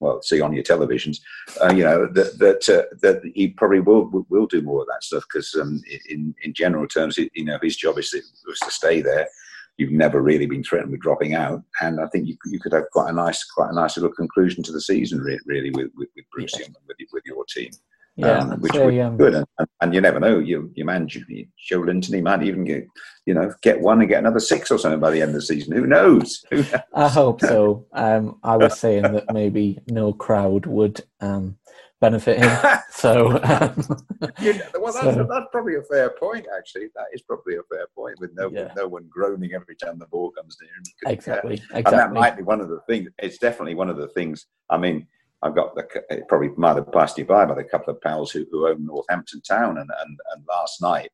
well, 0.00 0.22
see 0.22 0.40
on 0.40 0.52
your 0.52 0.62
televisions, 0.62 1.18
uh, 1.60 1.72
you 1.72 1.84
know 1.84 2.06
that 2.06 2.38
that 2.38 2.68
uh, 2.68 2.94
that 3.02 3.22
he 3.34 3.48
probably 3.48 3.80
will 3.80 4.10
will 4.28 4.46
do 4.46 4.62
more 4.62 4.82
of 4.82 4.88
that 4.88 5.02
stuff 5.02 5.24
because 5.32 5.54
um, 5.54 5.80
in 6.08 6.34
in 6.42 6.52
general 6.54 6.86
terms, 6.86 7.18
you 7.18 7.44
know, 7.44 7.58
his 7.62 7.76
job 7.76 7.98
is 7.98 8.10
to, 8.10 8.20
was 8.46 8.58
to 8.60 8.70
stay 8.70 9.00
there. 9.00 9.28
You've 9.76 9.92
never 9.92 10.20
really 10.20 10.46
been 10.46 10.64
threatened 10.64 10.90
with 10.90 11.00
dropping 11.00 11.34
out, 11.34 11.62
and 11.80 12.00
I 12.00 12.06
think 12.08 12.26
you 12.26 12.36
you 12.46 12.60
could 12.60 12.72
have 12.72 12.90
quite 12.92 13.10
a 13.10 13.12
nice 13.12 13.44
quite 13.44 13.70
a 13.70 13.74
nice 13.74 13.96
little 13.96 14.14
conclusion 14.14 14.62
to 14.64 14.72
the 14.72 14.80
season, 14.80 15.20
really, 15.46 15.70
with 15.70 15.90
with, 15.96 16.08
with 16.14 16.24
Bruce 16.32 16.58
yeah. 16.58 16.66
and 16.66 16.76
with 16.86 16.96
with 17.12 17.22
your 17.26 17.44
team. 17.46 17.70
Yeah, 18.18 18.38
um, 18.38 18.60
which 18.60 18.72
would 18.72 18.98
um, 18.98 19.16
good. 19.16 19.34
And, 19.34 19.68
and, 19.80 19.94
you 19.94 20.00
never 20.00 20.18
know. 20.18 20.40
You, 20.40 20.72
your 20.74 20.86
man 20.86 21.08
Joelinton, 21.08 22.12
he 22.12 22.20
might 22.20 22.42
even 22.42 22.64
get, 22.64 22.84
you 23.26 23.34
know, 23.34 23.54
get 23.62 23.80
one 23.80 24.00
and 24.00 24.08
get 24.08 24.18
another 24.18 24.40
six 24.40 24.72
or 24.72 24.78
something 24.78 24.98
by 24.98 25.12
the 25.12 25.22
end 25.22 25.30
of 25.30 25.36
the 25.36 25.42
season. 25.42 25.76
Who 25.76 25.86
knows? 25.86 26.44
I 26.94 27.08
hope 27.08 27.40
so. 27.40 27.86
Um, 27.98 28.38
I 28.42 28.56
was 28.56 28.78
saying 28.78 29.02
that 29.02 29.32
maybe 29.32 29.80
no 29.88 30.12
crowd 30.12 30.66
would 30.66 31.00
um, 31.20 31.56
benefit 32.00 32.38
him. 32.38 32.78
so, 32.90 33.40
um, 33.42 33.98
you 34.40 34.60
well, 34.74 34.92
that's, 34.92 35.16
so, 35.16 35.26
that's 35.28 35.46
probably 35.50 35.76
a 35.76 35.82
fair 35.82 36.10
point. 36.10 36.46
Actually, 36.56 36.88
that 36.94 37.06
is 37.12 37.22
probably 37.22 37.56
a 37.56 37.62
fair 37.72 37.86
point. 37.94 38.18
With 38.20 38.30
no, 38.34 38.50
yeah. 38.50 38.64
with 38.64 38.72
no 38.76 38.88
one 38.88 39.08
groaning 39.08 39.52
every 39.52 39.74
time 39.76 39.98
the 39.98 40.06
ball 40.06 40.30
comes 40.30 40.56
near. 40.60 41.12
Exactly, 41.12 41.54
exactly. 41.54 41.82
And 41.84 41.98
that 41.98 42.12
might 42.12 42.36
be 42.36 42.42
one 42.42 42.60
of 42.60 42.68
the 42.68 42.80
things. 42.88 43.10
It's 43.18 43.38
definitely 43.38 43.74
one 43.74 43.90
of 43.90 43.96
the 43.96 44.08
things. 44.08 44.46
I 44.70 44.76
mean 44.76 45.06
I've 45.42 45.54
got 45.54 45.74
the 45.74 45.84
probably 46.28 46.50
might 46.56 46.76
have 46.76 46.92
passed 46.92 47.18
you 47.18 47.24
by, 47.24 47.44
but 47.44 47.58
a 47.58 47.64
couple 47.64 47.94
of 47.94 48.00
pals 48.00 48.30
who, 48.30 48.44
who 48.50 48.68
own 48.68 48.84
Northampton 48.84 49.40
Town, 49.42 49.78
and, 49.78 49.88
and, 50.00 50.18
and 50.34 50.44
last 50.48 50.82
night 50.82 51.10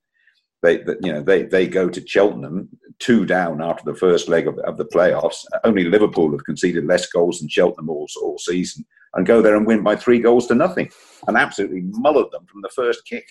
they, 0.64 0.78
you 1.02 1.12
know 1.12 1.22
they, 1.22 1.42
they 1.42 1.66
go 1.68 1.90
to 1.90 2.06
Cheltenham 2.06 2.70
two 2.98 3.26
down 3.26 3.60
after 3.60 3.84
the 3.84 3.98
first 3.98 4.28
leg 4.28 4.48
of, 4.48 4.58
of 4.60 4.78
the 4.78 4.87
playoffs. 4.87 5.44
Only 5.62 5.84
Liverpool 5.84 6.32
have 6.32 6.44
conceded 6.44 6.87
less 6.87 7.06
goals 7.06 7.40
than 7.40 7.50
Cheltenham 7.50 7.90
all, 7.90 8.06
all 8.22 8.38
season, 8.38 8.84
and 9.12 9.26
go 9.26 9.42
there 9.42 9.56
and 9.56 9.66
win 9.66 9.82
by 9.82 9.94
three 9.94 10.20
goals 10.20 10.46
to 10.46 10.54
nothing, 10.54 10.90
and 11.28 11.37
absolutely 11.37 11.82
mullered 11.82 12.30
them 12.30 12.46
from 12.46 12.62
the 12.62 12.70
first 12.74 13.04
kick. 13.04 13.26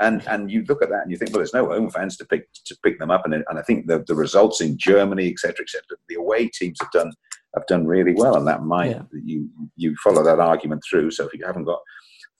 And 0.00 0.26
and 0.28 0.50
you 0.50 0.64
look 0.68 0.82
at 0.82 0.90
that 0.90 1.02
and 1.02 1.10
you 1.10 1.16
think, 1.16 1.30
well, 1.30 1.38
there's 1.38 1.54
no 1.54 1.66
home 1.66 1.88
fans 1.88 2.18
to 2.18 2.26
pick 2.26 2.48
to 2.66 2.76
pick 2.84 2.98
them 2.98 3.10
up, 3.10 3.24
and 3.24 3.32
and 3.32 3.58
I 3.58 3.62
think 3.62 3.86
the, 3.86 4.04
the 4.06 4.14
results 4.14 4.60
in 4.60 4.76
Germany, 4.76 5.30
etc., 5.30 5.62
etc. 5.62 5.82
The 6.10 6.16
away 6.16 6.48
teams 6.48 6.76
have 6.82 6.90
done 6.90 7.12
have 7.54 7.66
done 7.66 7.86
really 7.86 8.14
well, 8.14 8.36
and 8.36 8.46
that 8.46 8.64
might 8.64 8.90
yeah. 8.90 9.02
you 9.12 9.48
you 9.76 9.94
follow 10.02 10.22
that 10.24 10.40
argument 10.40 10.82
through. 10.88 11.10
So 11.10 11.26
if 11.26 11.34
you 11.34 11.44
haven't 11.46 11.64
got 11.64 11.80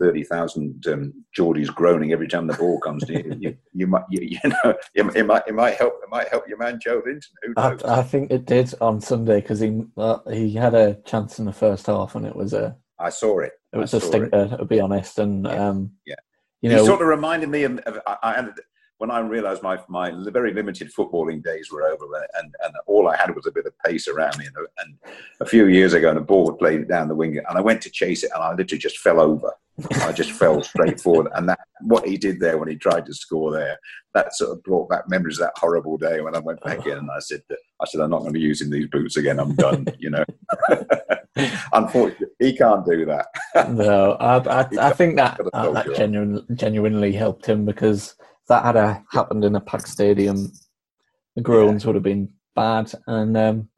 thirty 0.01 0.25
thousand 0.25 0.87
um, 0.89 1.25
Geordies 1.37 1.73
groaning 1.73 2.13
every 2.13 2.29
time 2.29 2.47
the 2.47 2.55
ball 2.55 2.81
comes 2.81 3.05
to 3.05 3.13
you, 3.13 3.37
you, 3.39 3.57
you 3.73 3.87
might 3.87 4.05
you, 4.11 4.23
you, 4.23 4.51
know 4.65 4.75
it, 4.95 5.27
might 5.27 5.43
it 5.47 5.55
might 5.55 5.77
help 5.77 5.95
it 6.03 6.11
might 6.11 6.29
help 6.29 6.49
your 6.49 6.59
man 6.59 6.79
knows? 7.57 7.83
I, 7.85 8.01
I 8.01 8.03
think 8.03 8.31
it 8.31 8.47
did 8.47 8.75
on 8.81 9.01
Sunday 9.01 9.41
because 9.41 9.61
he 9.61 9.83
uh, 9.97 10.19
he 10.31 10.53
had 10.55 10.75
a 10.75 10.95
chance 11.05 11.39
in 11.39 11.45
the 11.45 11.53
first 11.53 11.87
half 11.87 12.15
and 12.15 12.27
it 12.27 12.35
was 12.35 12.53
a 12.53 12.77
I 12.99 13.11
saw 13.11 13.41
it. 13.41 13.53
It 13.73 13.79
was 13.79 13.93
a 13.95 14.01
stinker, 14.01 14.49
it. 14.53 14.57
to 14.57 14.65
be 14.65 14.81
honest, 14.81 15.19
and 15.19 15.45
yeah. 15.45 15.69
Um, 15.69 15.93
yeah. 16.07 16.15
You 16.63 16.71
know, 16.71 16.81
he 16.81 16.87
sort 16.87 17.03
of 17.03 17.09
reminded 17.09 17.51
me 17.51 17.65
of, 17.65 17.79
of 17.81 17.99
I, 18.07 18.17
I 18.23 18.35
when 19.05 19.11
I 19.11 19.21
realised 19.21 19.63
my 19.63 19.79
my 19.89 20.11
very 20.31 20.55
limited 20.55 20.91
footballing 20.91 21.45
days 21.45 21.71
were 21.71 21.83
over, 21.83 22.07
and 22.39 22.55
and 22.65 22.75
all 22.87 23.07
I 23.07 23.17
had 23.17 23.35
was 23.37 23.47
a 23.47 23.53
bit 23.53 23.67
of 23.67 23.79
pace 23.85 24.09
around 24.09 24.39
me. 24.39 24.47
And 24.79 24.97
a 25.41 25.45
few 25.45 25.67
years 25.67 25.93
ago, 25.93 26.09
and 26.09 26.19
a 26.19 26.23
ball 26.23 26.55
played 26.55 26.89
down 26.89 27.09
the 27.09 27.15
wing, 27.15 27.37
and 27.37 27.59
I 27.59 27.61
went 27.61 27.83
to 27.83 27.91
chase 27.91 28.25
it, 28.25 28.31
and 28.35 28.43
I 28.43 28.55
literally 28.55 28.79
just 28.79 28.99
fell 28.99 29.21
over. 29.21 29.53
I 30.01 30.13
just 30.13 30.31
fell 30.41 30.63
straight 30.63 30.99
forward. 30.99 31.31
And 31.35 31.47
that 31.51 31.59
what 31.83 32.07
he 32.07 32.17
did 32.17 32.41
there 32.41 32.57
when 32.57 32.69
he 32.69 32.77
tried 32.77 33.05
to 33.05 33.13
score 33.13 33.53
there, 33.53 33.79
that 34.15 34.35
sort 34.35 34.53
of 34.53 34.63
brought 34.63 34.89
back 34.89 35.07
memories 35.07 35.39
of 35.39 35.49
that 35.49 35.59
horrible 35.59 35.99
day 35.99 36.23
when 36.23 36.35
I 36.35 36.39
went 36.39 36.63
back 36.63 36.87
in 36.87 36.97
and 36.97 37.11
I 37.11 37.19
said, 37.19 37.43
I 37.51 37.85
said, 37.85 38.01
I'm 38.01 38.11
not 38.11 38.21
going 38.21 38.33
to 38.33 38.39
be 38.39 38.41
using 38.41 38.71
these 38.71 38.87
boots 38.87 39.19
again. 39.19 39.39
I'm 39.39 39.55
done. 39.55 39.87
You 39.99 40.11
know. 40.11 40.25
Unfortunately, 41.75 42.29
he 42.39 42.57
can't 42.57 42.87
do 42.87 43.05
that. 43.05 43.27
no, 43.69 44.13
I, 44.13 44.37
I, 44.39 44.69
I 44.89 44.93
think 44.93 45.17
that 45.17 45.39
that 45.53 45.95
genuinely, 45.95 46.43
genuinely 46.55 47.13
helped 47.13 47.45
him 47.45 47.67
because 47.67 48.15
that 48.49 48.65
had 48.65 48.77
a, 48.77 49.03
happened 49.11 49.45
in 49.45 49.57
a 49.57 49.61
packed 49.61 49.89
stadium, 49.89 50.53
the 51.37 51.43
groans 51.43 51.83
yeah. 51.83 51.89
would 51.89 51.97
have 51.97 52.03
been 52.03 52.31
bad, 52.55 52.93
and 53.07 53.37
um, 53.37 53.69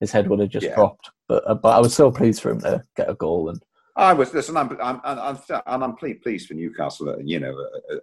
his 0.00 0.12
head 0.12 0.28
would 0.28 0.40
have 0.40 0.48
just 0.48 0.66
yeah. 0.66 0.74
dropped. 0.74 1.10
But 1.28 1.48
uh, 1.48 1.54
but 1.54 1.76
I 1.76 1.80
was 1.80 1.94
so 1.94 2.10
pleased 2.10 2.42
for 2.42 2.50
him 2.50 2.60
to 2.60 2.82
get 2.96 3.08
a 3.08 3.14
goal 3.14 3.48
and 3.48 3.62
I 3.96 4.12
was 4.12 4.34
listen. 4.34 4.56
I'm 4.56 4.76
I'm 4.82 5.00
I'm, 5.04 5.38
I'm, 5.66 5.82
I'm 5.82 5.96
pleased 5.96 6.48
for 6.48 6.54
Newcastle, 6.54 7.16
you 7.22 7.38
know, 7.38 7.54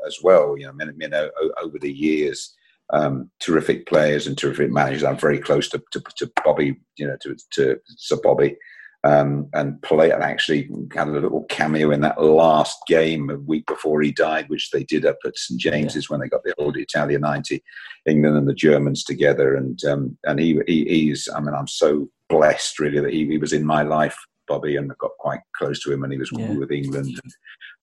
as 0.08 0.20
well. 0.24 0.58
You 0.58 0.68
know, 0.68 0.92
you 0.98 1.10
know, 1.10 1.30
over 1.62 1.78
the 1.80 1.92
years, 1.92 2.56
um, 2.92 3.30
terrific 3.40 3.88
players 3.88 4.28
and 4.28 4.38
terrific 4.38 4.72
managers. 4.72 5.04
I'm 5.04 5.18
very 5.18 5.40
close 5.40 5.68
to, 5.70 5.84
to, 5.92 6.02
to 6.18 6.32
Bobby, 6.46 6.78
you 6.98 7.08
know, 7.08 7.18
to, 7.22 7.36
to 7.54 7.78
Sir 7.98 8.18
Bobby, 8.24 8.56
um, 9.04 9.48
and 9.54 9.82
play 9.82 10.12
and 10.12 10.24
actually 10.24 10.70
had 10.94 11.08
a 11.08 11.12
little 11.12 11.44
cameo 11.46 11.92
in 11.92 12.02
that 12.02 12.22
last 12.22 12.78
game 12.88 13.30
a 13.30 13.38
week 13.38 13.66
before 13.66 14.02
he 14.02 14.12
died, 14.12 14.48
which 14.50 14.70
they 14.72 14.84
did 14.84 15.06
up 15.06 15.18
at 15.26 15.38
St 15.38 15.60
James's 15.60 16.06
yeah. 16.06 16.14
when 16.14 16.22
they 16.22 16.30
got 16.30 16.44
the 16.44 16.54
old 16.58 16.78
Italia 16.78 17.18
'90, 17.18 17.64
England 18.06 18.38
and 18.38 18.48
the 18.48 18.54
Germans 18.54 19.04
together, 19.04 19.56
and 19.56 19.84
um, 19.86 20.18
and 20.26 20.40
he, 20.40 20.60
he 20.68 20.86
he's. 20.86 21.28
I 21.36 21.40
mean, 21.40 21.56
I'm 21.56 21.68
so 21.68 22.10
blessed 22.30 22.80
really 22.80 23.00
that 23.00 23.12
he, 23.12 23.26
he 23.26 23.38
was 23.38 23.54
in 23.54 23.66
my 23.66 23.82
life 23.84 24.18
Bobby 24.52 24.76
and 24.76 24.92
I 24.92 24.96
got 25.00 25.12
quite 25.20 25.40
close 25.56 25.82
to 25.84 25.94
him 25.94 26.02
when 26.02 26.12
he 26.12 26.18
was 26.18 26.32
yeah. 26.34 26.54
with 26.54 26.72
England. 26.72 27.20
And 27.24 27.34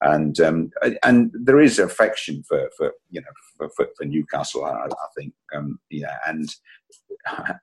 and, 0.01 0.39
um, 0.39 0.71
and 1.03 1.31
there 1.33 1.59
is 1.59 1.77
affection 1.79 2.43
for, 2.47 2.69
for 2.77 2.93
you 3.09 3.21
know 3.21 3.27
for, 3.57 3.69
for, 3.75 3.87
for 3.97 4.05
Newcastle, 4.05 4.63
I, 4.63 4.85
I 4.85 5.07
think. 5.17 5.33
Um, 5.55 5.79
yeah, 5.89 6.17
and 6.27 6.47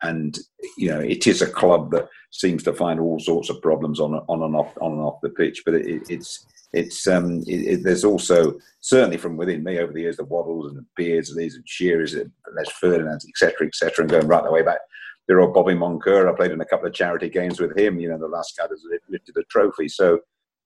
and 0.02 0.38
you 0.76 0.88
know 0.90 1.00
it 1.00 1.26
is 1.26 1.40
a 1.40 1.50
club 1.50 1.90
that 1.92 2.08
seems 2.30 2.62
to 2.64 2.72
find 2.72 3.00
all 3.00 3.18
sorts 3.18 3.48
of 3.48 3.62
problems 3.62 4.00
on 4.00 4.14
on 4.28 4.42
and 4.42 4.56
off 4.56 4.72
on 4.80 4.92
and 4.92 5.00
off 5.00 5.20
the 5.22 5.30
pitch, 5.30 5.62
but 5.64 5.74
it, 5.74 6.02
it's 6.10 6.46
it's 6.72 7.06
um, 7.06 7.42
it, 7.46 7.60
it, 7.72 7.84
there's 7.84 8.04
also 8.04 8.58
certainly 8.80 9.16
from 9.16 9.36
within 9.36 9.64
me 9.64 9.78
over 9.78 9.92
the 9.92 10.02
years 10.02 10.18
the 10.18 10.24
Waddles 10.24 10.66
and 10.68 10.76
the 10.76 10.86
Beardsley's 10.96 11.54
and 11.54 11.66
Shearers 11.66 12.14
and 12.14 12.30
Les 12.54 12.70
Ferdinands 12.72 13.26
etc 13.26 13.66
etc 13.66 14.02
and 14.02 14.10
going 14.10 14.26
right 14.26 14.44
the 14.44 14.50
way 14.50 14.62
back 14.62 14.80
there 15.28 15.40
are 15.40 15.48
Bobby 15.48 15.74
Moncur. 15.74 16.28
I 16.30 16.36
played 16.36 16.52
in 16.52 16.60
a 16.60 16.66
couple 16.66 16.86
of 16.86 16.94
charity 16.94 17.28
games 17.28 17.60
with 17.60 17.76
him. 17.76 17.98
You 17.98 18.10
know, 18.10 18.18
the 18.18 18.28
last 18.28 18.56
guy 18.56 18.66
that 18.66 19.00
lifted 19.08 19.36
a 19.36 19.42
trophy. 19.44 19.88
So, 19.88 20.20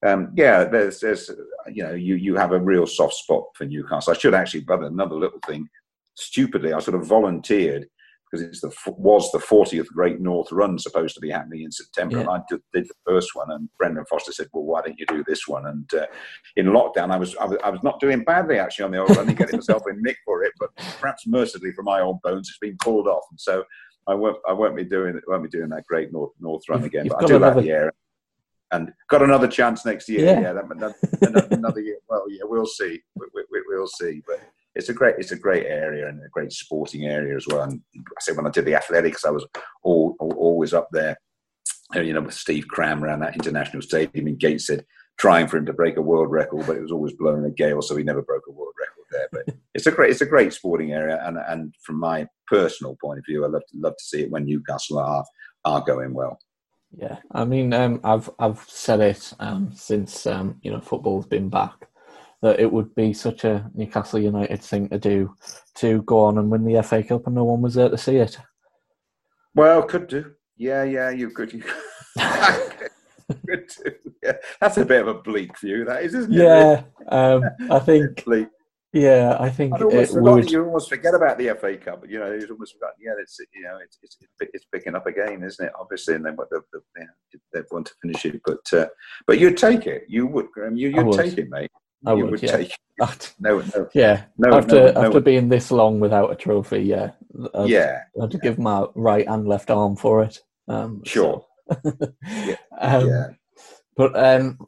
um, 0.06 0.32
yeah, 0.36 0.64
there's, 0.64 1.00
there's, 1.00 1.30
you 1.70 1.82
know, 1.82 1.94
you, 1.94 2.16
you 2.16 2.36
have 2.36 2.52
a 2.52 2.58
real 2.58 2.86
soft 2.86 3.14
spot 3.14 3.44
for 3.54 3.64
Newcastle. 3.64 4.12
I 4.12 4.18
should 4.18 4.34
actually, 4.34 4.60
but 4.60 4.82
another 4.82 5.14
little 5.14 5.40
thing, 5.46 5.68
stupidly, 6.14 6.72
I 6.72 6.78
sort 6.80 7.00
of 7.00 7.06
volunteered 7.06 7.86
because 8.30 8.46
it's 8.46 8.60
the 8.60 8.72
was 8.92 9.30
the 9.32 9.38
40th 9.38 9.88
Great 9.88 10.20
North 10.20 10.52
Run 10.52 10.78
supposed 10.78 11.14
to 11.14 11.20
be 11.20 11.30
happening 11.30 11.62
in 11.62 11.72
September, 11.72 12.16
yeah. 12.16 12.20
and 12.20 12.30
I 12.30 12.40
did, 12.48 12.60
did, 12.72 12.86
the 12.86 12.94
first 13.04 13.34
one. 13.34 13.50
And 13.50 13.68
Brendan 13.78 14.04
Foster 14.08 14.32
said, 14.32 14.48
"Well, 14.52 14.64
why 14.64 14.82
don't 14.82 14.98
you 14.98 15.06
do 15.06 15.24
this 15.26 15.48
one?" 15.48 15.66
And 15.66 15.92
uh, 15.94 16.06
in 16.56 16.66
lockdown, 16.66 17.10
I 17.10 17.16
was, 17.16 17.36
I 17.36 17.46
was, 17.46 17.58
I 17.64 17.70
was 17.70 17.82
not 17.82 17.98
doing 17.98 18.22
badly 18.22 18.58
actually 18.58 18.84
on 18.84 18.90
the 18.92 18.98
old 18.98 19.16
run, 19.16 19.34
getting 19.34 19.56
myself 19.56 19.82
in 19.88 20.00
nick 20.02 20.16
for 20.24 20.44
it, 20.44 20.52
but 20.60 20.70
perhaps 21.00 21.26
mercifully 21.26 21.72
for 21.72 21.82
my 21.82 22.00
old 22.00 22.22
bones, 22.22 22.48
it's 22.48 22.58
been 22.58 22.76
pulled 22.80 23.08
off, 23.08 23.24
and 23.30 23.40
so 23.40 23.64
I 24.06 24.14
won't 24.14 24.38
I 24.48 24.52
won't 24.52 24.76
be 24.76 24.84
doing 24.84 25.20
won't 25.26 25.42
be 25.42 25.48
doing 25.48 25.68
that 25.70 25.86
great 25.86 26.12
North 26.12 26.32
North 26.40 26.62
run 26.68 26.84
again. 26.84 27.04
You've 27.04 27.14
but 27.14 27.24
I 27.24 27.26
do 27.26 27.36
another... 27.36 27.56
like 27.56 27.64
the 27.64 27.70
air. 27.70 27.92
And 28.72 28.92
got 29.08 29.22
another 29.22 29.48
chance 29.48 29.84
next 29.84 30.08
year. 30.08 30.24
Yeah, 30.24 30.40
yeah 30.40 30.52
that, 30.52 30.94
that, 31.20 31.48
another 31.50 31.80
year. 31.80 31.98
Well, 32.08 32.24
yeah, 32.30 32.44
we'll 32.44 32.66
see. 32.66 33.00
We, 33.16 33.26
we, 33.34 33.62
we'll 33.66 33.88
see. 33.88 34.22
But 34.24 34.40
it's 34.76 34.88
a 34.88 34.94
great 34.94 35.16
it's 35.18 35.32
a 35.32 35.36
great 35.36 35.66
area 35.66 36.08
and 36.08 36.22
a 36.24 36.28
great 36.28 36.52
sporting 36.52 37.06
area 37.06 37.36
as 37.36 37.46
well. 37.48 37.62
And 37.62 37.80
I 37.96 38.20
said 38.20 38.36
when 38.36 38.46
I 38.46 38.50
did 38.50 38.66
the 38.66 38.76
athletics, 38.76 39.24
I 39.24 39.30
was 39.30 39.44
all, 39.82 40.14
all, 40.20 40.34
always 40.34 40.72
up 40.72 40.88
there. 40.92 41.16
Uh, 41.96 42.00
you 42.00 42.12
know, 42.12 42.20
with 42.20 42.34
Steve 42.34 42.68
Cram 42.68 43.02
around 43.02 43.18
that 43.20 43.34
international 43.34 43.82
stadium 43.82 44.28
in 44.28 44.36
Gateshead, 44.36 44.84
trying 45.18 45.48
for 45.48 45.56
him 45.56 45.66
to 45.66 45.72
break 45.72 45.96
a 45.96 46.02
world 46.02 46.30
record, 46.30 46.64
but 46.64 46.76
it 46.76 46.82
was 46.82 46.92
always 46.92 47.14
blowing 47.14 47.44
a 47.44 47.50
gale, 47.50 47.82
so 47.82 47.96
he 47.96 48.04
never 48.04 48.22
broke 48.22 48.44
a 48.48 48.52
world 48.52 48.68
record 48.68 48.69
there. 49.20 49.44
But 49.46 49.54
it's 49.74 49.86
a 49.86 49.90
great 49.90 50.10
it's 50.10 50.20
a 50.20 50.26
great 50.26 50.52
sporting 50.52 50.92
area, 50.92 51.22
and 51.24 51.38
and 51.48 51.74
from 51.82 51.98
my 51.98 52.26
personal 52.46 52.96
point 53.00 53.18
of 53.18 53.24
view, 53.28 53.44
I 53.44 53.48
love 53.48 53.62
to 53.70 53.78
love 53.78 53.96
to 53.96 54.04
see 54.04 54.22
it 54.22 54.30
when 54.30 54.44
Newcastle 54.44 54.98
are 54.98 55.24
are 55.64 55.80
going 55.82 56.14
well. 56.14 56.38
Yeah, 56.96 57.18
I 57.32 57.44
mean, 57.44 57.72
um, 57.72 58.00
I've 58.02 58.30
I've 58.38 58.64
said 58.68 59.00
it 59.00 59.32
um, 59.38 59.70
since 59.74 60.26
um, 60.26 60.58
you 60.62 60.70
know 60.72 60.80
football's 60.80 61.26
been 61.26 61.48
back 61.48 61.86
that 62.42 62.58
it 62.58 62.72
would 62.72 62.94
be 62.94 63.12
such 63.12 63.44
a 63.44 63.70
Newcastle 63.74 64.18
United 64.18 64.62
thing 64.62 64.88
to 64.88 64.98
do 64.98 65.34
to 65.74 66.02
go 66.02 66.20
on 66.20 66.38
and 66.38 66.50
win 66.50 66.64
the 66.64 66.82
FA 66.82 67.02
Cup, 67.02 67.26
and 67.26 67.34
no 67.34 67.44
one 67.44 67.60
was 67.60 67.74
there 67.74 67.88
to 67.88 67.98
see 67.98 68.16
it. 68.16 68.38
Well, 69.54 69.82
could 69.82 70.08
do. 70.08 70.32
Yeah, 70.56 70.84
yeah, 70.84 71.10
you 71.10 71.30
could. 71.30 71.52
You 71.52 71.62
could 71.62 71.72
do. 73.84 73.92
Yeah, 74.22 74.32
that's 74.60 74.76
a 74.76 74.84
bit 74.84 75.02
of 75.02 75.08
a 75.08 75.14
bleak 75.14 75.58
view, 75.58 75.84
that 75.86 76.04
is, 76.04 76.14
isn't 76.14 76.32
it? 76.32 76.38
Yeah, 76.38 76.82
um, 77.08 77.44
I 77.70 77.78
think. 77.78 78.24
bleak. 78.24 78.48
Yeah, 78.92 79.36
I 79.38 79.50
think 79.50 79.74
I'd 79.74 79.82
almost 79.82 80.20
would... 80.20 80.50
You 80.50 80.64
almost 80.64 80.88
forget 80.88 81.14
about 81.14 81.38
the 81.38 81.54
FA 81.60 81.76
Cup. 81.76 82.04
You 82.08 82.18
know, 82.18 82.32
it's 82.32 82.50
almost 82.50 82.74
forgot. 82.74 82.94
Yeah, 83.00 83.12
it's 83.20 83.38
you 83.52 83.62
know, 83.62 83.78
it's, 83.82 83.98
it's 84.02 84.16
it's 84.40 84.64
picking 84.64 84.96
up 84.96 85.06
again, 85.06 85.44
isn't 85.44 85.64
it? 85.64 85.72
Obviously, 85.78 86.16
and 86.16 86.26
then 86.26 86.34
what 86.34 86.50
the, 86.50 86.60
the, 86.72 86.80
they 87.52 87.60
want 87.70 87.86
to 87.86 87.94
finish 88.02 88.24
it, 88.24 88.40
but 88.44 88.72
uh, 88.72 88.86
but 89.28 89.38
you'd 89.38 89.56
take 89.56 89.86
it. 89.86 90.06
You 90.08 90.26
would, 90.26 90.50
Graham. 90.50 90.76
You 90.76 90.88
you'd 90.88 91.12
take 91.12 91.38
it, 91.38 91.48
mate. 91.48 91.70
I 92.04 92.14
you 92.14 92.24
would, 92.24 92.32
would 92.32 92.42
yeah. 92.42 92.56
take 92.56 92.70
it. 92.70 92.78
No, 93.40 93.62
no, 93.74 93.88
yeah. 93.94 94.24
No, 94.36 94.58
after 94.58 94.92
no, 94.92 95.04
after 95.06 95.20
being 95.20 95.48
this 95.48 95.70
long 95.70 96.00
without 96.00 96.32
a 96.32 96.36
trophy, 96.36 96.80
yeah, 96.80 97.12
I'd, 97.54 97.70
yeah, 97.70 98.02
I 98.18 98.24
had 98.24 98.30
to 98.32 98.36
yeah. 98.36 98.50
give 98.50 98.58
my 98.58 98.84
right 98.94 99.24
and 99.26 99.48
left 99.48 99.70
arm 99.70 99.96
for 99.96 100.22
it. 100.22 100.38
Um, 100.68 101.02
sure. 101.04 101.46
So. 101.72 101.92
yeah. 102.26 102.56
Um, 102.78 103.08
yeah. 103.08 103.26
But 103.96 104.18
um, 104.18 104.58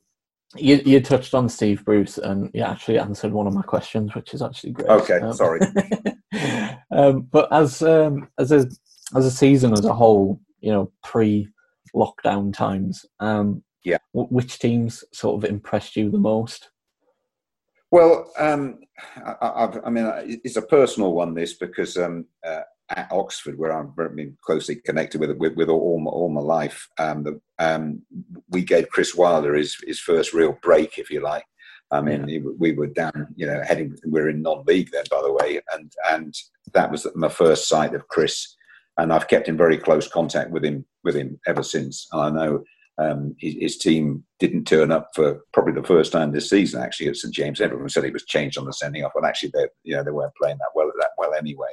you, 0.56 0.80
you 0.84 1.00
touched 1.00 1.34
on 1.34 1.48
Steve 1.48 1.84
Bruce 1.84 2.18
and 2.18 2.50
you 2.52 2.62
actually 2.62 2.98
answered 2.98 3.32
one 3.32 3.46
of 3.46 3.54
my 3.54 3.62
questions, 3.62 4.14
which 4.14 4.34
is 4.34 4.42
actually 4.42 4.72
great. 4.72 4.88
Okay, 4.88 5.20
um, 5.20 5.32
sorry. 5.32 5.60
um, 6.90 7.22
but 7.22 7.52
as 7.52 7.82
um, 7.82 8.28
as 8.38 8.52
a 8.52 8.66
as 9.14 9.26
a 9.26 9.30
season 9.30 9.72
as 9.72 9.84
a 9.84 9.94
whole, 9.94 10.40
you 10.60 10.72
know, 10.72 10.90
pre 11.02 11.48
lockdown 11.94 12.52
times, 12.52 13.06
um, 13.20 13.62
yeah, 13.84 13.98
w- 14.14 14.28
which 14.28 14.58
teams 14.58 15.04
sort 15.12 15.42
of 15.42 15.50
impressed 15.50 15.96
you 15.96 16.10
the 16.10 16.18
most? 16.18 16.70
Well, 17.90 18.32
um, 18.38 18.80
I, 19.16 19.68
I, 19.84 19.90
mean, 19.90 20.40
it's 20.44 20.56
a 20.56 20.62
personal 20.62 21.12
one. 21.12 21.34
This 21.34 21.54
because 21.54 21.96
um, 21.98 22.26
uh, 22.46 22.62
at 22.96 23.10
Oxford, 23.10 23.58
where 23.58 23.72
I've 23.72 23.94
been 24.16 24.36
closely 24.42 24.76
connected 24.76 25.20
with 25.20 25.30
with, 25.38 25.54
with 25.54 25.68
all, 25.68 26.00
my, 26.00 26.10
all 26.10 26.28
my 26.28 26.40
life, 26.40 26.88
um, 26.98 27.24
the, 27.24 27.40
um, 27.58 28.02
we 28.48 28.62
gave 28.62 28.90
Chris 28.90 29.14
Wilder 29.14 29.54
his, 29.54 29.76
his 29.86 30.00
first 30.00 30.32
real 30.32 30.58
break, 30.62 30.98
if 30.98 31.10
you 31.10 31.20
like. 31.20 31.44
I 31.90 32.00
mean, 32.00 32.26
yeah. 32.26 32.40
we 32.58 32.72
were 32.72 32.86
down, 32.86 33.28
you 33.36 33.46
know, 33.46 33.62
heading. 33.62 33.96
We 34.06 34.20
are 34.20 34.30
in 34.30 34.40
non-league 34.40 34.90
then, 34.92 35.04
by 35.10 35.20
the 35.22 35.32
way, 35.32 35.60
and 35.74 35.92
and 36.10 36.34
that 36.72 36.90
was 36.90 37.06
my 37.14 37.28
first 37.28 37.68
sight 37.68 37.94
of 37.94 38.08
Chris, 38.08 38.56
and 38.96 39.12
I've 39.12 39.28
kept 39.28 39.46
in 39.46 39.58
very 39.58 39.76
close 39.76 40.08
contact 40.08 40.50
with 40.50 40.64
him 40.64 40.86
with 41.04 41.14
him 41.14 41.38
ever 41.46 41.62
since. 41.62 42.08
And 42.12 42.22
I 42.22 42.30
know 42.30 42.64
um, 42.96 43.36
his, 43.38 43.56
his, 43.60 43.78
team 43.78 44.24
didn't 44.38 44.64
turn 44.64 44.90
up 44.90 45.10
for 45.14 45.40
probably 45.52 45.74
the 45.74 45.86
first 45.86 46.12
time 46.12 46.32
this 46.32 46.48
season. 46.48 46.80
Actually, 46.80 47.08
at 47.08 47.16
St 47.16 47.34
James, 47.34 47.60
everyone 47.60 47.90
said 47.90 48.04
he 48.04 48.10
was 48.10 48.24
changed 48.24 48.56
on 48.56 48.64
the 48.64 48.72
sending 48.72 49.04
off, 49.04 49.12
and 49.14 49.26
actually, 49.26 49.50
they 49.52 49.66
you 49.82 49.94
know 49.94 50.02
they 50.02 50.10
weren't 50.10 50.34
playing 50.40 50.58
that 50.58 50.70
well 50.74 50.90
that 50.98 51.10
well 51.18 51.34
anyway. 51.34 51.72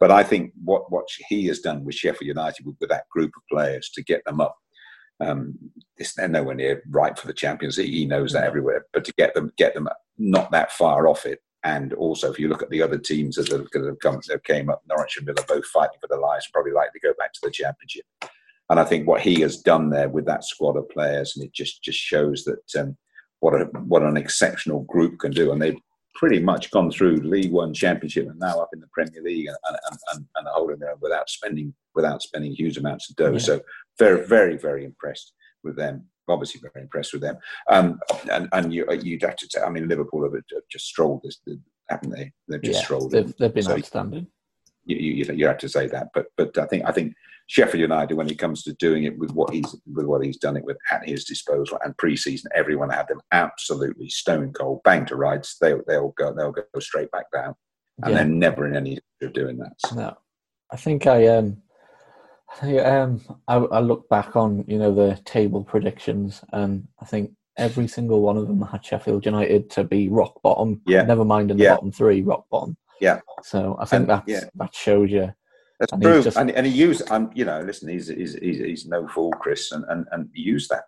But 0.00 0.10
I 0.10 0.22
think 0.22 0.52
what, 0.64 0.90
what 0.90 1.06
he 1.28 1.46
has 1.46 1.60
done 1.60 1.84
with 1.84 1.94
Sheffield 1.94 2.26
United, 2.26 2.66
with, 2.66 2.76
with 2.80 2.88
that 2.88 3.08
group 3.10 3.32
of 3.36 3.42
players 3.50 3.90
to 3.90 4.02
get 4.02 4.24
them 4.24 4.40
up, 4.40 4.56
um, 5.20 5.58
they're 6.16 6.28
nowhere 6.28 6.54
near 6.54 6.82
right 6.88 7.16
for 7.16 7.26
the 7.26 7.34
Champions 7.34 7.76
League. 7.76 7.92
He 7.92 8.06
knows 8.06 8.32
that 8.32 8.44
everywhere. 8.44 8.86
But 8.94 9.04
to 9.04 9.12
get 9.18 9.34
them, 9.34 9.52
get 9.58 9.74
them 9.74 9.88
not 10.16 10.50
that 10.52 10.72
far 10.72 11.06
off 11.06 11.26
it, 11.26 11.40
and 11.62 11.92
also 11.92 12.32
if 12.32 12.38
you 12.38 12.48
look 12.48 12.62
at 12.62 12.70
the 12.70 12.80
other 12.80 12.96
teams 12.96 13.36
that 13.36 13.48
have, 13.48 13.68
that 13.72 13.84
have 13.84 13.98
come, 14.00 14.18
that 14.28 14.44
came 14.44 14.70
up, 14.70 14.82
Norwich 14.88 15.18
and 15.18 15.26
Villa 15.26 15.44
both 15.46 15.66
fighting 15.66 15.98
for 16.00 16.08
their 16.08 16.18
lives, 16.18 16.48
probably 16.50 16.72
likely 16.72 16.98
to 16.98 17.06
go 17.06 17.14
back 17.18 17.34
to 17.34 17.40
the 17.42 17.50
Championship. 17.50 18.06
And 18.70 18.80
I 18.80 18.84
think 18.84 19.06
what 19.06 19.20
he 19.20 19.40
has 19.40 19.58
done 19.58 19.90
there 19.90 20.08
with 20.08 20.24
that 20.26 20.44
squad 20.44 20.76
of 20.76 20.88
players, 20.88 21.36
and 21.36 21.44
it 21.44 21.52
just 21.52 21.82
just 21.82 21.98
shows 21.98 22.44
that 22.44 22.80
um, 22.80 22.96
what 23.40 23.60
a 23.60 23.64
what 23.64 24.02
an 24.02 24.16
exceptional 24.16 24.84
group 24.84 25.18
can 25.18 25.32
do. 25.32 25.52
And 25.52 25.60
they've 25.60 25.76
pretty 26.20 26.38
much 26.38 26.70
gone 26.70 26.90
through 26.90 27.16
League 27.16 27.50
One 27.50 27.72
Championship 27.72 28.28
and 28.28 28.38
now 28.38 28.60
up 28.60 28.68
in 28.74 28.80
the 28.80 28.86
Premier 28.92 29.22
League 29.22 29.46
and, 29.46 29.56
and, 29.66 29.98
and, 30.12 30.26
and 30.36 30.48
holding 30.48 30.78
there 30.78 30.94
without 31.00 31.30
spending 31.30 31.72
without 31.94 32.20
spending 32.20 32.52
huge 32.52 32.76
amounts 32.76 33.08
of 33.08 33.16
dough. 33.16 33.32
Yeah. 33.32 33.38
So 33.38 33.60
very 33.98 34.26
very 34.26 34.58
very 34.58 34.84
impressed 34.84 35.32
with 35.64 35.76
them. 35.76 36.04
Obviously 36.28 36.60
very 36.60 36.84
impressed 36.84 37.14
with 37.14 37.22
them. 37.22 37.38
Um, 37.70 38.00
and 38.30 38.50
and 38.52 38.72
you 38.72 38.86
you'd 39.02 39.22
have 39.22 39.36
to 39.36 39.48
tell. 39.48 39.64
I 39.64 39.70
mean 39.70 39.88
Liverpool 39.88 40.22
have 40.24 40.34
just 40.70 40.84
strolled 40.84 41.22
this, 41.24 41.40
haven't 41.88 42.10
they? 42.10 42.32
They've 42.48 42.62
just 42.62 42.80
yeah, 42.80 42.84
strolled. 42.84 43.12
They've, 43.12 43.34
they've 43.38 43.54
been 43.54 43.62
so 43.62 43.78
outstanding. 43.78 44.26
You, 44.84 44.96
you, 44.96 45.24
you 45.34 45.46
have 45.46 45.58
to 45.58 45.70
say 45.70 45.86
that, 45.86 46.08
but 46.12 46.26
but 46.36 46.58
I 46.58 46.66
think 46.66 46.84
I 46.84 46.92
think 46.92 47.14
Sheffield 47.50 47.80
United, 47.80 48.14
when 48.14 48.30
it 48.30 48.38
comes 48.38 48.62
to 48.62 48.72
doing 48.74 49.02
it 49.02 49.18
with 49.18 49.32
what 49.32 49.52
he's 49.52 49.74
with 49.92 50.06
what 50.06 50.24
he's 50.24 50.36
done 50.36 50.56
it 50.56 50.64
with 50.64 50.76
at 50.92 51.08
his 51.08 51.24
disposal, 51.24 51.80
and 51.84 51.96
pre-season, 51.98 52.48
everyone 52.54 52.90
had 52.90 53.08
them 53.08 53.20
absolutely 53.32 54.08
stone 54.08 54.52
cold, 54.52 54.80
bang 54.84 55.04
to 55.06 55.16
rights. 55.16 55.56
They 55.60 55.74
they'll 55.88 56.14
go 56.16 56.32
they'll 56.32 56.52
go 56.52 56.62
straight 56.78 57.10
back 57.10 57.24
down, 57.34 57.56
and 58.04 58.12
yeah. 58.12 58.18
they're 58.18 58.28
never 58.28 58.68
in 58.68 58.76
any 58.76 59.00
of 59.20 59.32
doing 59.32 59.58
that. 59.58 59.72
So. 59.78 59.96
No, 59.96 60.16
I 60.72 60.76
think 60.76 61.08
I 61.08 61.26
um. 61.26 61.60
I, 62.62 62.78
um, 62.78 63.20
I, 63.46 63.56
I 63.56 63.80
look 63.80 64.08
back 64.08 64.34
on 64.36 64.64
you 64.68 64.78
know 64.78 64.94
the 64.94 65.20
table 65.24 65.64
predictions, 65.64 66.42
and 66.52 66.86
I 67.00 67.04
think 67.04 67.32
every 67.56 67.88
single 67.88 68.22
one 68.22 68.36
of 68.36 68.46
them 68.46 68.62
had 68.62 68.84
Sheffield 68.84 69.26
United 69.26 69.70
to 69.70 69.82
be 69.82 70.08
rock 70.08 70.40
bottom. 70.42 70.82
Yeah. 70.86 71.02
Never 71.02 71.24
mind 71.24 71.50
in 71.50 71.56
the 71.56 71.64
yeah. 71.64 71.74
bottom 71.74 71.90
three, 71.90 72.22
rock 72.22 72.44
bottom. 72.50 72.76
Yeah. 73.00 73.20
So 73.42 73.76
I 73.80 73.86
think 73.86 74.06
that 74.06 74.24
yeah. 74.28 74.44
that 74.54 74.74
shows 74.74 75.10
you. 75.10 75.32
That's 75.80 75.92
and 75.92 76.04
and, 76.36 76.50
and 76.50 76.66
he 76.66 76.72
used, 76.72 77.02
and 77.10 77.30
you 77.34 77.44
know, 77.44 77.60
listen, 77.62 77.88
he's, 77.88 78.08
he's, 78.08 78.34
he's, 78.34 78.58
he's 78.58 78.86
no 78.86 79.08
fool, 79.08 79.32
Chris, 79.32 79.72
and, 79.72 79.84
and, 79.88 80.06
and 80.12 80.28
he 80.34 80.42
used 80.42 80.70
that. 80.70 80.84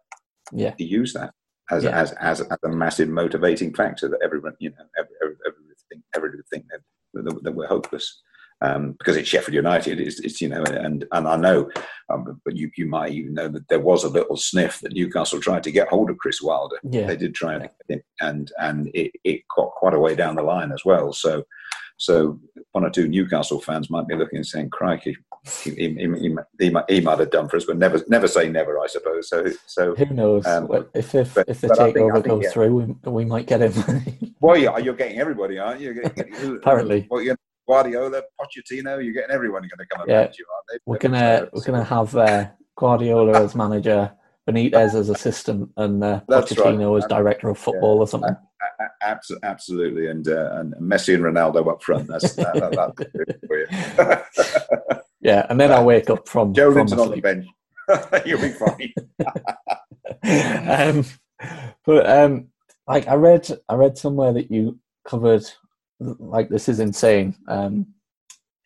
Yeah. 0.52 0.74
He 0.76 0.84
used 0.84 1.16
that 1.16 1.32
as, 1.70 1.84
yeah. 1.84 1.98
as, 1.98 2.12
as, 2.12 2.40
as 2.42 2.58
a 2.62 2.68
massive 2.68 3.08
motivating 3.08 3.72
factor 3.72 4.08
that 4.08 4.20
everyone, 4.22 4.54
you 4.60 4.70
know, 4.70 4.84
every, 4.98 5.14
every, 5.22 5.36
everything, 5.46 6.04
everything 6.14 6.64
that, 6.70 7.24
that, 7.24 7.42
that 7.42 7.52
we're 7.52 7.66
hopeless 7.66 8.20
um, 8.62 8.92
because 8.98 9.16
it's 9.16 9.28
Sheffield 9.28 9.54
United. 9.54 10.00
It's, 10.00 10.20
it's, 10.20 10.40
you 10.40 10.48
know, 10.48 10.62
and 10.62 11.04
and 11.10 11.28
I 11.28 11.36
know, 11.36 11.70
um, 12.08 12.40
but 12.44 12.56
you 12.56 12.70
you 12.76 12.86
might 12.86 13.12
even 13.12 13.34
know 13.34 13.48
that 13.48 13.68
there 13.68 13.80
was 13.80 14.04
a 14.04 14.08
little 14.08 14.36
sniff 14.36 14.80
that 14.80 14.92
Newcastle 14.92 15.40
tried 15.40 15.64
to 15.64 15.72
get 15.72 15.88
hold 15.88 16.10
of 16.10 16.18
Chris 16.18 16.40
Wilder. 16.40 16.76
Yeah. 16.88 17.06
they 17.06 17.16
did 17.16 17.34
try 17.34 17.54
and 17.54 17.68
and 18.20 18.52
and 18.58 18.90
it, 18.94 19.12
it 19.24 19.42
got 19.54 19.72
quite 19.72 19.94
a 19.94 19.98
way 19.98 20.14
down 20.14 20.36
the 20.36 20.42
line 20.42 20.72
as 20.72 20.84
well. 20.84 21.12
So. 21.12 21.44
So 22.02 22.40
one 22.72 22.84
or 22.84 22.90
two 22.90 23.06
Newcastle 23.06 23.60
fans 23.60 23.88
might 23.88 24.08
be 24.08 24.16
looking 24.16 24.38
and 24.38 24.46
saying, 24.46 24.70
"Crikey, 24.70 25.16
he, 25.62 25.70
he, 25.70 25.94
he, 25.94 26.36
he, 26.58 26.68
might, 26.68 26.84
he 26.88 27.00
might 27.00 27.18
have 27.20 27.30
done 27.30 27.48
for 27.48 27.58
us," 27.58 27.64
but 27.64 27.78
never, 27.78 28.02
never 28.08 28.26
say 28.26 28.48
never, 28.48 28.80
I 28.80 28.88
suppose. 28.88 29.28
So, 29.28 29.46
so 29.66 29.94
who 29.94 30.06
knows? 30.06 30.44
Um, 30.44 30.68
if 30.94 31.14
if, 31.14 31.32
but, 31.32 31.48
if 31.48 31.60
the 31.60 31.68
takeover 31.68 32.14
think, 32.14 32.26
goes 32.26 32.42
yeah. 32.42 32.50
through, 32.50 32.96
we, 33.04 33.10
we 33.10 33.24
might 33.24 33.46
get 33.46 33.62
him. 33.62 34.34
well, 34.40 34.56
yeah, 34.56 34.78
you're 34.78 34.96
getting 34.96 35.20
everybody, 35.20 35.60
aren't 35.60 35.80
you? 35.80 35.94
Getting, 35.94 36.34
who, 36.34 36.56
Apparently. 36.56 37.06
Well, 37.08 37.22
you 37.22 37.36
Guardiola, 37.68 38.20
Pochettino, 38.40 39.04
you're 39.04 39.14
getting 39.14 39.30
everyone 39.30 39.62
going 39.62 39.70
to 39.78 39.86
come 39.86 40.00
and 40.00 40.10
yeah. 40.10 40.22
you, 40.22 40.44
aren't 40.52 40.66
they? 40.72 40.78
We're 40.84 40.98
gonna 40.98 41.48
we're 41.52 41.62
gonna 41.62 41.84
have 41.84 42.16
uh, 42.16 42.48
Guardiola 42.76 43.44
as 43.44 43.54
manager, 43.54 44.12
Benitez 44.52 44.94
as 44.94 45.08
assistant, 45.08 45.70
and 45.76 46.02
uh, 46.02 46.20
Pochettino 46.28 46.92
right. 46.92 47.04
as 47.04 47.08
director 47.08 47.48
of 47.48 47.58
football 47.58 47.96
yeah. 47.96 48.00
or 48.00 48.06
something. 48.08 48.36
Absolutely, 49.42 50.06
and 50.08 50.26
uh, 50.28 50.52
and 50.54 50.74
Messi 50.74 51.14
and 51.14 51.24
Ronaldo 51.24 51.70
up 51.70 51.82
front. 51.82 52.08
That's 52.08 52.34
that, 52.34 52.54
that, 52.54 53.38
for 53.46 53.58
you. 53.58 55.00
yeah, 55.20 55.46
and 55.48 55.60
then 55.60 55.72
I'll 55.72 55.84
wake 55.84 56.10
up 56.10 56.28
from 56.28 56.54
Joe 56.54 56.72
from 56.72 56.98
on 56.98 57.10
the 57.10 57.20
bench. 57.20 57.46
You'll 58.26 58.40
be 58.40 58.52
fine. 58.52 58.92
um, 60.68 61.04
but 61.84 62.08
um, 62.08 62.48
like 62.86 63.08
I 63.08 63.14
read, 63.14 63.48
I 63.68 63.74
read 63.74 63.98
somewhere 63.98 64.32
that 64.32 64.50
you 64.50 64.78
covered 65.04 65.44
like 65.98 66.48
this 66.48 66.68
is 66.68 66.80
insane. 66.80 67.34
Um, 67.48 67.86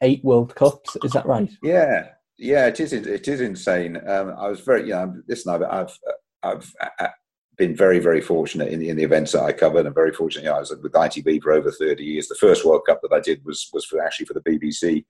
eight 0.02 0.22
World 0.24 0.54
Cups, 0.54 0.96
is 1.02 1.12
that 1.12 1.26
right? 1.26 1.50
Yeah, 1.62 2.08
yeah, 2.38 2.66
it 2.66 2.80
is. 2.80 2.92
It 2.92 3.28
is 3.28 3.40
insane. 3.40 3.96
Um, 4.06 4.34
I 4.36 4.48
was 4.48 4.60
very, 4.60 4.82
you 4.82 4.90
know, 4.90 5.14
listen, 5.28 5.54
I've, 5.54 5.62
I've, 5.62 5.98
I've 6.42 6.74
uh, 7.00 7.08
been 7.56 7.74
very, 7.74 7.98
very 7.98 8.20
fortunate 8.20 8.68
in, 8.68 8.82
in 8.82 8.96
the 8.96 9.04
events 9.04 9.32
that 9.32 9.42
I 9.42 9.52
covered. 9.52 9.86
I'm 9.86 9.94
very 9.94 10.12
fortunate. 10.12 10.44
You 10.44 10.50
know, 10.50 10.56
I 10.56 10.60
was 10.60 10.74
with 10.82 10.92
ITV 10.92 11.42
for 11.42 11.52
over 11.52 11.70
30 11.70 12.04
years. 12.04 12.28
The 12.28 12.34
first 12.34 12.64
World 12.64 12.82
Cup 12.86 13.00
that 13.02 13.14
I 13.14 13.20
did 13.20 13.44
was 13.44 13.68
was 13.72 13.84
for 13.84 14.02
actually 14.02 14.26
for 14.26 14.34
the 14.34 14.40
BBC 14.40 15.04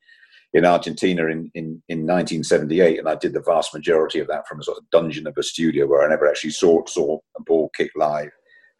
in 0.53 0.65
Argentina 0.65 1.27
in, 1.27 1.51
in, 1.55 1.83
in 1.89 2.07
1978, 2.07 2.99
and 2.99 3.09
I 3.09 3.17
did 3.17 3.33
the 3.33 3.41
vast 3.41 3.75
majority 3.75 4.21
of 4.21 4.29
that 4.29 4.47
from 4.47 4.61
a 4.61 4.63
sort 4.63 4.79
of 4.79 4.89
dungeon 4.91 5.27
of 5.27 5.37
a 5.37 5.43
studio 5.43 5.87
where 5.87 6.05
I 6.05 6.09
never 6.09 6.29
actually 6.29 6.51
saw 6.51 6.85
saw 6.87 7.19
a 7.37 7.43
ball 7.43 7.71
kick 7.77 7.91
live, 7.97 8.31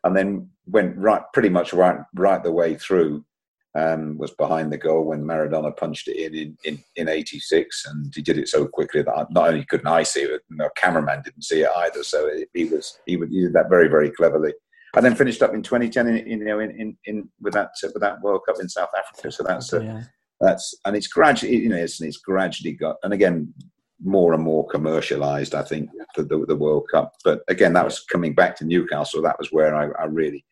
and 0.05 0.17
then 0.17 0.49
went 0.67 0.97
right 0.97 1.23
pretty 1.33 1.49
much 1.49 1.73
right 1.73 1.99
right 2.15 2.43
the 2.43 2.53
way 2.53 2.77
through 2.77 3.25
um, 3.77 4.17
was 4.17 4.31
behind 4.33 4.73
the 4.73 4.79
goal 4.79 5.05
when 5.05 5.23
Maradona 5.23 5.77
punched 5.77 6.09
it 6.09 6.17
in, 6.17 6.35
in 6.35 6.59
in, 6.65 6.85
in 6.97 7.09
86 7.09 7.87
and 7.87 8.13
he 8.15 8.23
did 8.23 8.39
it 8.39 8.49
so 8.49 8.67
quickly 8.67 9.03
that 9.03 9.31
not 9.31 9.49
only 9.49 9.65
couldn't 9.67 9.87
I 9.87 10.03
see 10.03 10.23
it, 10.23 10.43
the 10.49 10.71
cameraman 10.77 11.23
didn't 11.23 11.45
see 11.45 11.61
it 11.61 11.71
either. 11.77 12.03
So 12.03 12.27
it, 12.27 12.49
he 12.55 12.65
was 12.65 12.99
he, 13.07 13.13
he 13.31 13.41
did 13.43 13.53
that 13.53 13.69
very 13.69 13.89
very 13.89 14.11
cleverly. 14.11 14.55
And 14.95 15.05
then 15.05 15.15
finished 15.15 15.43
up 15.43 15.53
in 15.53 15.63
2010 15.63 16.09
in, 16.09 16.27
you 16.27 16.45
know 16.45 16.61
in, 16.61 16.71
in, 16.81 16.97
in 17.05 17.29
with 17.41 17.53
that 17.53 17.71
with 17.83 18.01
that 18.01 18.21
World 18.23 18.43
Cup 18.47 18.57
in 18.61 18.69
South 18.69 18.91
Africa. 18.97 19.31
So 19.31 19.43
that's 19.43 19.73
uh, 19.73 19.81
yeah. 19.81 20.03
that's 20.41 20.75
and 20.87 20.97
it's 20.97 21.09
gradually 21.09 21.57
you 21.57 21.69
know 21.69 21.77
it's, 21.77 22.01
it's 22.01 22.19
gradually 22.19 22.73
got 22.73 22.97
and 23.03 23.13
again 23.13 23.53
more 24.03 24.33
and 24.33 24.43
more 24.43 24.67
commercialized. 24.69 25.55
I 25.55 25.63
think 25.63 25.91
the, 26.17 26.23
the, 26.23 26.47
the 26.47 26.57
World 26.57 26.87
Cup, 26.91 27.15
but 27.25 27.41
again 27.49 27.75
that 27.75 27.85
was 27.85 28.01
coming 28.01 28.35
back 28.35 28.57
to 28.57 28.65
Newcastle. 28.65 29.23
That 29.23 29.39
was 29.39 29.53
where 29.53 29.75
I, 29.75 29.89
I 30.03 30.07
really 30.07 30.45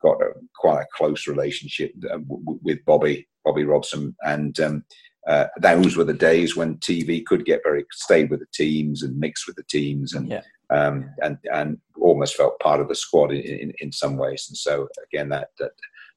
got 0.00 0.20
a, 0.22 0.32
quite 0.56 0.82
a 0.82 0.86
close 0.96 1.26
relationship 1.26 1.92
uh, 2.10 2.18
with 2.26 2.84
Bobby 2.84 3.28
Bobby 3.44 3.64
Robson, 3.64 4.14
and 4.22 4.58
um, 4.60 4.84
uh, 5.26 5.46
those 5.58 5.96
were 5.96 6.04
the 6.04 6.12
days 6.12 6.56
when 6.56 6.78
TV 6.78 7.24
could 7.24 7.44
get 7.44 7.60
very 7.64 7.84
stayed 7.92 8.30
with 8.30 8.40
the 8.40 8.46
teams 8.52 9.02
and 9.02 9.18
mixed 9.18 9.46
with 9.46 9.56
the 9.56 9.64
teams, 9.64 10.14
and 10.14 10.28
yeah. 10.28 10.42
um, 10.70 11.10
and 11.22 11.38
and 11.52 11.78
almost 12.00 12.36
felt 12.36 12.58
part 12.60 12.80
of 12.80 12.88
the 12.88 12.94
squad 12.94 13.32
in, 13.32 13.42
in, 13.42 13.72
in 13.80 13.92
some 13.92 14.16
ways. 14.16 14.46
And 14.48 14.56
so 14.56 14.88
again, 15.12 15.28
that, 15.30 15.48
that 15.58 15.72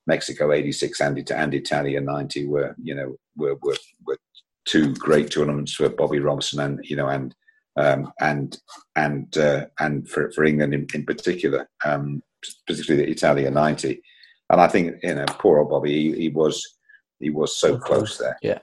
Mexico 0.07 0.51
'86 0.51 0.99
and, 1.01 1.31
and 1.31 1.53
Italia 1.53 2.01
'90 2.01 2.47
were 2.47 2.75
you 2.81 2.95
know 2.95 3.15
were, 3.35 3.55
were 3.61 3.77
were 4.05 4.17
two 4.65 4.93
great 4.95 5.31
tournaments 5.31 5.73
for 5.73 5.89
Bobby 5.89 6.19
Robson, 6.19 6.59
and 6.61 6.79
you 6.83 6.95
know 6.95 7.07
and 7.07 7.35
um, 7.75 8.11
and 8.21 8.57
and 8.95 9.37
uh, 9.37 9.65
and 9.79 10.07
for, 10.09 10.31
for 10.31 10.43
England 10.43 10.73
in, 10.73 10.87
in 10.93 11.05
particular. 11.05 11.69
Um, 11.83 12.21
particularly 12.67 13.05
the 13.05 13.11
Italia 13.11 13.51
'90. 13.51 14.01
And 14.49 14.61
I 14.61 14.67
think 14.67 14.95
you 15.03 15.15
know, 15.15 15.25
poor 15.27 15.59
old 15.59 15.69
Bobby, 15.69 16.11
he, 16.11 16.21
he 16.23 16.29
was 16.29 16.77
he 17.19 17.29
was 17.29 17.57
so 17.57 17.77
close 17.77 18.17
there. 18.17 18.37
Yeah. 18.41 18.59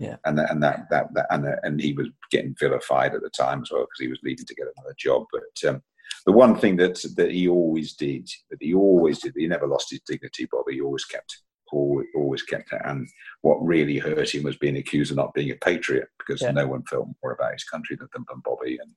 yeah. 0.00 0.16
And 0.24 0.38
that, 0.38 0.50
and 0.50 0.62
that, 0.62 0.88
that, 0.90 1.14
that 1.14 1.26
and, 1.30 1.46
and 1.62 1.80
he 1.80 1.92
was 1.92 2.08
getting 2.30 2.56
vilified 2.58 3.14
at 3.14 3.22
the 3.22 3.30
time 3.30 3.62
as 3.62 3.70
well 3.70 3.82
because 3.82 4.00
he 4.00 4.08
was 4.08 4.18
leaving 4.22 4.46
to 4.46 4.54
get 4.54 4.66
another 4.76 4.94
job. 4.98 5.26
But 5.30 5.68
um, 5.68 5.82
the 6.26 6.32
one 6.32 6.56
thing 6.56 6.76
that 6.76 7.04
that 7.16 7.30
he 7.30 7.48
always 7.48 7.94
did, 7.94 8.28
that 8.50 8.58
he 8.60 8.74
always 8.74 9.20
did, 9.20 9.34
he 9.36 9.46
never 9.46 9.66
lost 9.66 9.90
his 9.90 10.00
dignity. 10.06 10.48
Bobby 10.50 10.74
he 10.74 10.80
always 10.80 11.04
kept, 11.04 11.42
always, 11.70 12.06
always 12.16 12.42
kept 12.42 12.72
it. 12.72 12.80
And 12.84 13.08
what 13.42 13.64
really 13.64 13.98
hurt 13.98 14.34
him 14.34 14.44
was 14.44 14.56
being 14.56 14.76
accused 14.78 15.10
of 15.10 15.18
not 15.18 15.34
being 15.34 15.50
a 15.50 15.56
patriot 15.56 16.08
because 16.18 16.42
yeah. 16.42 16.50
no 16.50 16.66
one 16.66 16.82
felt 16.84 17.08
more 17.22 17.32
about 17.32 17.52
his 17.52 17.64
country 17.64 17.96
than, 17.96 18.08
than 18.12 18.42
Bobby. 18.44 18.78
And 18.82 18.92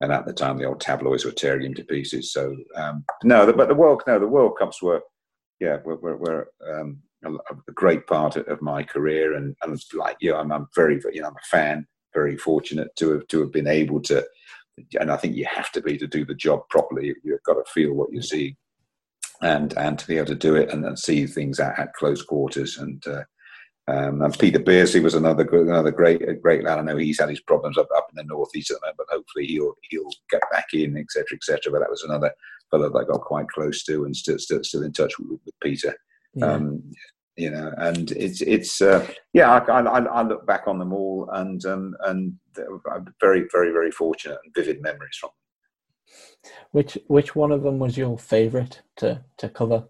and 0.00 0.12
at 0.12 0.26
the 0.26 0.32
time 0.32 0.58
the 0.58 0.64
old 0.64 0.80
tabloids 0.80 1.24
were 1.24 1.32
tearing 1.32 1.66
him 1.66 1.74
to 1.74 1.84
pieces. 1.84 2.32
So 2.32 2.54
um, 2.74 3.04
no, 3.24 3.50
but 3.52 3.68
the 3.68 3.74
World 3.74 4.02
no 4.06 4.18
the 4.18 4.26
World 4.26 4.56
Cups 4.58 4.82
were 4.82 5.02
yeah 5.60 5.78
were, 5.84 5.96
were, 5.96 6.16
were 6.16 6.48
um, 6.70 7.02
a, 7.24 7.32
a, 7.32 7.72
great 7.74 8.06
part 8.06 8.36
of 8.36 8.62
my 8.62 8.82
career, 8.82 9.34
and, 9.34 9.56
and 9.62 9.80
like 9.94 10.16
you 10.20 10.32
know, 10.32 10.38
I'm, 10.38 10.52
I'm 10.52 10.68
very 10.74 11.00
you 11.12 11.22
know 11.22 11.28
I'm 11.28 11.34
a 11.34 11.46
fan, 11.50 11.86
very 12.14 12.36
fortunate 12.36 12.88
to 12.96 13.12
have 13.12 13.26
to 13.28 13.40
have 13.40 13.52
been 13.52 13.68
able 13.68 14.00
to, 14.02 14.24
and 15.00 15.10
I 15.10 15.16
think 15.16 15.36
you 15.36 15.46
have 15.50 15.72
to 15.72 15.80
be 15.80 15.96
to 15.98 16.06
do 16.06 16.24
the 16.24 16.34
job 16.34 16.68
properly. 16.68 17.14
You've 17.24 17.42
got 17.44 17.54
to 17.54 17.64
feel 17.72 17.94
what 17.94 18.12
you 18.12 18.22
see. 18.22 18.56
And 19.42 19.76
and 19.76 19.98
to 19.98 20.06
be 20.06 20.16
able 20.16 20.28
to 20.28 20.34
do 20.34 20.56
it 20.56 20.70
and, 20.70 20.82
and 20.86 20.98
see 20.98 21.26
things 21.26 21.60
at, 21.60 21.78
at 21.78 21.92
close 21.92 22.22
quarters 22.22 22.78
and 22.78 23.06
uh, 23.06 23.24
um, 23.88 24.20
and 24.22 24.38
Peter 24.38 24.58
Beardsley 24.58 25.00
was 25.00 25.14
another 25.14 25.44
another 25.44 25.92
great 25.92 26.42
great 26.42 26.64
lad. 26.64 26.78
I 26.78 26.82
know 26.82 26.96
he's 26.96 27.20
had 27.20 27.28
his 27.28 27.40
problems 27.40 27.78
up, 27.78 27.88
up 27.96 28.08
in 28.10 28.16
the 28.16 28.24
northeast 28.24 28.70
at 28.70 28.78
the 28.80 28.86
moment, 28.86 28.98
but 28.98 29.06
hopefully 29.10 29.46
he'll 29.46 29.74
he'll 29.90 30.10
get 30.28 30.42
back 30.50 30.66
in, 30.72 30.96
etc., 30.96 31.36
etc. 31.36 31.72
But 31.72 31.80
that 31.80 31.90
was 31.90 32.02
another 32.02 32.32
fellow 32.70 32.90
that 32.90 32.98
I 32.98 33.04
got 33.04 33.20
quite 33.20 33.48
close 33.48 33.84
to 33.84 34.04
and 34.04 34.16
still 34.16 34.38
still 34.38 34.64
still 34.64 34.82
in 34.82 34.92
touch 34.92 35.18
with, 35.18 35.38
with 35.44 35.54
Peter. 35.62 35.94
Yeah. 36.34 36.46
Um, 36.46 36.82
you 37.36 37.50
know, 37.50 37.72
and 37.76 38.10
it's 38.12 38.40
it's 38.40 38.80
uh, 38.80 39.06
yeah. 39.32 39.52
I, 39.52 39.80
I, 39.80 40.00
I, 40.00 40.22
look 40.22 40.46
back 40.46 40.66
on 40.66 40.78
them 40.78 40.92
all, 40.92 41.28
and 41.32 41.64
um, 41.66 41.94
and 42.06 42.34
I'm 42.90 43.14
very 43.20 43.44
very 43.52 43.70
very 43.72 43.90
fortunate 43.90 44.38
and 44.42 44.54
vivid 44.54 44.80
memories 44.80 45.18
from 45.20 45.28
them. 45.28 46.52
Which 46.72 46.98
which 47.08 47.36
one 47.36 47.52
of 47.52 47.62
them 47.62 47.78
was 47.78 47.98
your 47.98 48.18
favourite 48.18 48.80
to 48.96 49.22
to 49.36 49.48
cover? 49.50 49.84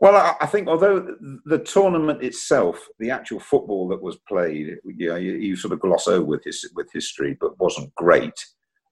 Well, 0.00 0.36
I 0.40 0.46
think 0.46 0.66
although 0.66 1.14
the 1.44 1.58
tournament 1.58 2.22
itself, 2.22 2.88
the 2.98 3.10
actual 3.10 3.38
football 3.38 3.86
that 3.88 4.00
was 4.00 4.16
played, 4.26 4.78
you, 4.84 5.08
know, 5.08 5.16
you, 5.16 5.32
you 5.32 5.56
sort 5.56 5.74
of 5.74 5.80
gloss 5.80 6.08
over 6.08 6.24
with 6.24 6.42
his, 6.42 6.70
with 6.74 6.88
history, 6.90 7.36
but 7.38 7.58
wasn't 7.60 7.94
great. 7.96 8.32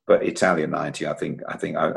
But 0.07 0.23
Italia 0.23 0.66
'90, 0.66 1.07
I 1.07 1.14
think, 1.14 1.40
I 1.49 1.57
think 1.57 1.77
I, 1.79 1.88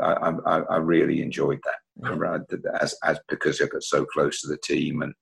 I, 0.46 0.60
I 0.60 0.76
really 0.78 1.20
enjoyed 1.20 1.60
that 1.64 1.82
uh, 2.06 2.38
as, 2.80 2.94
as 3.04 3.18
because 3.28 3.60
it 3.60 3.70
got 3.70 3.82
so 3.82 4.06
close 4.06 4.40
to 4.40 4.48
the 4.48 4.58
team, 4.58 5.02
and 5.02 5.14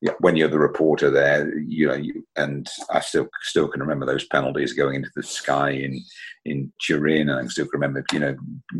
yeah, 0.00 0.12
when 0.20 0.36
you're 0.36 0.48
the 0.48 0.58
reporter 0.58 1.10
there, 1.10 1.58
you 1.58 1.88
know, 1.88 1.94
you, 1.94 2.26
and 2.36 2.66
I 2.90 3.00
still 3.00 3.28
still 3.42 3.68
can 3.68 3.80
remember 3.80 4.06
those 4.06 4.26
penalties 4.26 4.72
going 4.72 4.94
into 4.94 5.10
the 5.16 5.22
sky 5.22 5.70
in 5.70 6.00
in 6.44 6.72
Turin, 6.80 7.28
and 7.28 7.40
I 7.40 7.46
still 7.48 7.66
can 7.66 7.80
remember, 7.80 8.04
you 8.12 8.20
know, 8.20 8.36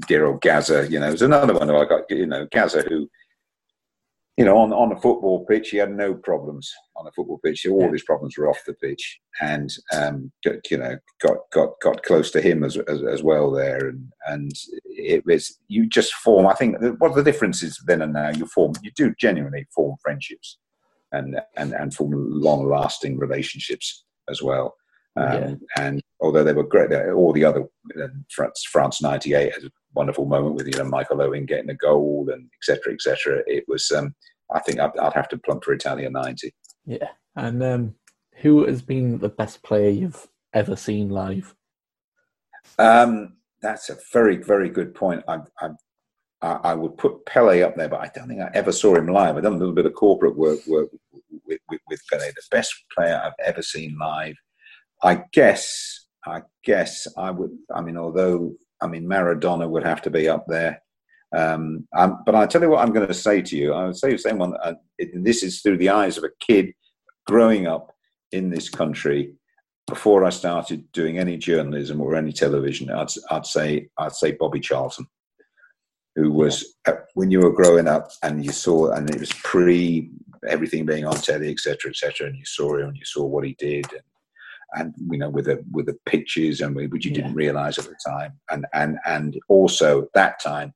dear 0.07 0.27
old 0.27 0.41
Gazza. 0.41 0.89
You 0.91 1.01
know, 1.01 1.09
there's 1.09 1.23
another 1.23 1.55
one 1.55 1.69
who 1.69 1.77
I 1.77 1.85
got, 1.87 2.03
you 2.11 2.27
know, 2.27 2.47
Gazza 2.53 2.83
who 2.83 3.09
you 4.39 4.45
know, 4.45 4.57
on, 4.57 4.73
on 4.73 4.93
a 4.93 5.01
football 5.01 5.45
pitch, 5.47 5.71
he 5.71 5.79
had 5.79 5.91
no 5.91 6.15
problems 6.15 6.73
on 6.97 7.07
a 7.09 7.11
football 7.13 7.41
pitch. 7.45 7.67
All 7.67 7.83
Yeah. 7.83 7.91
his 7.91 8.05
problems 8.05 8.39
were 8.39 8.49
off 8.49 8.63
the 8.67 8.73
pitch, 8.75 9.19
and 9.41 9.69
um, 9.93 10.31
got- 10.45 10.71
you 10.71 10.79
know, 10.79 10.97
got 11.21 11.39
got 11.53 11.71
got 11.83 12.03
close 12.05 12.31
to 12.31 12.41
him 12.41 12.63
as 12.63 12.77
as, 12.77 13.03
as 13.03 13.23
well 13.23 13.51
there, 13.51 13.89
and 13.89 14.13
and 14.29 14.53
it 14.85 15.27
was 15.27 15.59
you 15.67 15.89
just 15.89 16.15
form. 16.15 16.47
I 16.47 16.55
think 16.55 16.77
what 17.01 17.15
the 17.17 17.23
difference 17.25 17.63
is 17.65 17.79
then 17.87 18.01
and 18.03 18.13
now. 18.13 18.31
You 18.31 18.47
form, 18.47 18.75
you 18.83 18.93
do 18.97 19.13
genuinely 19.19 19.67
form 19.75 19.97
friendships, 20.01 20.59
and 21.11 21.41
and 21.57 21.73
and 21.75 21.93
form 21.93 22.13
long 22.15 22.69
lasting 22.71 23.19
relationships 23.19 24.05
as 24.31 24.41
well. 24.41 24.77
Um, 25.17 25.33
Yeah. 25.33 25.55
And 25.79 26.01
although 26.21 26.45
they 26.45 26.53
were 26.53 26.63
great, 26.63 26.93
all 27.13 27.33
the 27.33 27.45
other 27.45 27.65
uh, 28.01 28.07
France 28.31 28.63
France 28.71 29.03
'98 29.03 29.53
had 29.53 29.65
a 29.65 29.71
wonderful 29.95 30.27
moment 30.27 30.55
with 30.55 30.67
you 30.67 30.79
know 30.79 30.85
Michael 30.85 31.23
Owen 31.23 31.47
getting 31.47 31.71
a 31.71 31.75
goal 31.75 32.29
and 32.33 32.49
etc. 32.61 32.93
etc. 32.93 33.43
It 33.47 33.65
was. 33.69 33.91
Um, 33.91 34.15
I 34.51 34.61
think 34.61 34.81
I'd, 34.81 34.97
I'd 34.99 35.13
have 35.13 35.29
to 35.29 35.39
plump 35.39 35.65
for 35.65 35.73
Italia 35.73 36.09
'90. 36.11 36.53
Yeah. 36.87 37.09
And 37.37 37.63
um, 37.63 37.95
who 38.37 38.67
has 38.67 38.83
been 38.83 39.19
the 39.19 39.29
best 39.29 39.63
player 39.63 39.91
you've 39.91 40.27
ever 40.55 40.77
seen 40.77 41.11
live? 41.11 41.55
Um, 42.79 43.37
that's 43.61 43.91
a 43.91 43.97
very, 44.13 44.37
very 44.37 44.69
good 44.69 44.95
point. 44.95 45.23
I, 45.29 45.39
I, 45.61 45.69
I 46.43 46.53
I 46.65 46.75
would 46.75 46.97
put 46.97 47.27
Pele 47.27 47.63
up 47.63 47.77
there, 47.77 47.89
but 47.89 48.01
I 48.01 48.11
don't 48.15 48.29
think 48.29 48.41
I 48.41 48.51
ever 48.55 48.73
saw 48.73 48.95
him 48.95 49.09
live. 49.09 49.37
I've 49.37 49.43
done 49.43 49.55
a 49.55 49.59
little 49.59 49.75
bit 49.75 49.87
of 49.87 49.95
corporate 49.95 50.37
work, 50.37 50.61
work 50.67 50.89
with, 51.47 51.59
with, 51.69 51.81
with 51.89 52.01
Pele. 52.11 52.27
The 52.27 52.43
best 52.51 52.73
player 52.97 53.21
I've 53.23 53.33
ever 53.45 53.63
seen 53.63 53.97
live. 53.99 54.35
I 55.03 55.25
guess, 55.33 56.07
I 56.27 56.43
guess 56.65 57.07
I 57.17 57.31
would. 57.31 57.57
I 57.75 57.81
mean, 57.81 57.97
although 57.97 58.55
I 58.81 58.87
mean 58.87 59.05
Maradona 59.05 59.69
would 59.69 59.85
have 59.85 60.03
to 60.03 60.11
be 60.11 60.29
up 60.29 60.47
there. 60.47 60.83
Um, 61.37 61.87
but 61.93 62.35
I 62.35 62.47
tell 62.47 62.63
you 62.63 62.71
what, 62.71 62.81
I'm 62.81 62.93
going 62.93 63.07
to 63.07 63.15
say 63.15 63.43
to 63.43 63.57
you. 63.57 63.75
I 63.75 63.87
would 63.87 63.97
say 63.97 64.13
the 64.13 64.19
same 64.19 64.39
one. 64.39 64.55
Uh, 64.63 64.75
it, 64.97 65.11
this 65.25 65.43
is 65.43 65.61
through 65.61 65.77
the 65.77 65.91
eyes 65.91 66.17
of 66.17 66.25
a 66.25 66.31
kid 66.41 66.73
growing 67.27 67.67
up 67.67 67.95
in 68.33 68.49
this 68.49 68.71
country 68.71 69.35
before 69.89 70.25
I 70.25 70.31
started 70.31 70.91
doing 70.93 71.19
any 71.19 71.37
journalism 71.37 72.01
or 72.01 72.15
any 72.15 72.33
television, 72.33 72.91
I'd, 72.91 73.09
I'd 73.31 73.47
say 73.47 73.89
I'd 73.97 74.13
say 74.13 74.33
Bobby 74.33 74.61
Charlton, 74.61 75.07
who 76.15 76.31
was 76.31 76.77
uh, 76.87 76.93
when 77.15 77.31
you 77.31 77.41
were 77.41 77.53
growing 77.53 77.89
up 77.89 78.11
and 78.23 78.45
you 78.45 78.53
saw, 78.53 78.93
and 78.93 79.11
it 79.11 79.19
was 79.19 79.33
pre 79.33 80.11
everything 80.47 80.87
being 80.87 81.05
on 81.05 81.17
telly, 81.17 81.51
etc., 81.51 81.91
etc., 81.91 82.29
and 82.29 82.37
you 82.37 82.45
saw 82.45 82.77
him 82.77 82.89
and 82.89 82.97
you 82.97 83.05
saw 83.05 83.25
what 83.25 83.45
he 83.45 83.57
did, 83.59 83.91
and, 83.93 84.03
and 84.75 84.95
you 85.11 85.19
know 85.19 85.31
with 85.31 85.47
the 85.47 85.65
with 85.73 85.87
the 85.87 85.97
pictures 86.07 86.61
and 86.61 86.75
which 86.75 87.05
you 87.05 87.11
Yeah. 87.11 87.17
didn't 87.19 87.35
realize 87.35 87.79
at 87.79 87.85
the 87.87 87.97
time, 88.07 88.33
and 88.51 88.67
and 88.75 88.99
and 89.07 89.39
also 89.49 90.09
that 90.15 90.41
time. 90.41 90.75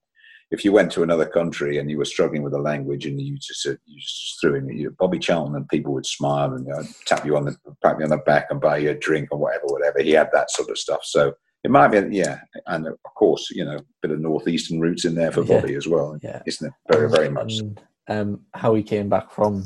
If 0.50 0.66
you 0.66 0.72
went 0.72 0.92
to 0.92 1.02
another 1.02 1.24
country 1.24 1.78
and 1.78 1.90
you 1.90 1.96
were 1.96 2.04
struggling 2.04 2.42
with 2.42 2.52
the 2.52 2.58
language 2.58 3.06
and 3.06 3.18
you 3.18 3.38
just, 3.38 3.64
you 3.64 3.78
just 3.98 4.38
threw 4.38 4.54
in 4.56 4.68
you 4.68 4.94
Bobby 4.98 5.18
Charlton 5.18 5.56
and 5.56 5.66
people 5.70 5.94
would 5.94 6.04
smile 6.04 6.52
and 6.52 6.70
uh, 6.70 6.82
tap 7.06 7.24
you 7.24 7.38
on 7.38 7.46
the 7.46 7.56
pat 7.82 7.96
you 7.98 8.04
on 8.04 8.10
the 8.10 8.18
back 8.18 8.48
and 8.50 8.60
buy 8.60 8.76
you 8.76 8.90
a 8.90 8.94
drink 8.94 9.30
or 9.32 9.38
whatever, 9.38 9.64
whatever. 9.68 10.02
He 10.02 10.10
had 10.10 10.28
that 10.34 10.50
sort 10.50 10.68
of 10.68 10.76
stuff. 10.76 11.00
So 11.04 11.32
it 11.64 11.70
might 11.70 11.88
be, 11.88 12.14
yeah, 12.14 12.40
and 12.66 12.86
of 12.86 12.98
course, 13.16 13.48
you 13.50 13.64
know, 13.64 13.76
a 13.76 13.84
bit 14.02 14.10
of 14.10 14.20
northeastern 14.20 14.78
roots 14.78 15.06
in 15.06 15.14
there 15.14 15.32
for 15.32 15.42
Yeah. 15.42 15.58
Bobby 15.58 15.74
as 15.74 15.88
well, 15.88 16.18
Yeah. 16.22 16.42
isn't 16.44 16.66
it? 16.68 16.74
Very, 16.92 17.08
very 17.08 17.30
much. 17.30 17.56
so. 17.60 17.74
Um, 18.08 18.40
how 18.52 18.74
he 18.74 18.82
came 18.82 19.08
back 19.08 19.30
from 19.30 19.64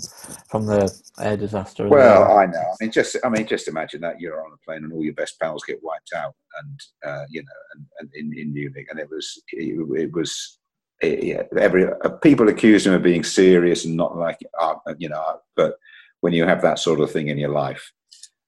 from 0.50 0.66
the 0.66 0.92
air 1.18 1.38
disaster. 1.38 1.86
as 1.86 1.90
Well, 1.90 2.36
I 2.36 2.44
know. 2.44 2.58
I 2.58 2.84
mean, 2.84 2.92
just 2.92 3.16
I 3.24 3.30
mean, 3.30 3.46
just 3.46 3.66
imagine 3.66 4.02
that 4.02 4.20
you're 4.20 4.44
on 4.44 4.52
a 4.52 4.58
plane 4.64 4.84
and 4.84 4.92
all 4.92 5.02
your 5.02 5.14
best 5.14 5.40
pals 5.40 5.64
get 5.64 5.82
wiped 5.82 6.12
out, 6.14 6.34
and 6.60 6.80
uh, 7.06 7.24
you 7.30 7.42
know, 7.42 7.48
and, 7.74 7.86
and 7.98 8.10
in, 8.14 8.38
in 8.38 8.52
Munich, 8.52 8.88
and 8.90 9.00
it 9.00 9.08
was 9.08 9.42
it, 9.52 9.78
it 9.98 10.12
was 10.12 10.58
it, 11.00 11.24
yeah. 11.24 11.42
Every 11.58 11.86
uh, 11.86 12.10
people 12.22 12.48
accused 12.48 12.86
him 12.86 12.92
of 12.92 13.02
being 13.02 13.24
serious 13.24 13.86
and 13.86 13.96
not 13.96 14.18
like 14.18 14.38
uh, 14.60 14.74
you 14.98 15.08
know, 15.08 15.40
but 15.54 15.76
when 16.20 16.34
you 16.34 16.44
have 16.44 16.60
that 16.62 16.78
sort 16.78 17.00
of 17.00 17.10
thing 17.10 17.28
in 17.28 17.38
your 17.38 17.50
life, 17.50 17.90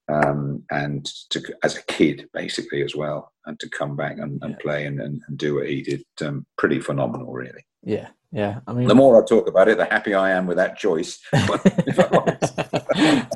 um, 0.09 0.63
and 0.71 1.05
to 1.31 1.43
as 1.63 1.77
a 1.77 1.83
kid 1.85 2.29
basically 2.33 2.83
as 2.83 2.95
well, 2.97 3.33
and 3.47 3.59
to 3.61 3.69
come 3.69 3.97
back 3.97 4.19
and, 4.19 4.39
and 4.43 4.53
Yeah. 4.53 4.57
play 4.63 4.87
and, 4.87 5.01
and, 5.01 5.21
and 5.29 5.39
do 5.39 5.57
what 5.57 5.69
he 5.69 5.83
did, 5.83 6.05
um, 6.23 6.47
pretty 6.57 6.81
phenomenal, 6.81 7.33
really. 7.33 7.65
yeah, 7.83 8.09
yeah. 8.33 8.61
I 8.67 8.73
mean, 8.73 8.89
The 8.89 8.95
more 8.95 9.23
I 9.23 9.27
talk 9.27 9.49
about 9.49 9.69
it, 9.69 9.77
the 9.79 9.85
happier 9.85 10.19
I 10.19 10.31
am 10.33 10.47
with 10.47 10.57
that 10.57 10.77
choice. 10.79 11.19
I 11.33 13.27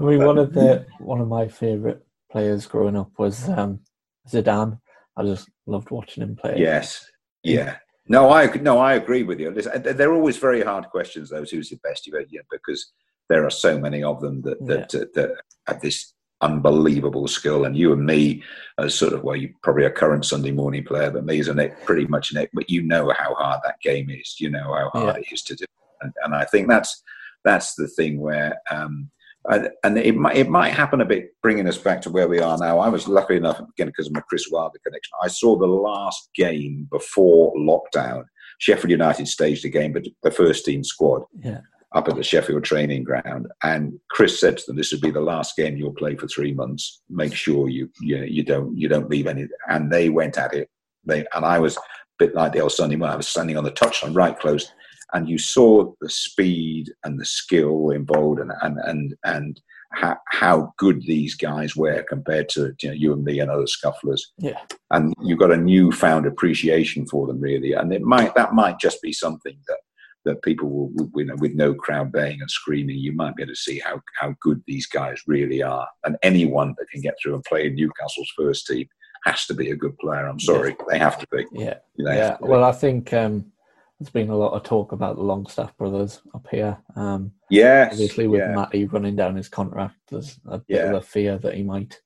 mean, 0.00 0.24
one 0.24 0.38
of 0.38 0.52
the 0.52 0.86
one 0.98 1.20
of 1.20 1.28
my 1.28 1.48
favorite 1.48 2.04
players 2.30 2.66
growing 2.66 2.96
up 2.96 3.10
was 3.18 3.48
um, 3.48 3.80
Zidane. 4.28 4.78
I 5.16 5.22
just 5.24 5.48
loved 5.66 5.90
watching 5.90 6.22
him 6.22 6.36
play. 6.36 6.54
Yes. 6.58 7.06
Yeah. 7.42 7.76
No, 8.08 8.30
I 8.30 8.46
no, 8.56 8.78
I 8.78 8.94
agree 8.94 9.22
with 9.22 9.38
you. 9.38 9.50
Listen, 9.50 9.82
they're 9.82 10.12
always 10.14 10.36
very 10.36 10.62
hard 10.62 10.86
questions. 10.88 11.30
Those 11.30 11.50
who's 11.50 11.68
the 11.70 11.78
best 11.84 12.06
you've 12.06 12.16
had, 12.18 12.26
yeah, 12.30 12.40
because 12.50 12.92
there 13.28 13.44
are 13.44 13.50
so 13.50 13.78
many 13.78 14.02
of 14.02 14.20
them 14.20 14.42
that 14.42 14.58
that, 14.66 14.94
uh, 14.94 15.04
that 15.14 15.30
have 15.66 15.80
this 15.80 16.12
unbelievable 16.42 17.28
skill. 17.28 17.64
And 17.64 17.76
you 17.76 17.92
and 17.92 18.04
me, 18.04 18.42
as 18.78 18.94
sort 18.94 19.12
of 19.12 19.22
well, 19.22 19.36
you 19.36 19.54
probably 19.62 19.84
a 19.84 19.90
current 19.90 20.24
Sunday 20.24 20.50
morning 20.50 20.84
player, 20.84 21.10
but 21.10 21.24
me 21.24 21.40
as 21.40 21.48
a 21.48 21.54
neck, 21.54 21.84
pretty 21.84 22.06
much 22.06 22.30
a 22.30 22.34
neck. 22.34 22.50
But 22.52 22.68
you 22.68 22.82
know 22.82 23.12
how 23.16 23.34
hard 23.34 23.60
that 23.64 23.80
game 23.82 24.10
is. 24.10 24.36
You 24.38 24.50
know 24.50 24.74
how 24.74 24.90
hard 24.92 25.18
it 25.18 25.32
is 25.32 25.42
to 25.42 25.54
do. 25.54 25.64
And, 26.02 26.12
and 26.24 26.34
I 26.34 26.44
think 26.44 26.68
that's 26.68 27.02
that's 27.44 27.74
the 27.74 27.88
thing 27.88 28.20
where. 28.20 28.60
Um, 28.70 29.10
and, 29.48 29.70
and 29.82 29.98
it 29.98 30.14
might 30.14 30.36
it 30.36 30.48
might 30.48 30.70
happen 30.70 31.00
a 31.00 31.04
bit, 31.04 31.30
bringing 31.42 31.66
us 31.66 31.78
back 31.78 32.00
to 32.02 32.10
where 32.10 32.28
we 32.28 32.38
are 32.38 32.56
now. 32.58 32.78
I 32.78 32.88
was 32.88 33.08
lucky 33.08 33.36
enough 33.36 33.58
again 33.58 33.88
because 33.88 34.06
of 34.06 34.12
my 34.12 34.20
Chris 34.20 34.48
Wilder 34.50 34.78
connection. 34.84 35.12
I 35.20 35.28
saw 35.28 35.56
the 35.56 35.66
last 35.66 36.28
game 36.36 36.86
before 36.90 37.52
lockdown. 37.56 38.24
Sheffield 38.58 38.92
United 38.92 39.26
staged 39.26 39.64
a 39.64 39.68
game, 39.68 39.92
but 39.92 40.04
the 40.22 40.30
first 40.30 40.64
team 40.64 40.84
squad 40.84 41.22
yeah, 41.42 41.62
up 41.94 42.08
at 42.08 42.16
the 42.16 42.22
Sheffield 42.22 42.64
training 42.64 43.04
ground. 43.04 43.46
And 43.62 43.98
Chris 44.10 44.40
said 44.40 44.58
to 44.58 44.66
them, 44.66 44.76
"This 44.76 44.92
would 44.92 45.00
be 45.00 45.10
the 45.10 45.20
last 45.20 45.56
game 45.56 45.76
you'll 45.76 45.94
play 45.94 46.16
for 46.16 46.28
three 46.28 46.52
months. 46.52 47.02
Make 47.08 47.34
sure 47.34 47.68
you 47.68 47.90
you, 48.00 48.24
you 48.24 48.42
don't 48.44 48.76
you 48.76 48.88
don't 48.88 49.10
leave 49.10 49.26
any." 49.26 49.46
And 49.68 49.90
they 49.90 50.08
went 50.08 50.38
at 50.38 50.54
it. 50.54 50.68
They 51.04 51.26
and 51.34 51.44
I 51.44 51.58
was 51.58 51.76
a 51.76 51.80
bit 52.18 52.34
like 52.34 52.52
the 52.52 52.60
old 52.60 52.72
Sunday 52.72 52.96
morning. 52.96 53.14
I 53.14 53.16
was 53.16 53.28
standing 53.28 53.56
on 53.56 53.64
the 53.64 53.72
touchline, 53.72 54.16
right 54.16 54.38
close, 54.38 54.72
and 55.12 55.28
you 55.28 55.38
saw 55.38 55.92
the 56.00 56.10
speed 56.10 56.90
and 57.04 57.20
the 57.20 57.26
skill 57.26 57.90
involved, 57.90 58.40
and 58.40 58.52
and 58.62 58.78
and 58.84 59.14
and 59.24 59.60
how, 59.92 60.16
how 60.28 60.72
good 60.78 61.02
these 61.02 61.34
guys 61.34 61.76
were 61.76 62.02
compared 62.04 62.48
to 62.50 62.74
you, 62.82 62.88
know, 62.88 62.94
you 62.94 63.12
and 63.12 63.24
me 63.24 63.40
and 63.40 63.50
other 63.50 63.66
scufflers 63.66 64.20
yeah, 64.38 64.58
and 64.90 65.12
you've 65.22 65.38
got 65.38 65.52
a 65.52 65.56
newfound 65.56 66.26
appreciation 66.26 67.06
for 67.06 67.26
them 67.26 67.40
really 67.40 67.72
and 67.72 67.92
it 67.92 68.02
might 68.02 68.34
that 68.34 68.54
might 68.54 68.78
just 68.78 69.02
be 69.02 69.12
something 69.12 69.56
that 69.68 69.78
that 70.24 70.42
people 70.42 70.68
will 70.68 71.10
you 71.16 71.24
know 71.24 71.34
with 71.38 71.54
no 71.54 71.74
crowd 71.74 72.12
baying 72.12 72.40
and 72.40 72.50
screaming 72.50 72.96
you 72.98 73.12
might 73.12 73.34
be 73.36 73.42
able 73.42 73.52
to 73.52 73.56
see 73.56 73.78
how 73.80 74.00
how 74.18 74.34
good 74.40 74.62
these 74.66 74.86
guys 74.86 75.20
really 75.26 75.62
are 75.62 75.86
and 76.04 76.16
anyone 76.22 76.74
that 76.78 76.88
can 76.90 77.00
get 77.00 77.14
through 77.20 77.34
and 77.34 77.44
play 77.44 77.66
in 77.66 77.74
newcastle's 77.74 78.32
first 78.36 78.66
team 78.66 78.86
has 79.24 79.46
to 79.46 79.54
be 79.54 79.70
a 79.70 79.76
good 79.76 79.96
player 79.98 80.26
i'm 80.26 80.40
sorry 80.40 80.76
they 80.88 80.98
have 80.98 81.18
to 81.18 81.26
be 81.32 81.44
yeah. 81.52 81.74
They 81.98 82.16
yeah. 82.16 82.36
be. 82.40 82.48
Well, 82.48 82.64
I 82.64 82.72
think 82.72 83.12
um, 83.12 83.52
there's 83.98 84.10
been 84.10 84.30
a 84.30 84.36
lot 84.36 84.52
of 84.54 84.64
talk 84.64 84.92
about 84.92 85.16
the 85.16 85.22
Longstaff 85.22 85.76
brothers 85.76 86.20
up 86.34 86.46
here. 86.50 86.76
Um, 86.96 87.32
yes 87.50 87.92
obviously, 87.92 88.26
with 88.26 88.40
yeah. 88.40 88.52
Matty 88.54 88.86
running 88.86 89.14
down 89.14 89.36
his 89.36 89.48
contract, 89.48 89.94
there's 90.10 90.40
a 90.46 90.58
bit 90.58 90.64
Yeah. 90.76 90.88
of 90.88 90.94
a 90.94 91.00
fear 91.02 91.38
that 91.38 91.54
he 91.54 91.62
might 91.62 92.00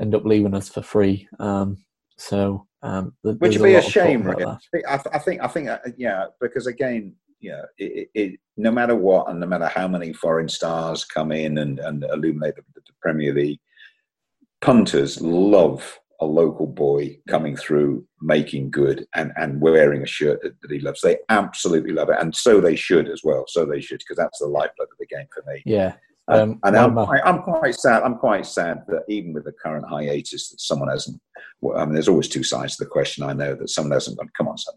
end 0.00 0.14
up 0.14 0.24
leaving 0.24 0.54
us 0.54 0.68
for 0.68 0.82
free. 0.82 1.28
Um, 1.38 1.78
so, 2.18 2.66
um, 2.82 3.14
th- 3.24 3.36
which 3.38 3.56
would 3.56 3.64
be 3.64 3.74
a 3.74 3.80
talk 3.80 3.90
shame 3.90 4.22
really. 4.24 4.44
I, 4.44 4.96
th- 4.96 5.14
I 5.14 5.18
think 5.18 5.40
i 5.40 5.46
think 5.46 5.68
uh, 5.68 5.78
yeah 5.96 6.26
because 6.40 6.66
again 6.66 7.14
yeah 7.42 7.62
it, 7.76 8.08
it, 8.14 8.20
it, 8.32 8.40
no 8.56 8.70
matter 8.70 8.94
what 8.96 9.28
and 9.28 9.40
no 9.40 9.46
matter 9.46 9.66
how 9.66 9.86
many 9.88 10.12
foreign 10.12 10.48
stars 10.48 11.04
come 11.04 11.32
in 11.32 11.58
and, 11.58 11.78
and 11.80 12.04
illuminate 12.04 12.54
the, 12.56 12.62
the 12.74 12.82
premier 13.00 13.34
league 13.34 13.60
punters 14.60 15.20
love 15.20 15.98
a 16.20 16.24
local 16.24 16.68
boy 16.68 17.18
coming 17.28 17.56
through 17.56 18.06
making 18.20 18.70
good 18.70 19.04
and, 19.16 19.32
and 19.36 19.60
wearing 19.60 20.02
a 20.02 20.06
shirt 20.06 20.40
that, 20.42 20.54
that 20.62 20.70
he 20.70 20.78
loves 20.78 21.00
they 21.00 21.18
absolutely 21.30 21.92
love 21.92 22.08
it 22.08 22.16
and 22.20 22.34
so 22.34 22.60
they 22.60 22.76
should 22.76 23.08
as 23.08 23.22
well 23.24 23.44
so 23.48 23.64
they 23.66 23.80
should 23.80 23.98
because 23.98 24.16
that's 24.16 24.38
the 24.38 24.46
lifeblood 24.46 24.88
of 24.92 24.98
the 24.98 25.06
game 25.06 25.26
for 25.34 25.42
me 25.52 25.60
Yeah. 25.66 25.94
um, 26.28 26.40
Um, 26.52 26.60
and 26.62 26.76
I'm, 26.76 26.94
quite, 26.94 27.22
I'm 27.24 27.42
quite 27.42 27.74
sad. 27.74 28.04
I'm 28.04 28.16
quite 28.16 28.46
sad 28.46 28.84
that 28.86 29.02
even 29.08 29.32
with 29.32 29.44
the 29.44 29.52
current 29.52 29.84
hiatus, 29.88 30.50
that 30.50 30.60
someone 30.60 30.88
hasn't. 30.88 31.20
Well, 31.60 31.76
I 31.76 31.84
mean, 31.84 31.94
there's 31.94 32.06
always 32.08 32.28
two 32.28 32.44
sides 32.44 32.76
to 32.76 32.84
the 32.84 32.90
question. 32.90 33.24
I 33.24 33.32
know 33.32 33.56
that 33.56 33.70
someone 33.70 33.90
hasn't 33.90 34.16
gone. 34.18 34.30
Come 34.36 34.46
on, 34.46 34.56
son. 34.56 34.74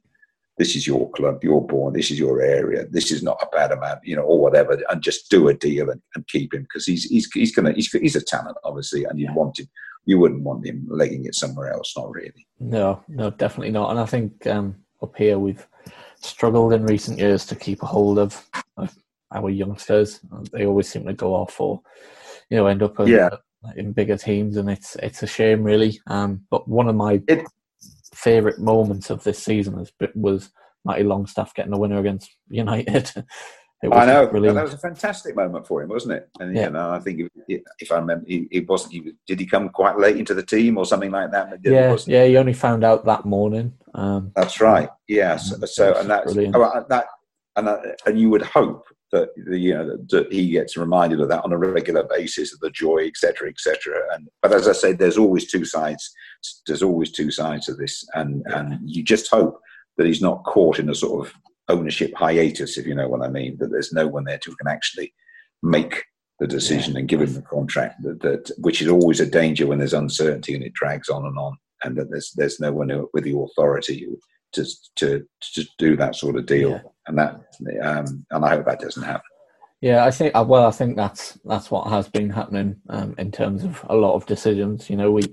This 0.58 0.76
is 0.76 0.88
your 0.88 1.10
club. 1.12 1.44
You're 1.44 1.62
born. 1.62 1.94
This 1.94 2.12
is 2.12 2.18
your 2.20 2.42
area. 2.42 2.86
This 2.90 3.12
is 3.12 3.22
not 3.22 3.38
a 3.42 3.48
bad 3.56 3.72
amount, 3.74 4.00
you 4.06 4.16
know, 4.16 4.22
or 4.24 4.40
whatever. 4.40 4.80
And 4.90 5.02
just 5.02 5.30
do 5.30 5.50
a 5.50 5.54
deal 5.54 5.90
and, 5.90 6.02
and 6.16 6.26
keep 6.28 6.54
him 6.54 6.64
because 6.64 6.86
he's 6.86 7.04
he's 7.06 7.30
he's 7.34 7.54
gonna 7.54 7.74
he's, 7.74 7.92
he's 7.92 8.16
a 8.16 8.22
talent, 8.24 8.58
obviously, 8.64 9.04
and 9.04 9.20
you 9.20 9.28
would 9.28 9.36
want 9.36 9.60
him. 9.60 9.68
You 10.06 10.20
wouldn't 10.20 10.44
want 10.44 10.66
him 10.66 10.86
legging 10.90 11.26
it 11.26 11.36
somewhere 11.36 11.72
else. 11.74 11.94
Not 11.98 12.12
really. 12.12 12.48
No, 12.60 13.04
no, 13.08 13.32
definitely 13.32 13.72
not. 13.72 13.90
And 13.92 14.00
I 14.00 14.06
think 14.06 14.46
um, 14.48 14.76
up 15.02 15.16
here 15.18 15.40
we've 15.40 15.68
struggled 16.22 16.74
in 16.74 16.86
recent 16.86 17.20
years 17.20 17.46
to 17.48 17.56
keep 17.56 17.82
a 17.84 17.88
hold 17.88 18.20
of, 18.20 18.48
of 18.78 18.96
our 19.34 19.50
youngsters. 19.50 20.22
They 20.54 20.66
always 20.66 20.88
seem 20.88 21.06
to 21.06 21.14
go 21.14 21.34
off 21.34 21.60
or, 21.60 21.82
you 22.50 22.58
know, 22.58 22.68
end 22.68 22.84
up 22.84 22.96
Yeah. 23.06 23.30
in 23.76 23.92
bigger 23.94 24.16
teams, 24.16 24.58
and 24.58 24.70
it's 24.70 24.96
it's 24.98 25.24
a 25.24 25.28
shame, 25.28 25.64
really. 25.64 26.00
Um, 26.08 26.46
but 26.52 26.68
one 26.68 26.88
of 26.88 26.96
my 26.96 27.22
It- 27.28 27.46
favourite 28.16 28.60
moments 28.60 29.10
of 29.10 29.24
this 29.24 29.40
season 29.40 29.86
been, 30.00 30.10
was 30.16 30.50
Matty 30.84 31.04
Longstaff 31.04 31.54
getting 31.54 31.74
a 31.74 31.78
winner 31.78 32.00
against 32.00 32.30
United. 32.50 33.12
It 33.84 33.90
was 33.90 34.00
I 34.00 34.06
know 34.06 34.26
brilliant. 34.28 34.56
that 34.56 34.64
was 34.64 34.74
a 34.74 34.78
fantastic 34.80 35.36
moment 35.36 35.68
for 35.68 35.84
him, 35.84 35.90
wasn't 35.90 36.14
it? 36.14 36.30
And 36.40 36.56
Yeah. 36.56 36.68
you 36.68 36.70
know, 36.72 36.92
I 36.92 37.00
think 37.00 37.30
if, 37.48 37.62
if 37.78 37.92
I 37.92 37.98
remember, 37.98 38.26
he, 38.26 38.48
he 38.50 38.62
wasn't. 38.62 38.94
He 38.94 39.12
did 39.28 39.40
he 39.40 39.46
come 39.46 39.70
quite 39.70 40.00
late 40.00 40.18
into 40.18 40.34
the 40.34 40.42
team 40.42 40.78
or 40.78 40.86
something 40.86 41.12
like 41.12 41.32
that? 41.32 41.60
Yeah, 41.64 41.96
yeah. 42.08 42.26
He 42.26 42.38
only 42.38 42.54
found 42.54 42.84
out 42.84 43.06
that 43.06 43.26
morning. 43.26 43.74
Um, 43.94 44.32
That's 44.36 44.60
right. 44.62 44.90
Yes. 45.08 45.54
Mm, 45.54 45.68
So, 45.68 45.88
that's 45.88 46.00
and 46.00 46.10
that's 46.10 46.36
oh, 46.56 46.86
that, 46.90 47.06
and 47.58 47.68
uh, 47.68 47.78
and 48.06 48.20
you 48.20 48.30
would 48.30 48.42
hope 48.44 48.86
that 49.12 49.30
you 49.36 49.74
know 49.74 49.86
that, 49.88 50.10
that 50.10 50.32
he 50.34 50.50
gets 50.50 50.78
reminded 50.78 51.20
of 51.22 51.30
that 51.30 51.44
on 51.44 51.54
a 51.54 51.58
regular 51.58 52.04
basis 52.10 52.54
of 52.54 52.60
the 52.62 52.72
joy, 52.72 53.06
etc., 53.06 53.50
etc. 53.50 54.02
And 54.14 54.28
but 54.42 54.54
as 54.54 54.68
I 54.68 54.74
say, 54.74 54.94
there's 54.94 55.18
always 55.18 55.52
two 55.52 55.66
sides. 55.66 56.12
There's 56.68 56.84
always 56.84 57.12
two 57.12 57.32
sides 57.32 57.70
of 57.70 57.78
this, 57.78 58.06
and 58.14 58.44
and 58.48 58.80
you 58.84 59.04
just 59.04 59.30
hope 59.30 59.60
that 59.98 60.08
he's 60.08 60.22
not 60.22 60.44
caught 60.44 60.80
in 60.80 60.90
a 60.90 60.96
sort 60.96 61.26
of 61.26 61.34
ownership 61.70 62.14
hiatus, 62.16 62.78
if 62.78 62.86
you 62.86 62.96
know 62.96 63.08
what 63.08 63.24
I 63.24 63.30
mean. 63.30 63.58
That 63.60 63.72
there's 63.72 63.94
no 63.94 64.08
one 64.08 64.26
there 64.26 64.40
who 64.46 64.56
can 64.56 64.68
actually 64.68 65.14
make 65.64 66.04
the 66.40 66.48
decision 66.48 66.98
and 66.98 67.08
give 67.08 67.22
him 67.22 67.34
the 67.34 67.42
contract. 67.42 68.04
That, 68.04 68.22
that 68.22 68.52
which 68.58 68.82
is 68.82 68.90
always 68.90 69.20
a 69.20 69.26
danger 69.26 69.68
when 69.68 69.80
there's 69.80 69.94
uncertainty 69.94 70.54
and 70.54 70.64
it 70.64 70.74
drags 70.74 71.10
on 71.10 71.26
and 71.26 71.38
on, 71.38 71.58
and 71.84 71.98
that 71.98 72.10
there's 72.12 72.32
there's 72.36 72.60
no 72.60 72.72
one 72.72 72.90
who- 72.90 73.10
with 73.14 73.24
the 73.24 73.38
authority 73.38 74.08
to 74.54 74.66
to 74.96 75.26
to 75.54 75.66
do 75.78 75.96
that 75.98 76.16
sort 76.16 76.38
of 76.38 76.46
deal. 76.46 76.72
Yeah. 76.72 76.82
And 77.08 77.18
that 77.20 77.42
um, 77.84 78.26
and 78.32 78.46
I 78.46 78.50
hope 78.50 78.66
that 78.66 78.80
doesn't 78.80 79.04
happen. 79.04 79.22
Yeah, 79.82 80.06
I 80.06 80.12
think 80.12 80.34
well, 80.34 80.66
I 80.66 80.72
think 80.72 80.96
that's 80.96 81.38
that's 81.46 81.70
what 81.70 81.88
has 81.90 82.10
been 82.10 82.30
happening 82.30 82.78
um, 82.90 83.14
in 83.18 83.32
terms 83.32 83.64
of 83.64 83.86
a 83.90 83.96
lot 83.96 84.16
of 84.16 84.26
decisions. 84.26 84.90
You 84.90 84.98
know, 84.98 85.12
we 85.12 85.24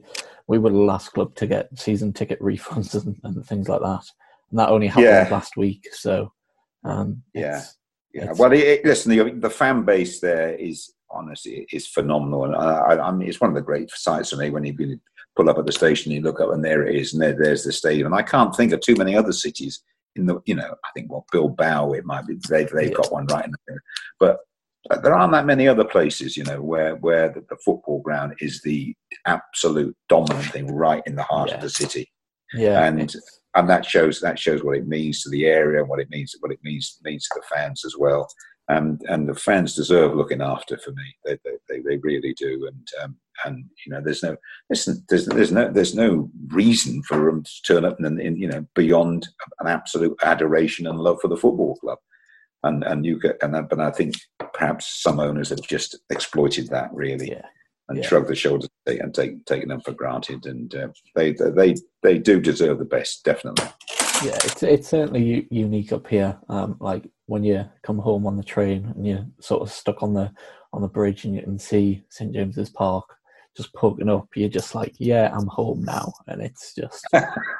we 0.48 0.58
were 0.58 0.70
the 0.70 0.76
last 0.78 1.12
club 1.12 1.34
to 1.36 1.46
get 1.46 1.68
season 1.78 2.12
ticket 2.12 2.40
refunds 2.40 2.94
and, 3.04 3.18
and 3.24 3.46
things 3.46 3.68
like 3.68 3.80
that, 3.80 4.04
and 4.50 4.58
that 4.58 4.68
only 4.70 4.86
happened 4.88 5.06
Yeah. 5.06 5.28
last 5.30 5.56
week. 5.56 5.88
So, 5.92 6.32
um, 6.84 7.22
Yeah. 7.34 7.48
it's- 7.58 7.76
Yeah. 8.14 8.22
It's- 8.24 8.38
Well, 8.38 8.52
it, 8.52 8.84
listen, 8.84 9.10
the, 9.16 9.30
the 9.32 9.50
fan 9.50 9.84
base 9.84 10.20
there 10.20 10.54
is 10.54 10.92
honestly 11.10 11.66
is 11.72 11.86
phenomenal, 11.86 12.44
and 12.44 12.54
I, 12.56 12.72
I, 12.94 13.08
I 13.08 13.10
mean, 13.12 13.28
it's 13.28 13.40
one 13.40 13.50
of 13.50 13.54
the 13.56 13.62
great 13.62 13.90
sights 13.90 14.30
for 14.30 14.36
me 14.36 14.50
when 14.50 14.64
you 14.64 14.74
really 14.78 15.00
pull 15.36 15.48
up 15.48 15.58
at 15.58 15.64
the 15.66 15.72
station, 15.72 16.12
you 16.12 16.20
look 16.20 16.40
up, 16.40 16.50
and 16.52 16.62
there 16.64 16.86
it 16.86 16.94
is, 16.94 17.12
and 17.14 17.22
there, 17.22 17.34
there's 17.38 17.64
the 17.64 17.72
stadium. 17.72 18.06
And 18.06 18.14
I 18.14 18.22
can't 18.22 18.54
think 18.54 18.72
of 18.72 18.80
too 18.80 18.96
many 18.96 19.16
other 19.16 19.32
cities 19.32 19.82
in 20.14 20.26
the, 20.26 20.40
you 20.44 20.54
know, 20.54 20.74
I 20.84 20.88
think 20.94 21.10
what 21.10 21.24
Bilbao, 21.32 21.92
it 21.92 22.04
might 22.04 22.26
be 22.26 22.34
they've 22.50 22.68
they've 22.70 22.90
Yeah. 22.90 22.96
got 22.96 23.12
one 23.12 23.26
right 23.26 23.44
in 23.46 23.52
there, 23.66 23.82
but. 24.20 24.38
But 24.88 25.02
there 25.02 25.14
aren't 25.14 25.32
that 25.32 25.46
many 25.46 25.68
other 25.68 25.84
places, 25.84 26.36
you 26.36 26.44
know, 26.44 26.60
where 26.60 26.96
where 26.96 27.28
the, 27.28 27.40
the 27.48 27.56
football 27.64 28.00
ground 28.02 28.34
is 28.40 28.60
the 28.62 28.94
absolute 29.26 29.96
dominant 30.08 30.46
thing, 30.46 30.74
right 30.74 31.02
in 31.06 31.14
the 31.16 31.22
heart 31.22 31.50
Yeah. 31.50 31.56
of 31.56 31.62
the 31.62 31.70
city 31.70 32.08
yeah, 32.54 32.84
and 32.84 33.14
and 33.54 33.68
that 33.68 33.84
shows 33.84 34.20
that 34.20 34.38
shows 34.38 34.62
what 34.62 34.76
it 34.76 34.86
means 34.86 35.22
to 35.22 35.30
the 35.30 35.46
area 35.46 35.80
and 35.80 35.88
what 35.88 36.00
it 36.00 36.10
means 36.10 36.34
what 36.40 36.52
it 36.52 36.58
means 36.62 36.98
means 37.02 37.26
to 37.28 37.40
the 37.40 37.54
fans 37.54 37.84
as 37.84 37.96
well. 37.98 38.28
And 38.68 39.00
and 39.08 39.28
the 39.28 39.34
fans 39.34 39.74
deserve 39.74 40.14
looking 40.14 40.40
after 40.42 40.78
for 40.78 40.90
me. 40.92 41.16
They 41.24 41.38
they, 41.44 41.56
they, 41.68 41.80
they 41.80 41.96
really 41.98 42.34
do. 42.34 42.68
And 42.70 42.88
um, 43.02 43.16
and 43.44 43.64
you 43.86 43.92
know 43.92 44.00
there's 44.02 44.22
no 44.22 44.36
listen 44.70 45.02
there's 45.08 45.26
there's 45.26 45.52
no 45.52 45.70
there's 45.70 45.94
no 45.94 46.30
reason 46.48 47.02
for 47.04 47.16
them 47.26 47.42
to 47.42 47.62
turn 47.66 47.84
up 47.84 47.98
and, 47.98 48.20
and 48.20 48.38
you 48.38 48.48
know 48.48 48.64
beyond 48.74 49.28
an 49.60 49.66
absolute 49.66 50.16
adoration 50.22 50.86
and 50.86 50.98
love 51.00 51.18
for 51.20 51.28
the 51.28 51.36
football 51.36 51.76
club. 51.76 51.98
And 52.64 52.84
and 52.84 53.04
you 53.04 53.18
get 53.18 53.38
and 53.42 53.68
but 53.68 53.80
I 53.80 53.90
think 53.90 54.14
perhaps 54.54 55.02
some 55.02 55.18
owners 55.20 55.50
have 55.50 55.62
just 55.62 55.98
exploited 56.10 56.68
that 56.68 56.90
really 56.92 57.30
yeah, 57.30 57.46
and 57.88 57.98
Yeah. 57.98 58.04
shrug 58.06 58.26
their 58.26 58.36
shoulders 58.36 58.68
and 58.86 59.14
take 59.14 59.44
taking 59.46 59.68
them 59.68 59.80
for 59.80 59.92
granted. 59.92 60.46
And 60.46 60.74
uh, 60.74 60.88
they 61.14 61.32
they 61.32 61.74
they 62.02 62.18
do 62.18 62.40
deserve 62.40 62.78
the 62.78 62.84
best, 62.84 63.24
definitely. 63.24 63.66
yeah. 64.24 64.36
It's 64.44 64.62
it's 64.62 64.88
certainly 64.88 65.46
unique 65.50 65.92
up 65.92 66.06
here. 66.06 66.38
Um, 66.48 66.76
like 66.80 67.08
when 67.26 67.44
you 67.44 67.64
come 67.82 67.98
home 67.98 68.26
on 68.26 68.36
the 68.36 68.42
train 68.42 68.92
and 68.94 69.06
you're 69.06 69.26
sort 69.40 69.62
of 69.62 69.70
stuck 69.72 70.02
on 70.02 70.14
the 70.14 70.30
on 70.72 70.82
the 70.82 70.88
bridge 70.88 71.24
and 71.24 71.34
you 71.34 71.42
can 71.42 71.58
see 71.58 72.02
St 72.10 72.32
James's 72.32 72.70
Park 72.70 73.04
just 73.56 73.74
poking 73.74 74.08
up. 74.08 74.26
You're 74.34 74.48
just 74.48 74.74
like, 74.74 74.94
yeah, 74.98 75.30
I'm 75.36 75.46
home 75.46 75.82
now, 75.84 76.10
and 76.28 76.40
it's 76.40 76.74
just 76.74 77.04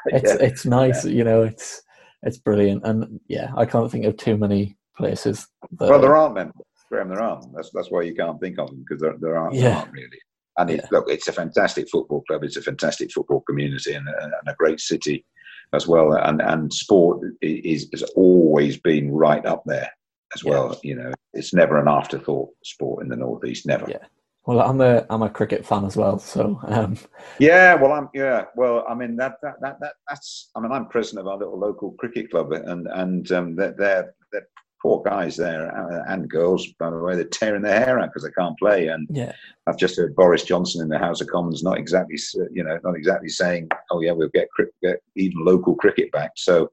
it's 0.07 0.31
Yeah. 0.31 0.37
it's 0.41 0.65
nice, 0.65 1.05
you 1.05 1.23
know. 1.25 1.43
It's 1.43 1.83
it's 2.23 2.39
brilliant, 2.39 2.87
and 2.87 3.21
yeah, 3.29 3.53
I 3.57 3.67
can't 3.67 3.91
think 3.91 4.05
of 4.07 4.17
too 4.17 4.37
many 4.39 4.77
places. 4.97 5.47
That, 5.79 5.91
Well, 5.91 6.01
there 6.01 6.17
aren't 6.17 6.35
many, 6.35 6.51
Aren't. 6.93 7.55
That's 7.55 7.71
that's 7.73 7.91
why 7.91 8.03
you 8.03 8.15
can't 8.15 8.41
think 8.41 8.59
of 8.59 8.69
them 8.69 8.85
because 8.87 9.01
there 9.01 9.15
there 9.21 9.37
aren't, 9.37 9.55
there 9.59 9.75
aren't 9.75 9.93
really. 9.93 10.19
And 10.59 10.71
it, 10.71 10.85
look, 10.91 11.07
it's 11.09 11.29
a 11.29 11.33
fantastic 11.33 11.89
football 11.89 12.23
club. 12.29 12.45
It's 12.45 12.59
a 12.59 12.63
fantastic 12.63 13.11
football 13.11 13.41
community 13.49 13.95
and, 13.95 14.07
a- 14.07 14.23
and 14.25 14.33
a 14.49 14.55
great 14.59 14.81
city 14.81 15.25
as 15.73 15.87
well. 15.87 16.13
And 16.13 16.43
and 16.43 16.73
sport 16.73 17.21
is 17.41 17.89
has 17.93 18.03
always 18.15 18.77
been 18.79 19.11
right 19.11 19.45
up 19.47 19.63
there 19.67 19.91
as 20.35 20.45
Yeah. 20.45 20.51
well. 20.51 20.81
You 20.83 20.97
know, 20.97 21.13
it's 21.33 21.55
never 21.55 21.79
an 21.79 21.89
afterthought. 21.89 22.51
Sport 22.65 23.03
in 23.03 23.09
the 23.09 23.17
northeast, 23.17 23.65
never. 23.67 23.89
Yeah. 23.89 24.05
Well, 24.45 24.61
I'm 24.61 24.81
a 24.81 25.07
I'm 25.09 25.23
a 25.23 25.31
cricket 25.31 25.65
fan 25.65 25.85
as 25.85 25.97
well, 25.97 26.19
so 26.19 26.59
um, 26.67 26.97
Yeah, 27.39 27.75
well, 27.77 27.93
I'm 27.93 28.09
yeah, 28.13 28.47
well, 28.57 28.85
I 28.89 28.95
mean 28.95 29.15
that 29.17 29.37
that 29.43 29.55
that, 29.63 29.79
that 29.81 29.93
that's 30.09 30.51
I 30.57 30.61
mean 30.61 30.73
I'm 30.73 30.89
president 30.89 31.27
of 31.27 31.33
our 31.33 31.39
little 31.39 31.59
local 31.59 31.93
cricket 31.93 32.29
club, 32.31 32.53
and 32.53 32.89
and 32.89 33.31
um, 33.33 33.55
they're 33.57 33.73
they're, 33.79 34.15
they're 34.33 34.49
poor 34.83 35.01
guys 35.03 35.37
there 35.37 35.75
uh, 35.75 36.03
and 36.13 36.29
girls 36.29 36.67
by 36.79 36.91
the 36.91 36.99
way 36.99 37.15
they're 37.15 37.25
tearing 37.25 37.63
their 37.63 37.79
hair 37.79 38.01
out 38.01 38.09
because 38.11 38.25
they 38.25 38.33
can't 38.33 38.59
play, 38.59 38.89
and 38.89 39.07
yeah, 39.11 39.33
I've 39.67 39.79
just 39.79 39.97
heard 39.97 40.17
Boris 40.17 40.43
Johnson 40.43 40.83
in 40.83 40.89
the 40.89 40.99
House 40.99 41.21
of 41.21 41.29
Commons 41.29 41.63
not 41.63 41.79
exactly 41.79 42.17
you 42.53 42.65
know 42.65 42.79
not 42.85 42.97
exactly 42.97 43.29
saying 43.29 43.69
oh 43.91 44.01
yeah 44.01 44.13
we'll 44.13 44.29
get, 44.35 44.49
get 44.83 45.01
even 45.17 45.45
local 45.45 45.75
cricket 45.75 46.11
back, 46.13 46.33
so. 46.37 46.71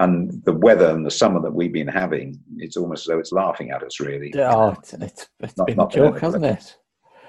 And 0.00 0.42
the 0.44 0.52
weather 0.52 0.90
and 0.90 1.06
the 1.06 1.10
summer 1.12 1.40
that 1.42 1.54
we've 1.54 1.72
been 1.72 1.86
having, 1.86 2.36
it's 2.56 2.76
almost 2.76 3.02
as 3.02 3.06
though 3.06 3.20
it's 3.20 3.30
laughing 3.30 3.70
at 3.70 3.84
us, 3.84 4.00
really. 4.00 4.34
oh, 4.38 4.70
it's 4.70 4.92
it's, 4.92 5.28
it's 5.38 5.56
Not- 5.56 5.66
been 5.68 5.76
not 5.76 5.94
a 5.94 5.96
joke, 5.96 6.18
hasn't 6.18 6.44
it? 6.44 6.76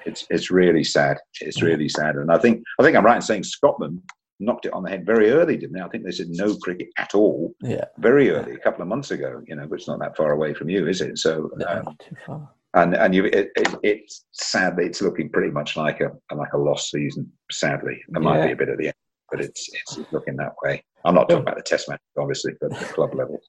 it's 0.05 0.25
it's 0.29 0.49
really 0.49 0.83
sad. 0.83 1.17
It's 1.41 1.61
really 1.61 1.89
sad, 1.89 2.15
and 2.15 2.31
I 2.31 2.37
think 2.37 2.63
I 2.79 2.83
think 2.83 2.95
I'm 2.97 3.05
right 3.05 3.17
in 3.17 3.21
saying 3.21 3.43
Scotland 3.43 4.01
knocked 4.39 4.65
it 4.65 4.73
on 4.73 4.83
the 4.83 4.89
head 4.89 5.05
very 5.05 5.31
early, 5.31 5.57
didn't 5.57 5.73
they? 5.73 5.81
I 5.81 5.87
think 5.89 6.03
they 6.03 6.11
said 6.11 6.27
no 6.29 6.55
cricket 6.55 6.89
at 6.97 7.15
all 7.15 7.53
Yeah, 7.61 7.85
very 7.97 8.29
early, 8.29 8.53
a 8.53 8.59
couple 8.59 8.81
of 8.81 8.87
months 8.87 9.11
ago. 9.11 9.41
You 9.47 9.55
know, 9.55 9.67
but 9.67 9.75
it's 9.79 9.87
not 9.87 9.99
that 9.99 10.17
far 10.17 10.31
away 10.31 10.53
from 10.53 10.69
you, 10.69 10.87
is 10.87 11.01
it? 11.01 11.17
So, 11.17 11.49
no, 11.55 11.65
um, 11.67 11.83
not 11.85 11.99
too 11.99 12.15
far. 12.25 12.49
and 12.73 12.95
and 12.95 13.15
you, 13.15 13.25
it, 13.25 13.51
it, 13.55 13.75
it's 13.83 14.25
sadly 14.31 14.85
it's 14.85 15.01
looking 15.01 15.29
pretty 15.29 15.51
much 15.51 15.77
like 15.77 16.01
a 16.01 16.11
like 16.35 16.53
a 16.53 16.57
lost 16.57 16.91
season. 16.91 17.31
Sadly, 17.51 18.01
there 18.09 18.21
might 18.21 18.45
be 18.45 18.51
a 18.51 18.55
bit 18.55 18.69
at 18.69 18.77
the 18.77 18.87
end, 18.87 18.95
but 19.31 19.41
it's 19.41 19.69
it's 19.73 19.99
looking 20.11 20.35
that 20.37 20.53
way. 20.63 20.83
I'm 21.05 21.15
not 21.15 21.29
talking 21.29 21.43
about 21.43 21.57
the 21.57 21.63
Test 21.63 21.87
match, 21.87 22.01
obviously, 22.17 22.53
but 22.59 22.71
the 22.77 22.85
club 22.85 23.13
level. 23.15 23.39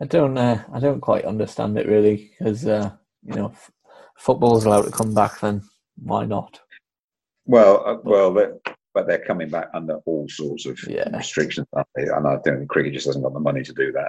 I 0.00 0.04
don't 0.06 0.38
uh, 0.38 0.62
I 0.72 0.80
don't 0.80 1.00
quite 1.00 1.24
understand 1.24 1.76
it 1.78 1.86
really 1.88 2.32
because 2.38 2.64
uh, 2.66 2.92
you 3.24 3.34
know 3.34 3.48
f- 3.48 3.70
football's 4.16 4.64
allowed 4.64 4.82
to 4.82 4.90
come 4.90 5.12
back, 5.14 5.40
then 5.40 5.62
why 5.96 6.24
not? 6.24 6.60
Well, 7.46 7.82
uh, 7.86 7.96
well, 8.02 8.32
they're, 8.32 8.54
but 8.94 9.06
they're 9.08 9.24
coming 9.26 9.50
back 9.50 9.68
under 9.74 9.96
all 10.06 10.26
sorts 10.28 10.66
of 10.66 10.78
Yeah. 10.88 11.14
restrictions, 11.16 11.66
aren't 11.72 11.88
they? 11.96 12.04
And 12.04 12.26
I 12.26 12.36
don't 12.44 12.58
think 12.58 12.70
cricket 12.70 12.94
just 12.94 13.06
hasn't 13.06 13.24
got 13.24 13.34
the 13.34 13.40
money 13.40 13.62
to 13.62 13.72
do 13.72 13.92
that, 13.92 14.08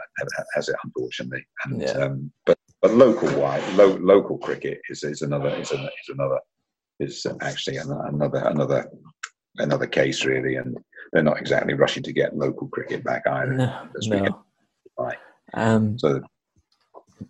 has 0.54 0.70
it? 0.70 0.76
Unfortunately, 0.84 1.46
and 1.66 1.82
Yeah. 1.82 1.90
um, 1.92 2.32
but 2.46 2.58
but 2.82 2.94
local 2.94 3.28
wide, 3.40 3.64
lo- 3.76 3.98
local 4.00 4.38
cricket 4.38 4.80
is, 4.90 5.04
is 5.04 5.24
another 5.24 5.50
is, 5.50 5.72
an, 5.72 5.80
is 5.82 6.10
another 6.10 6.40
is 7.00 7.26
actually 7.42 7.78
an, 7.78 7.92
another 7.92 8.40
another 8.46 8.90
another 9.58 9.88
case 9.88 10.24
really, 10.24 10.56
and 10.58 10.78
they're 11.12 11.24
not 11.24 11.40
exactly 11.40 11.74
rushing 11.74 12.04
to 12.04 12.14
get 12.14 12.38
local 12.38 12.68
cricket 12.68 13.04
back 13.04 13.24
either. 13.28 13.54
No, 13.54 13.88
As 13.98 14.08
no. 14.08 14.44
by. 14.98 15.18
Um, 15.54 15.98
So 15.98 16.22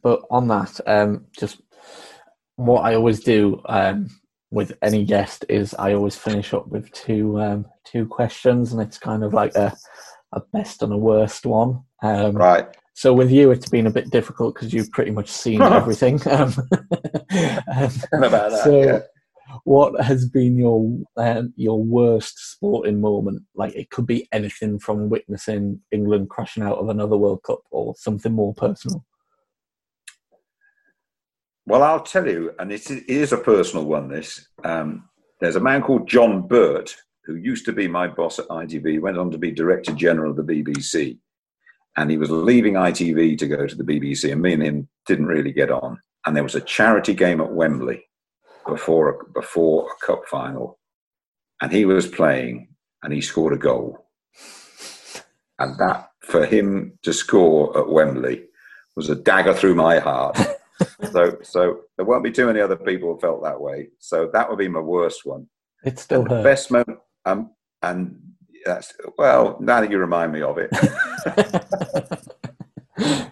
but 0.02 0.24
on 0.30 0.48
that, 0.50 0.80
um, 0.88 1.28
just 1.38 1.62
what 2.58 2.82
I 2.82 2.96
always 2.96 3.22
do 3.22 3.62
um, 3.66 4.10
with 4.52 4.74
any 4.82 5.04
guest 5.04 5.46
is 5.50 5.74
I 5.76 5.94
always 5.94 6.16
finish 6.16 6.54
up 6.54 6.68
with 6.68 6.92
two 6.92 7.40
um, 7.42 7.66
two 7.84 8.06
questions, 8.06 8.72
and 8.74 8.82
it's 8.82 8.98
kind 8.98 9.24
of 9.24 9.34
like 9.34 9.56
a 9.56 9.76
a 10.34 10.42
best 10.54 10.82
and 10.82 10.94
a 10.94 10.98
worst 10.98 11.46
one. 11.46 11.82
Um, 12.04 12.36
right, 12.36 12.68
So 12.94 13.14
with 13.14 13.32
you, 13.32 13.52
it's 13.52 13.70
been 13.70 13.88
a 13.88 13.92
bit 13.92 14.12
difficult 14.12 14.54
because 14.54 14.74
you've 14.74 14.92
pretty 14.92 15.12
much 15.12 15.30
seen 15.30 15.62
everything. 15.80 16.20
Um, 16.30 16.54
um, 17.68 18.24
about 18.24 18.52
that, 18.52 18.64
so, 18.64 18.82
yeah. 18.82 19.00
what 19.64 20.02
has 20.02 20.30
been 20.30 20.58
your 20.58 21.00
um, 21.18 21.54
your 21.58 21.84
worst 21.84 22.52
sporting 22.52 23.02
moment? 23.02 23.44
Like 23.56 23.76
it 23.76 23.90
could 23.90 24.06
be 24.06 24.28
anything 24.32 24.80
from 24.80 25.10
witnessing 25.10 25.82
England 25.92 26.30
crashing 26.30 26.64
out 26.64 26.78
of 26.78 26.90
another 26.90 27.18
World 27.18 27.44
Cup 27.44 27.60
or 27.72 27.94
something 27.98 28.32
more 28.32 28.54
personal. 28.54 29.04
Well, 31.68 31.82
I'll 31.82 32.04
tell 32.04 32.28
you, 32.28 32.54
and 32.60 32.72
it 32.72 32.90
is 32.92 33.34
a 33.34 33.38
personal 33.38 33.86
one. 33.86 34.08
This 34.08 34.48
um, 34.64 35.10
there's 35.42 35.56
a 35.56 35.62
man 35.62 35.82
called 35.82 36.08
John 36.08 36.48
Birt 36.48 36.96
who 37.26 37.36
used 37.36 37.66
to 37.66 37.74
be 37.74 37.88
my 37.88 38.08
boss 38.08 38.38
at 38.38 38.48
ITV. 38.50 39.02
Went 39.02 39.18
on 39.18 39.32
to 39.32 39.40
be 39.40 39.52
director 39.52 39.92
general 39.94 40.32
of 40.32 40.38
the 40.38 40.44
BBC, 40.44 41.18
and 41.98 42.12
he 42.12 42.18
was 42.18 42.30
leaving 42.30 42.76
ITV 42.76 43.38
to 43.40 43.48
go 43.48 43.66
to 43.66 43.76
the 43.76 43.84
BBC. 43.84 44.32
And 44.32 44.44
me 44.44 44.54
and 44.54 44.62
him 44.62 44.88
didn't 45.08 45.26
really 45.26 45.52
get 45.52 45.72
on. 45.72 46.00
And 46.26 46.36
there 46.36 46.44
was 46.44 46.56
a 46.56 46.62
charity 46.62 47.16
game 47.16 47.42
at 47.42 47.52
Wembley 47.52 48.04
before 48.68 49.10
a, 49.10 49.32
before 49.32 49.90
a 49.90 50.06
cup 50.06 50.22
final, 50.28 50.78
and 51.62 51.72
he 51.72 51.86
was 51.86 52.08
playing, 52.08 52.68
and 53.02 53.12
he 53.12 53.22
scored 53.22 53.54
a 53.54 53.58
goal. 53.58 54.06
And 55.58 55.80
that 55.80 56.12
for 56.20 56.46
him 56.46 57.00
to 57.02 57.12
score 57.12 57.76
at 57.76 57.90
Wembley 57.90 58.44
was 58.96 59.10
a 59.10 59.16
dagger 59.16 59.54
through 59.54 59.76
my 59.76 59.98
heart 59.98 60.38
so, 61.12 61.38
so 61.42 61.82
there 61.98 62.06
won't 62.06 62.24
be 62.24 62.32
too 62.32 62.46
many 62.48 62.60
other 62.60 62.76
people 62.76 63.14
who 63.14 63.20
felt 63.20 63.44
that 63.44 63.60
way. 63.60 63.90
So 64.00 64.30
that 64.34 64.50
would 64.50 64.60
be 64.60 64.68
my 64.68 64.80
worst 64.80 65.22
one. 65.26 65.48
It's 65.84 66.02
still 66.02 66.24
the 66.24 66.42
best 66.42 66.72
moment, 66.72 67.00
um, 67.26 67.52
and 67.84 68.20
that's 68.66 68.94
well. 69.18 69.58
Now 69.60 69.82
that 69.82 69.92
you 69.92 70.00
remind 70.00 70.32
me 70.32 70.42
of 70.42 70.58
it, 70.58 70.72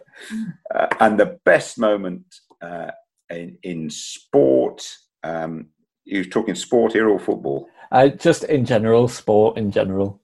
uh, 0.76 0.88
and 1.00 1.20
the 1.20 1.40
best 1.46 1.80
moment 1.80 2.24
uh, 2.62 2.92
in 3.32 3.58
in 3.64 3.90
sport. 3.90 4.88
Um, 5.24 5.70
you're 6.06 6.26
talking 6.26 6.56
sport 6.56 6.94
here 6.94 7.10
or 7.10 7.20
football? 7.20 7.68
Uh, 7.92 8.10
just 8.10 8.44
in 8.46 8.66
general, 8.66 9.08
sport 9.08 9.58
in 9.58 9.72
general. 9.72 10.22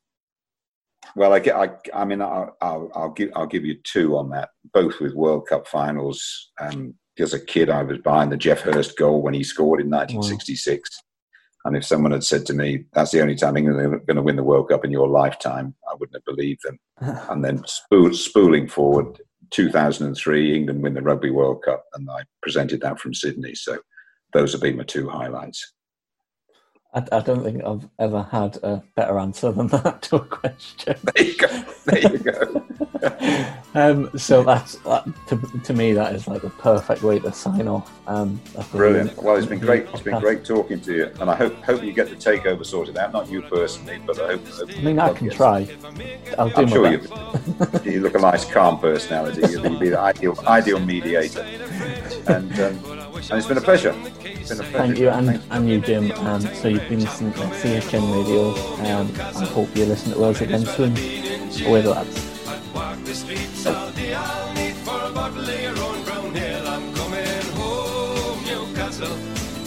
Well, 1.16 1.34
I 1.34 1.40
get. 1.40 1.56
I, 1.56 1.70
I 1.94 2.06
mean, 2.06 2.22
I'll, 2.22 2.56
I'll, 2.62 2.92
I'll, 2.94 3.12
give. 3.12 3.32
I'll 3.36 3.48
give 3.48 3.66
you 3.66 3.76
two 3.84 4.18
on 4.18 4.30
that. 4.32 4.50
Both 4.74 5.00
with 5.00 5.14
World 5.14 5.48
Cup 5.48 5.68
finals. 5.68 6.52
Um, 6.60 6.96
as 7.20 7.34
a 7.34 7.40
kid, 7.40 7.70
I 7.70 7.84
was 7.84 8.00
behind 8.00 8.32
the 8.32 8.38
Geoff 8.38 8.62
Hurst 8.62 8.98
goal 8.98 9.22
when 9.22 9.34
he 9.34 9.44
scored 9.44 9.82
in 9.82 9.90
1966. 9.90 10.90
Wow. 10.92 11.06
And 11.66 11.76
if 11.76 11.86
someone 11.86 12.12
had 12.14 12.24
said 12.24 12.46
to 12.46 12.54
me, 12.54 12.86
"That's 12.94 13.12
the 13.12 13.22
only 13.22 13.36
time 13.36 13.58
England 13.58 13.80
are 13.80 14.00
going 14.00 14.16
to 14.16 14.22
win 14.22 14.38
the 14.38 14.44
World 14.44 14.70
Cup 14.70 14.86
in 14.86 14.92
your 14.92 15.10
lifetime," 15.10 15.76
I 15.90 15.96
wouldn't 15.96 16.16
have 16.16 16.36
believed 16.36 16.62
them. 16.64 16.80
and 17.30 17.44
then 17.44 17.64
spool, 17.66 18.14
spooling 18.14 18.68
forward, 18.68 19.20
2003, 19.52 20.56
England 20.56 20.82
win 20.82 20.94
the 20.94 21.02
Rugby 21.02 21.32
World 21.32 21.64
Cup, 21.64 21.86
and 21.94 22.10
I 22.10 22.24
presented 22.42 22.82
that 22.82 23.00
from 23.00 23.14
Sydney. 23.14 23.56
So 23.56 23.80
those 24.34 24.52
have 24.54 24.62
been 24.62 24.78
my 24.78 24.84
two 24.84 25.10
highlights. 25.10 25.74
I, 26.94 27.04
I, 27.12 27.20
don't 27.20 27.44
think 27.44 27.64
I've 27.64 27.88
ever 28.00 28.24
had 28.24 28.58
a 28.64 28.82
better 28.96 29.20
answer 29.20 29.52
than 29.52 29.68
that 29.68 30.02
to 30.04 30.18
a 30.18 30.26
question. 30.26 30.96
There 31.04 31.24
you 31.24 31.38
go. 31.38 31.64
There 31.86 32.12
you 32.12 32.18
go. 32.18 32.66
Um, 33.74 34.10
so 34.18 34.44
that's 34.44 34.76
that, 34.78 35.08
to, 35.28 35.38
to 35.64 35.74
me 35.74 35.94
that 35.94 36.16
is 36.16 36.28
like 36.28 36.42
the 36.42 36.50
perfect 36.50 37.04
way 37.04 37.20
to 37.20 37.32
sign 37.32 37.68
off. 37.68 37.92
Um, 38.08 38.42
Brilliant. 38.72 39.22
Well, 39.22 39.36
it's 39.36 39.48
been 39.48 39.60
great. 39.60 39.88
It's 39.94 40.02
been 40.02 40.20
great 40.20 40.44
talking 40.44 40.82
to 40.82 40.94
you, 40.94 41.12
and 41.20 41.30
I 41.30 41.36
hope 41.36 41.56
hope 41.64 41.84
you 41.84 41.94
get 41.94 42.10
the 42.10 42.16
takeover 42.16 42.66
sorted 42.66 42.98
out. 42.98 43.14
Not 43.14 43.30
you 43.30 43.42
personally, 43.42 44.00
but 44.06 44.20
I 44.20 44.28
hope. 44.28 44.48
hope 44.48 44.70
I 44.70 44.82
mean, 44.82 45.00
I 45.00 45.14
can 45.14 45.30
try. 45.30 45.68
I'll 46.38 46.50
do 46.50 46.56
I'm 46.56 46.66
my 46.66 46.72
sure 46.72 46.98
best. 46.98 47.86
you. 47.86 47.92
You 47.92 48.02
look 48.02 48.16
a 48.16 48.20
nice, 48.20 48.46
calm 48.46 48.80
personality. 48.80 49.42
You'll 49.52 49.80
be 49.80 49.90
the 49.90 50.00
ideal 50.00 50.40
ideal 50.48 50.80
mediator, 50.80 51.42
and. 52.28 52.60
Um, 52.60 53.00
and 53.20 53.38
it's 53.38 53.48
been 53.48 53.58
a 53.58 53.62
pleasure. 53.62 53.92
Been 53.92 54.06
a 54.06 54.34
pleasure. 54.46 54.64
Thank 54.64 54.98
you, 54.98 55.10
and, 55.10 55.42
and 55.52 55.70
you, 55.70 55.82
Jim. 55.82 56.12
Um, 56.12 56.42
so 56.42 56.68
you've 56.70 56.88
been 56.88 57.02
listening 57.02 57.34
to 57.34 57.40
CHN 57.40 58.16
Radio. 58.16 58.52
Um, 58.88 59.12
I 59.20 59.46
hope 59.46 59.76
you 59.76 59.86
listen 59.86 60.14
to 60.14 60.24
us 60.24 60.42
again 60.42 60.66
soon. 60.66 60.96
Away 63.10 63.48
the 63.96 64.14
all 64.14 64.54
need 64.54 64.76
for 64.86 65.02
a 65.04 65.12
bottle 65.12 65.42
of 65.42 65.62
your 65.62 65.76
own 65.80 66.04
brown 66.04 66.38
ale. 66.38 66.68
I'm 66.68 66.94
coming 66.94 67.42
home, 67.58 68.44
Newcastle. 68.46 69.18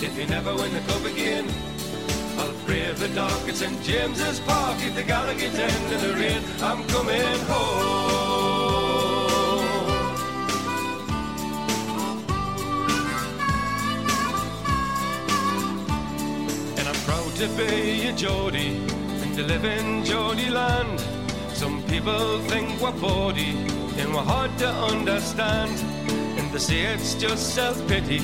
If 0.00 0.16
you 0.16 0.26
never 0.28 0.54
win 0.54 0.72
the 0.72 0.78
cup 0.82 1.04
again, 1.04 1.48
I'll 2.38 2.52
brave 2.64 3.00
the 3.00 3.08
dark 3.08 3.48
at 3.48 3.56
St 3.56 3.82
James's 3.82 4.38
Park 4.38 4.78
if 4.82 4.94
the 4.94 5.02
Gallowgate 5.02 5.58
end 5.58 5.92
in 5.92 6.00
the 6.00 6.14
rain. 6.14 6.40
I'm 6.62 6.84
coming 6.86 7.40
home. 7.50 8.78
And 16.78 16.86
I'm 16.86 17.00
proud 17.06 17.34
to 17.42 17.48
be 17.56 18.06
a 18.06 18.12
Geordie 18.12 18.76
and 19.20 19.34
to 19.34 19.42
live 19.42 19.64
in 19.64 20.04
Geordie 20.04 20.48
land. 20.48 21.21
People 21.92 22.38
think 22.48 22.80
we're 22.80 22.90
bawdy 22.92 23.50
and 23.98 24.14
we're 24.14 24.22
hard 24.22 24.56
to 24.56 24.66
understand. 24.66 25.70
And 26.38 26.50
they 26.50 26.58
say 26.58 26.80
it's 26.94 27.14
just 27.14 27.54
self-pity 27.54 28.20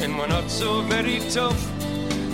and 0.00 0.18
we're 0.18 0.26
not 0.26 0.50
so 0.50 0.82
very 0.82 1.20
tough. 1.30 1.62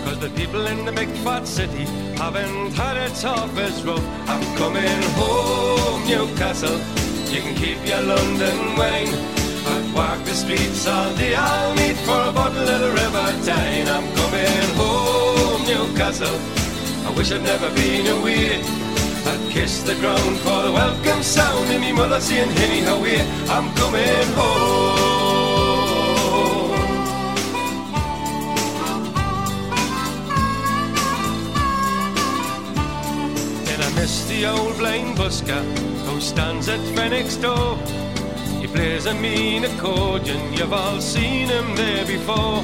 Cause 0.04 0.18
the 0.20 0.30
people 0.30 0.66
in 0.66 0.86
the 0.86 0.92
big 0.92 1.10
fat 1.22 1.46
city 1.46 1.84
haven't 2.16 2.72
had 2.72 2.96
it 2.96 3.12
half 3.20 3.58
as 3.58 3.84
rough. 3.84 4.02
I'm 4.26 4.42
coming 4.56 5.02
home, 5.20 6.00
Newcastle. 6.08 6.78
You 7.28 7.42
can 7.42 7.54
keep 7.56 7.78
your 7.86 8.00
London 8.00 8.56
wine. 8.78 9.12
I'd 9.72 9.92
walk 9.94 10.24
the 10.24 10.32
streets 10.32 10.88
all 10.88 11.14
day. 11.14 11.34
I'll 11.34 11.74
meet 11.74 11.96
for 12.08 12.22
a 12.30 12.32
bottle 12.32 12.66
of 12.66 12.80
the 12.80 12.90
River 13.02 13.28
Tyne. 13.44 13.86
I'm 13.86 14.08
coming 14.16 14.68
home. 14.80 15.62
Newcastle. 15.66 16.40
I 17.06 17.12
wish 17.14 17.30
I'd 17.32 17.42
never 17.42 17.68
been 17.74 18.06
away. 18.16 18.89
Kiss 19.50 19.82
the 19.82 19.96
ground 19.96 20.38
for 20.38 20.62
the 20.62 20.70
welcome 20.70 21.22
sound 21.24 21.68
and 21.70 21.80
me 21.80 21.90
mother 21.92 22.20
saying, 22.20 22.50
Henny, 22.50 22.82
how 22.82 23.00
we? 23.02 23.20
I'm 23.50 23.74
coming 23.74 24.26
home. 24.38 25.00
And 33.66 33.82
I 33.82 33.92
miss 33.96 34.28
the 34.28 34.46
old 34.46 34.78
blind 34.78 35.18
busker 35.18 35.62
who 36.06 36.20
stands 36.20 36.68
at 36.68 36.78
Fenwick's 36.94 37.34
door. 37.34 37.76
He 38.60 38.68
plays 38.68 39.06
a 39.06 39.14
mean 39.14 39.64
accordion, 39.64 40.52
you've 40.52 40.72
all 40.72 41.00
seen 41.00 41.48
him 41.48 41.74
there 41.74 42.06
before. 42.06 42.62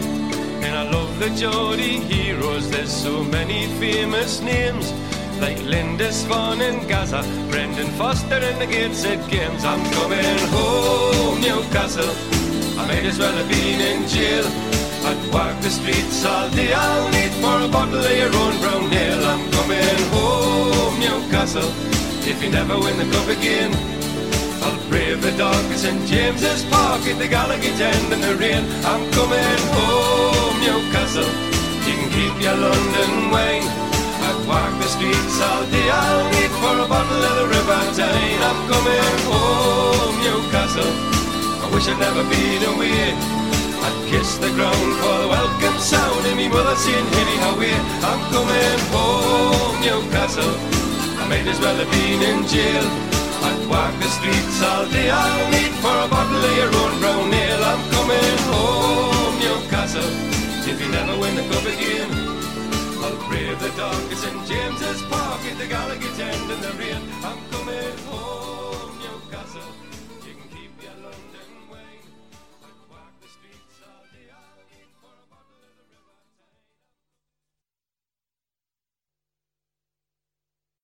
And 0.63 0.77
I 0.77 0.89
love 0.89 1.19
the 1.19 1.31
Geordie 1.31 1.99
heroes, 1.99 2.71
there's 2.71 2.93
so 2.93 3.25
many 3.25 3.67
famous 3.81 4.41
names. 4.41 4.93
Like 5.41 5.59
Lindisfarne 5.59 6.63
in 6.63 6.89
Gazza, 6.89 7.23
Brendan 7.51 7.89
Foster 7.99 8.37
and 8.37 8.61
the 8.61 8.67
Gateshead 8.67 9.21
Games. 9.31 9.65
I'm 9.65 9.85
coming 9.93 10.39
home, 10.49 11.41
Newcastle. 11.41 12.11
I 12.81 12.87
might 12.89 13.05
as 13.05 13.19
well 13.19 13.33
have 13.33 13.49
been 13.49 13.81
in 13.81 14.09
jail. 14.09 14.47
I'd 15.05 15.33
walk 15.33 15.61
the 15.61 15.71
streets 15.71 16.25
all 16.25 16.49
day. 16.51 16.73
I'll 16.73 17.11
need 17.11 17.33
for 17.43 17.61
a 17.63 17.69
bottle 17.69 18.01
of 18.01 18.17
your 18.17 18.35
own 18.35 18.59
brown 18.61 18.93
ale. 18.93 19.25
I'm 19.25 19.51
coming 19.53 20.01
home, 20.17 20.99
Newcastle. 20.99 21.71
If 22.27 22.43
you 22.43 22.51
never 22.51 22.79
win 22.79 22.97
the 22.97 23.05
cup 23.05 23.29
again, 23.29 23.73
I'll 24.65 24.89
brave 24.89 25.23
the 25.23 25.33
dark 25.37 25.55
at 25.55 25.79
St 25.79 26.07
James's 26.09 26.65
Park 26.65 27.03
at 27.07 27.19
the 27.19 27.29
Gallowgate 27.29 27.79
end 27.79 28.13
in 28.13 28.21
the 28.21 28.35
rain. 28.37 28.65
I'm 28.85 29.05
coming 29.13 29.61
home. 29.77 30.59
Newcastle. 30.65 31.29
You 31.87 31.95
can 31.95 32.11
keep 32.11 32.43
your 32.43 32.57
London 32.57 33.31
wine. 33.31 33.86
Walked 34.47 34.79
the 34.79 34.89
streets 34.89 35.41
all 35.43 35.67
day. 35.67 35.91
I'll 35.91 36.31
need 36.31 36.53
for 36.63 36.79
a 36.79 36.87
bottle 36.87 37.19
of 37.19 37.35
the 37.43 37.47
River 37.51 37.83
Tyne. 37.99 38.43
I'm 38.47 38.61
coming 38.71 39.19
home, 39.27 40.15
Newcastle. 40.23 40.95
I 41.63 41.67
wish 41.75 41.89
I'd 41.91 41.99
never 41.99 42.23
been 42.31 42.63
away. 42.71 43.11
I'd 43.83 43.99
kiss 44.07 44.39
the 44.39 44.51
ground 44.55 44.91
for 45.03 45.15
the 45.23 45.29
welcome 45.29 45.79
sound 45.83 46.27
and 46.31 46.37
me 46.39 46.49
mother 46.49 46.77
saying, 46.77 47.07
Henny, 47.15 47.37
how 47.43 47.59
we? 47.59 47.75
I'm 48.07 48.23
coming 48.31 48.81
home, 48.95 49.77
Newcastle. 49.83 50.55
I 51.19 51.27
might 51.29 51.47
as 51.47 51.59
well 51.59 51.75
have 51.75 51.91
been 51.91 52.23
in 52.23 52.47
jail. 52.47 52.87
I'd 53.47 53.67
walk 53.67 53.95
the 53.99 54.11
streets 54.15 54.63
all 54.63 54.87
day. 54.87 55.11
I'll 55.11 55.51
need 55.51 55.75
for 55.83 55.91
a 55.91 56.07
bottle 56.07 56.39
of 56.39 56.55
your 56.57 56.71
own 56.71 56.95
brown 57.03 57.35
ale. 57.35 57.65
I'm 57.67 57.83
coming 57.91 58.39
home, 58.51 59.35
Newcastle 59.43 60.37
if 60.69 60.81
you 60.81 60.89
never 60.91 61.19
win 61.21 61.37
the 61.37 61.43
cup 61.43 61.65
again. 61.65 62.26
Brave 63.37 63.61
the 63.61 63.69
darkest 63.77 64.27
in 64.27 64.47
James's 64.47 65.03
Park 65.11 65.43
at 65.45 65.59
the 65.59 65.67
Gallowgate 65.67 66.19
end 66.21 66.51
in 66.51 66.61
the 66.63 66.73
rain. 66.79 67.03
I'm 67.23 67.56